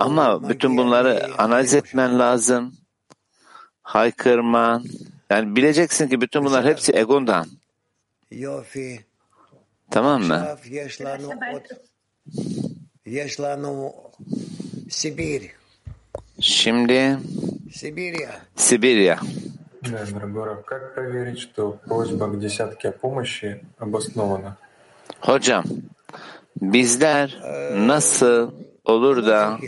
Ama 0.00 0.48
bütün 0.48 0.76
bunları 0.76 1.28
analiz 1.38 1.74
etmen 1.74 2.18
lazım. 2.18 2.74
Haykırman. 3.82 4.84
Yani 5.30 5.56
bileceksin 5.56 6.08
ki 6.08 6.20
bütün 6.20 6.44
bunlar 6.44 6.64
hepsi 6.64 6.92
egondan. 6.92 7.46
Tamam 9.90 10.22
mı? 10.22 10.46
Şimdi 16.40 17.18
Sibirya. 17.72 18.40
Sibirya. 18.56 19.18
Hocam, 25.20 25.64
bizler 26.62 27.38
nasıl 27.74 28.52
olur 28.84 29.26
da 29.26 29.58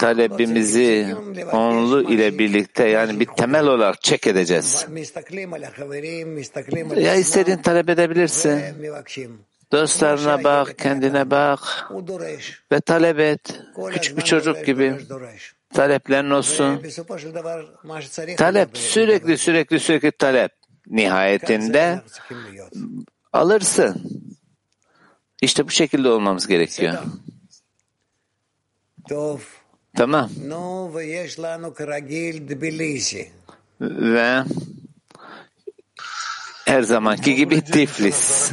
talebimizi 0.00 1.16
onlu 1.52 2.12
ile 2.12 2.38
birlikte 2.38 2.88
yani 2.88 3.20
bir 3.20 3.26
temel 3.26 3.66
olarak 3.66 4.02
çek 4.02 4.26
edeceğiz. 4.26 4.86
Ya 6.96 7.14
istediğin 7.14 7.58
talep 7.58 7.88
edebilirsin. 7.88 8.62
Dostlarına 9.72 10.44
bak, 10.44 10.78
kendine 10.78 11.30
bak 11.30 11.90
ve 12.72 12.80
talep 12.80 13.18
et. 13.18 13.60
Küçük 13.92 14.16
bir 14.16 14.22
çocuk 14.22 14.66
gibi. 14.66 14.96
Taleplerin 15.74 16.30
olsun. 16.30 16.82
Talep, 18.36 18.76
sürekli 18.78 19.38
sürekli 19.38 19.80
sürekli 19.80 20.10
talep. 20.10 20.52
Nihayetinde 20.86 22.00
alırsın. 23.32 24.02
İşte 25.42 25.66
bu 25.66 25.70
şekilde 25.70 26.08
olmamız 26.08 26.46
gerekiyor. 26.46 26.94
Tamam. 30.00 30.30
Ve 33.80 34.44
her 36.66 36.82
zamanki 36.82 37.34
gibi 37.34 37.64
Tiflis. 37.64 38.52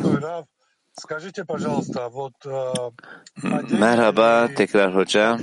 Merhaba 3.79 4.47
tekrar 4.55 4.95
hoca 4.95 5.37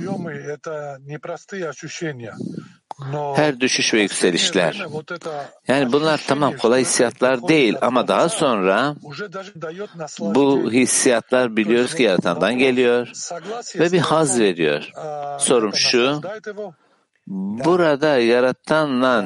her 3.35 3.59
düşüş 3.59 3.93
ve 3.93 4.01
yükselişler. 4.01 4.87
Yani 5.67 5.91
bunlar 5.91 6.21
tamam 6.27 6.57
kolay 6.57 6.81
hissiyatlar 6.81 7.47
değil 7.47 7.75
ama 7.81 8.07
daha 8.07 8.29
sonra 8.29 8.95
bu 10.19 10.71
hissiyatlar 10.71 11.57
biliyoruz 11.57 11.95
ki 11.95 12.03
yaratandan 12.03 12.57
geliyor 12.57 13.11
ve 13.79 13.91
bir 13.91 13.99
haz 13.99 14.39
veriyor. 14.39 14.91
Sorum 15.39 15.75
şu, 15.75 16.21
burada 17.27 18.17
yaratanla 18.17 19.25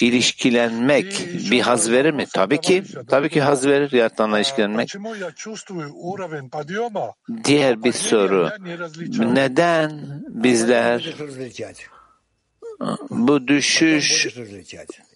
ilişkilenmek 0.00 1.28
bir 1.50 1.60
haz 1.60 1.90
verir 1.90 2.10
mi? 2.10 2.26
Tabii 2.34 2.60
ki. 2.60 2.84
Tabii 3.08 3.28
ki 3.28 3.40
haz 3.40 3.66
verir 3.66 3.92
yaratanla 3.92 4.38
ilişkilenmek. 4.38 4.94
Diğer 7.44 7.84
bir 7.84 7.92
soru. 7.92 8.50
Neden 9.18 10.22
bizler 10.28 11.14
bu 13.10 13.48
düşüş 13.48 14.36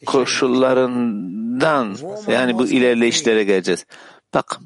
koşullarından 0.07 1.97
yani 2.29 2.59
bu 2.59 2.67
ilerleyişlere 2.67 3.45
geleceğiz. 3.45 3.87
Bak 4.35 4.61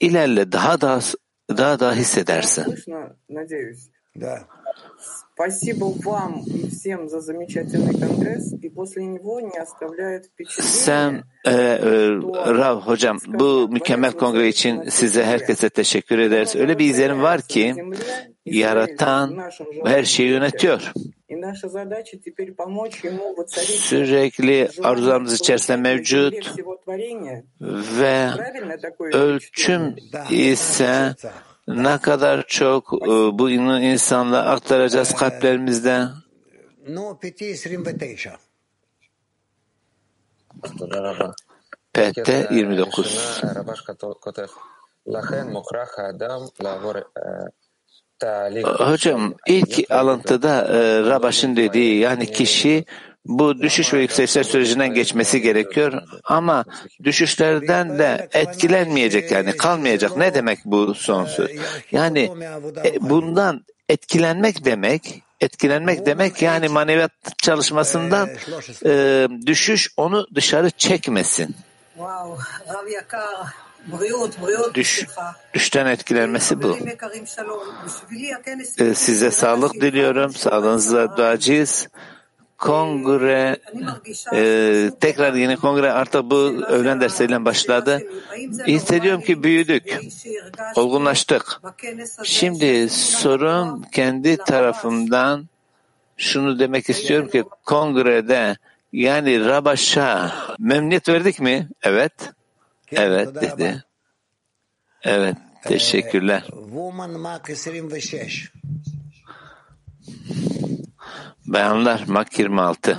ilerle 0.00 0.52
daha 0.52 0.80
daha 0.80 1.00
daha 1.48 1.80
daha 1.80 1.94
hissedersin. 1.94 2.74
Sen 10.60 11.22
e, 11.44 11.50
e, 11.50 12.08
Rav 12.46 12.80
hocam 12.80 13.18
bu 13.26 13.68
mükemmel 13.68 14.12
kongre 14.12 14.48
için 14.48 14.88
size 14.88 15.24
herkese 15.24 15.70
teşekkür 15.70 16.18
ederiz. 16.18 16.56
Öyle 16.56 16.78
bir 16.78 16.84
izlenim 16.84 17.22
var 17.22 17.42
ki 17.42 17.74
yaratan 18.46 19.38
her 19.84 20.04
şeyi 20.04 20.28
yönetiyor. 20.28 20.92
Sürekli 23.66 24.70
arzularımız 24.82 25.34
içerisinde 25.34 25.76
mevcut 25.76 26.56
ve 28.00 28.28
ölçüm 29.12 29.96
ise 30.30 31.14
ne 31.68 31.98
kadar 31.98 32.46
çok 32.46 32.92
bu 33.38 33.50
insanla 33.50 34.44
aktaracağız 34.44 35.14
kalplerimizde. 35.14 36.04
PT 41.94 42.50
29 42.50 43.40
Hocam 48.62 49.34
ilk 49.46 49.90
alıntıda 49.90 50.68
e, 50.68 51.00
Rabaş'ın 51.10 51.56
dediği 51.56 51.98
yani 51.98 52.32
kişi 52.32 52.84
bu 53.24 53.58
düşüş 53.62 53.94
ve 53.94 54.00
yükselişler 54.00 54.42
sürecinden 54.42 54.94
geçmesi 54.94 55.40
gerekiyor 55.42 56.02
ama 56.24 56.64
düşüşlerden 57.04 57.98
de 57.98 58.28
etkilenmeyecek 58.32 59.30
yani 59.30 59.56
kalmayacak. 59.56 60.16
Ne 60.16 60.34
demek 60.34 60.58
bu 60.64 60.94
son 60.94 61.24
söz? 61.24 61.50
Yani 61.92 62.30
e, 62.84 63.00
bundan 63.00 63.64
etkilenmek 63.88 64.64
demek 64.64 65.22
etkilenmek 65.40 66.06
demek 66.06 66.42
yani 66.42 66.68
maneviyat 66.68 67.12
çalışmasından 67.42 68.28
e, 68.86 69.28
düşüş 69.46 69.88
onu 69.96 70.26
dışarı 70.34 70.70
çekmesin. 70.70 71.56
Düş, 74.74 75.06
düşten 75.54 75.86
etkilenmesi 75.86 76.62
bu. 76.62 76.78
E, 78.78 78.94
size 78.94 79.30
sağlık 79.30 79.74
diliyorum. 79.74 80.34
Sağlığınıza 80.34 81.16
duacıyız 81.16 81.88
kongre 82.58 83.56
e, 84.34 84.90
tekrar 85.00 85.34
yeni 85.34 85.56
kongre 85.56 85.92
artık 85.92 86.24
bu 86.24 86.36
öğlen 86.68 87.00
dersleriyle 87.00 87.44
başladı. 87.44 88.02
Hissediyorum 88.66 89.20
ki 89.20 89.42
büyüdük, 89.42 89.98
olgunlaştık. 90.76 91.60
Şimdi 92.24 92.88
sorun 92.90 93.82
kendi 93.82 94.36
tarafımdan 94.36 95.48
şunu 96.16 96.58
demek 96.58 96.90
istiyorum 96.90 97.28
ki 97.30 97.44
kongrede 97.64 98.56
yani 98.92 99.44
Rabaş'a 99.44 100.32
memnuniyet 100.58 101.08
verdik 101.08 101.40
mi? 101.40 101.68
Evet. 101.82 102.12
Evet 102.96 103.34
dedi. 103.40 103.84
Evet. 105.02 105.36
Teşekkürler. 105.64 106.44
Bayanlar 111.46 112.04
Mak 112.06 112.38
26. 112.38 112.98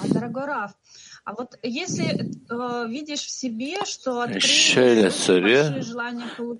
Şöyle 4.39 5.11
soruyor. 5.11 5.65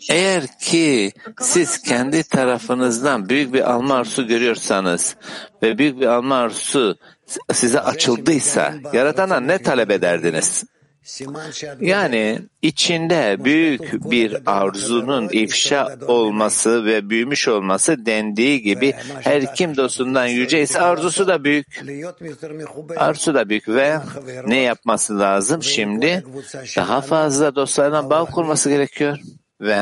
Eğer 0.09 0.59
ki 0.59 1.11
siz 1.41 1.81
kendi 1.81 2.23
tarafınızdan 2.23 3.29
büyük 3.29 3.53
bir 3.53 3.71
alma 3.71 3.93
arzusu 3.95 4.27
görüyorsanız 4.27 5.15
ve 5.63 5.77
büyük 5.77 5.99
bir 5.99 6.07
alma 6.07 6.35
arzusu 6.35 6.97
size 7.53 7.79
açıldıysa 7.79 8.73
yaratana 8.93 9.39
ne 9.39 9.57
talep 9.57 9.91
ederdiniz? 9.91 10.63
Yani 11.81 12.39
içinde 12.61 13.37
büyük 13.45 14.11
bir 14.11 14.37
arzunun 14.45 15.29
ifşa 15.31 15.97
olması 16.07 16.85
ve 16.85 17.09
büyümüş 17.09 17.47
olması 17.47 18.05
dendiği 18.05 18.61
gibi 18.61 18.93
her 19.21 19.55
kim 19.55 19.77
dostundan 19.77 20.25
yüce 20.25 20.61
ise 20.61 20.79
arzusu 20.79 21.27
da 21.27 21.43
büyük. 21.43 21.83
Arzusu 22.97 23.33
da 23.33 23.49
büyük 23.49 23.69
ve 23.69 23.99
ne 24.47 24.59
yapması 24.59 25.19
lazım 25.19 25.63
şimdi? 25.63 26.23
Daha 26.77 27.01
fazla 27.01 27.55
dostlarına 27.55 28.09
bağ 28.09 28.25
kurması 28.25 28.69
gerekiyor 28.69 29.17
ve 29.61 29.77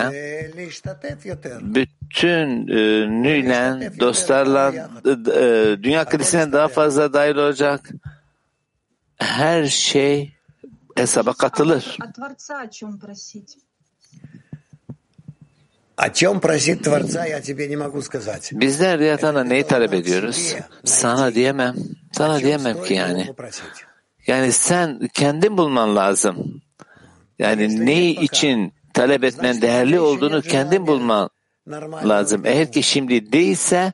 bütün 1.62 2.68
e, 2.68 3.10
nüyle 3.24 3.92
dostlarla 4.00 4.74
e, 5.06 5.84
dünya 5.84 6.06
kilisine 6.06 6.52
daha 6.52 6.68
fazla 6.68 7.14
dahil 7.14 7.36
olacak. 7.36 7.90
Her 9.18 9.66
şey 9.66 10.33
hesaba 10.96 11.34
katılır. 11.34 11.98
Bizler 18.52 19.00
Yaratana 19.00 19.44
neyi 19.44 19.68
talep 19.68 19.94
ediyoruz? 19.94 20.56
Sana 20.86 21.36
diyemem. 21.36 21.76
Sana 22.12 22.40
diyemem 22.40 22.84
ki 22.84 22.94
yani. 22.94 23.30
Yani 24.28 24.52
sen 24.52 25.10
kendin 25.14 25.58
bulman 25.58 25.96
lazım. 25.96 26.62
Yani 27.40 27.86
ne 27.86 28.10
için 28.10 28.74
talep 28.94 29.24
etmen 29.24 29.62
değerli 29.62 30.00
olduğunu 30.00 30.42
kendin 30.42 30.88
bulman 30.88 31.30
lazım. 32.06 32.42
Eğer 32.46 32.72
ki 32.72 32.84
şimdi 32.84 33.32
değilse 33.32 33.94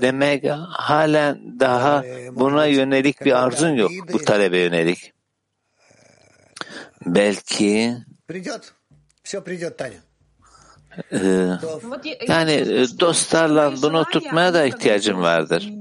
demek 0.00 0.44
halen 0.68 1.60
daha 1.60 2.04
buna 2.32 2.66
yönelik 2.66 3.24
bir 3.24 3.44
arzun 3.44 3.74
yok. 3.74 3.90
Bu 4.12 4.18
talebe 4.18 4.58
yönelik. 4.58 5.12
Belki 7.06 7.96
ee, 11.12 11.48
yani 12.28 12.86
dostlarla 13.00 13.82
bunu 13.82 14.04
tutmaya 14.04 14.54
da 14.54 14.64
ihtiyacım 14.64 15.20
vardır. 15.20 15.72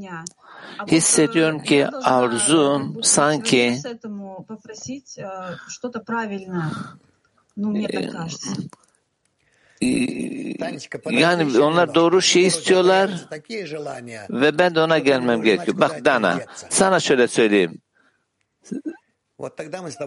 Hissediyorum 0.87 1.63
ki 1.63 1.87
arzum 1.87 3.03
sanki 3.03 3.77
yani 11.11 11.59
onlar 11.59 11.95
doğru 11.95 12.21
şey 12.21 12.45
istiyorlar 12.45 13.11
ve 14.29 14.59
ben 14.59 14.75
de 14.75 14.81
ona 14.81 14.99
gelmem 14.99 15.41
gerekiyor. 15.41 15.79
Bak 15.79 16.05
Dana, 16.05 16.39
sana 16.69 16.99
şöyle 16.99 17.27
söyleyeyim. 17.27 17.81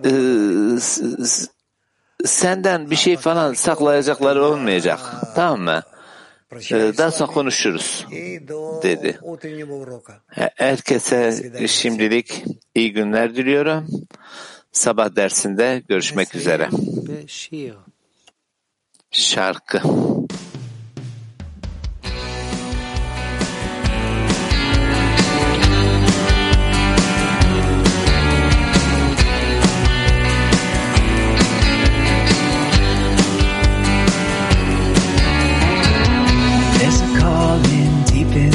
Ee, 0.05 0.81
senden 2.25 2.91
bir 2.91 2.97
şey 2.97 3.17
falan 3.17 3.55
saklayacakları 3.55 4.45
olmayacak. 4.45 5.01
Tamam 5.35 5.61
mı? 5.61 5.83
Ee, 6.73 6.93
daha 6.99 7.11
sonra 7.11 7.33
konuşuruz 7.33 8.07
dedi. 8.83 9.19
Herkese 10.57 11.53
şimdilik 11.69 12.45
iyi 12.75 12.93
günler 12.93 13.37
diliyorum. 13.37 13.87
Sabah 14.73 15.17
dersinde 15.17 15.83
görüşmek 15.89 16.35
üzere. 16.35 16.69
Şarkı. 19.11 19.81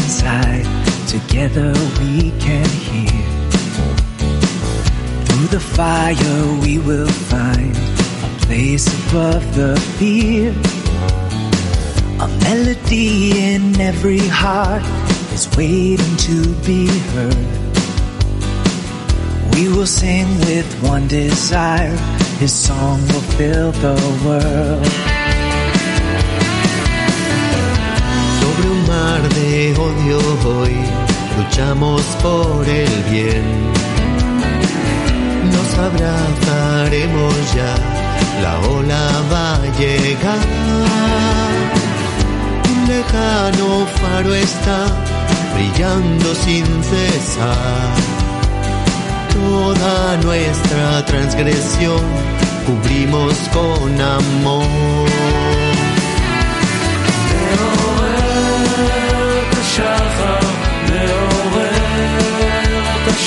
Inside. 0.07 0.65
Together 1.07 1.73
we 1.99 2.31
can 2.39 2.67
hear 2.87 3.23
Through 5.25 5.49
the 5.57 5.59
fire 5.59 6.43
we 6.61 6.79
will 6.79 7.13
find 7.31 7.75
a 8.27 8.31
place 8.45 8.87
above 8.99 9.43
the 9.55 9.75
fear. 9.97 10.51
A 12.25 12.27
melody 12.47 13.37
in 13.51 13.79
every 13.81 14.25
heart 14.43 14.83
is 15.33 15.45
waiting 15.57 16.15
to 16.27 16.37
be 16.65 16.87
heard. 17.11 17.49
We 19.55 19.67
will 19.67 19.91
sing 20.01 20.27
with 20.47 20.69
one 20.83 21.07
desire, 21.07 21.97
His 22.39 22.53
song 22.53 23.01
will 23.09 23.27
fill 23.37 23.71
the 23.71 23.97
world. 24.25 25.06
Sobre 28.57 28.69
un 28.69 28.87
mar 28.87 29.21
de 29.35 29.75
odio 29.77 30.19
hoy 30.45 30.75
luchamos 31.37 32.01
por 32.23 32.67
el 32.67 33.03
bien. 33.11 33.43
Nos 35.51 35.77
abrazaremos 35.77 37.35
ya, 37.53 37.75
la 38.41 38.59
ola 38.69 39.11
va 39.31 39.55
a 39.55 39.65
llegar. 39.77 40.39
Un 42.71 42.87
lejano 42.87 43.85
faro 44.01 44.33
está 44.33 44.87
brillando 45.53 46.33
sin 46.33 46.65
cesar. 46.83 47.93
Toda 49.33 50.17
nuestra 50.23 51.05
transgresión 51.05 52.01
cubrimos 52.65 53.35
con 53.53 54.01
amor. 54.01 55.26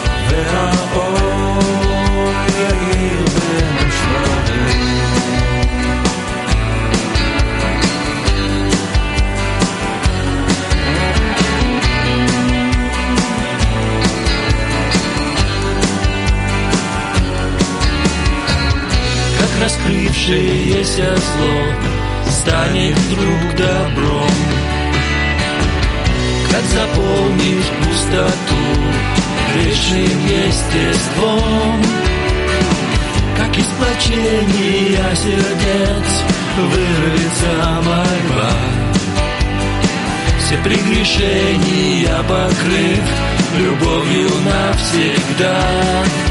как 20.01 20.15
раскрывшееся 20.15 21.15
зло 21.15 22.29
станет 22.29 22.97
вдруг 22.97 23.55
добром, 23.55 24.31
как 26.51 26.63
заполнишь 26.63 27.71
пустоту 27.83 28.61
грешным 29.53 30.19
естеством, 30.27 31.83
как 33.37 33.57
из 33.57 33.65
плачения 33.65 35.15
сердец 35.15 36.23
вырвется 36.57 37.81
мольба. 37.83 38.51
Все 40.39 40.57
прегрешения 40.57 42.17
покрыв 42.23 43.03
любовью 43.57 44.29
навсегда. 44.45 46.30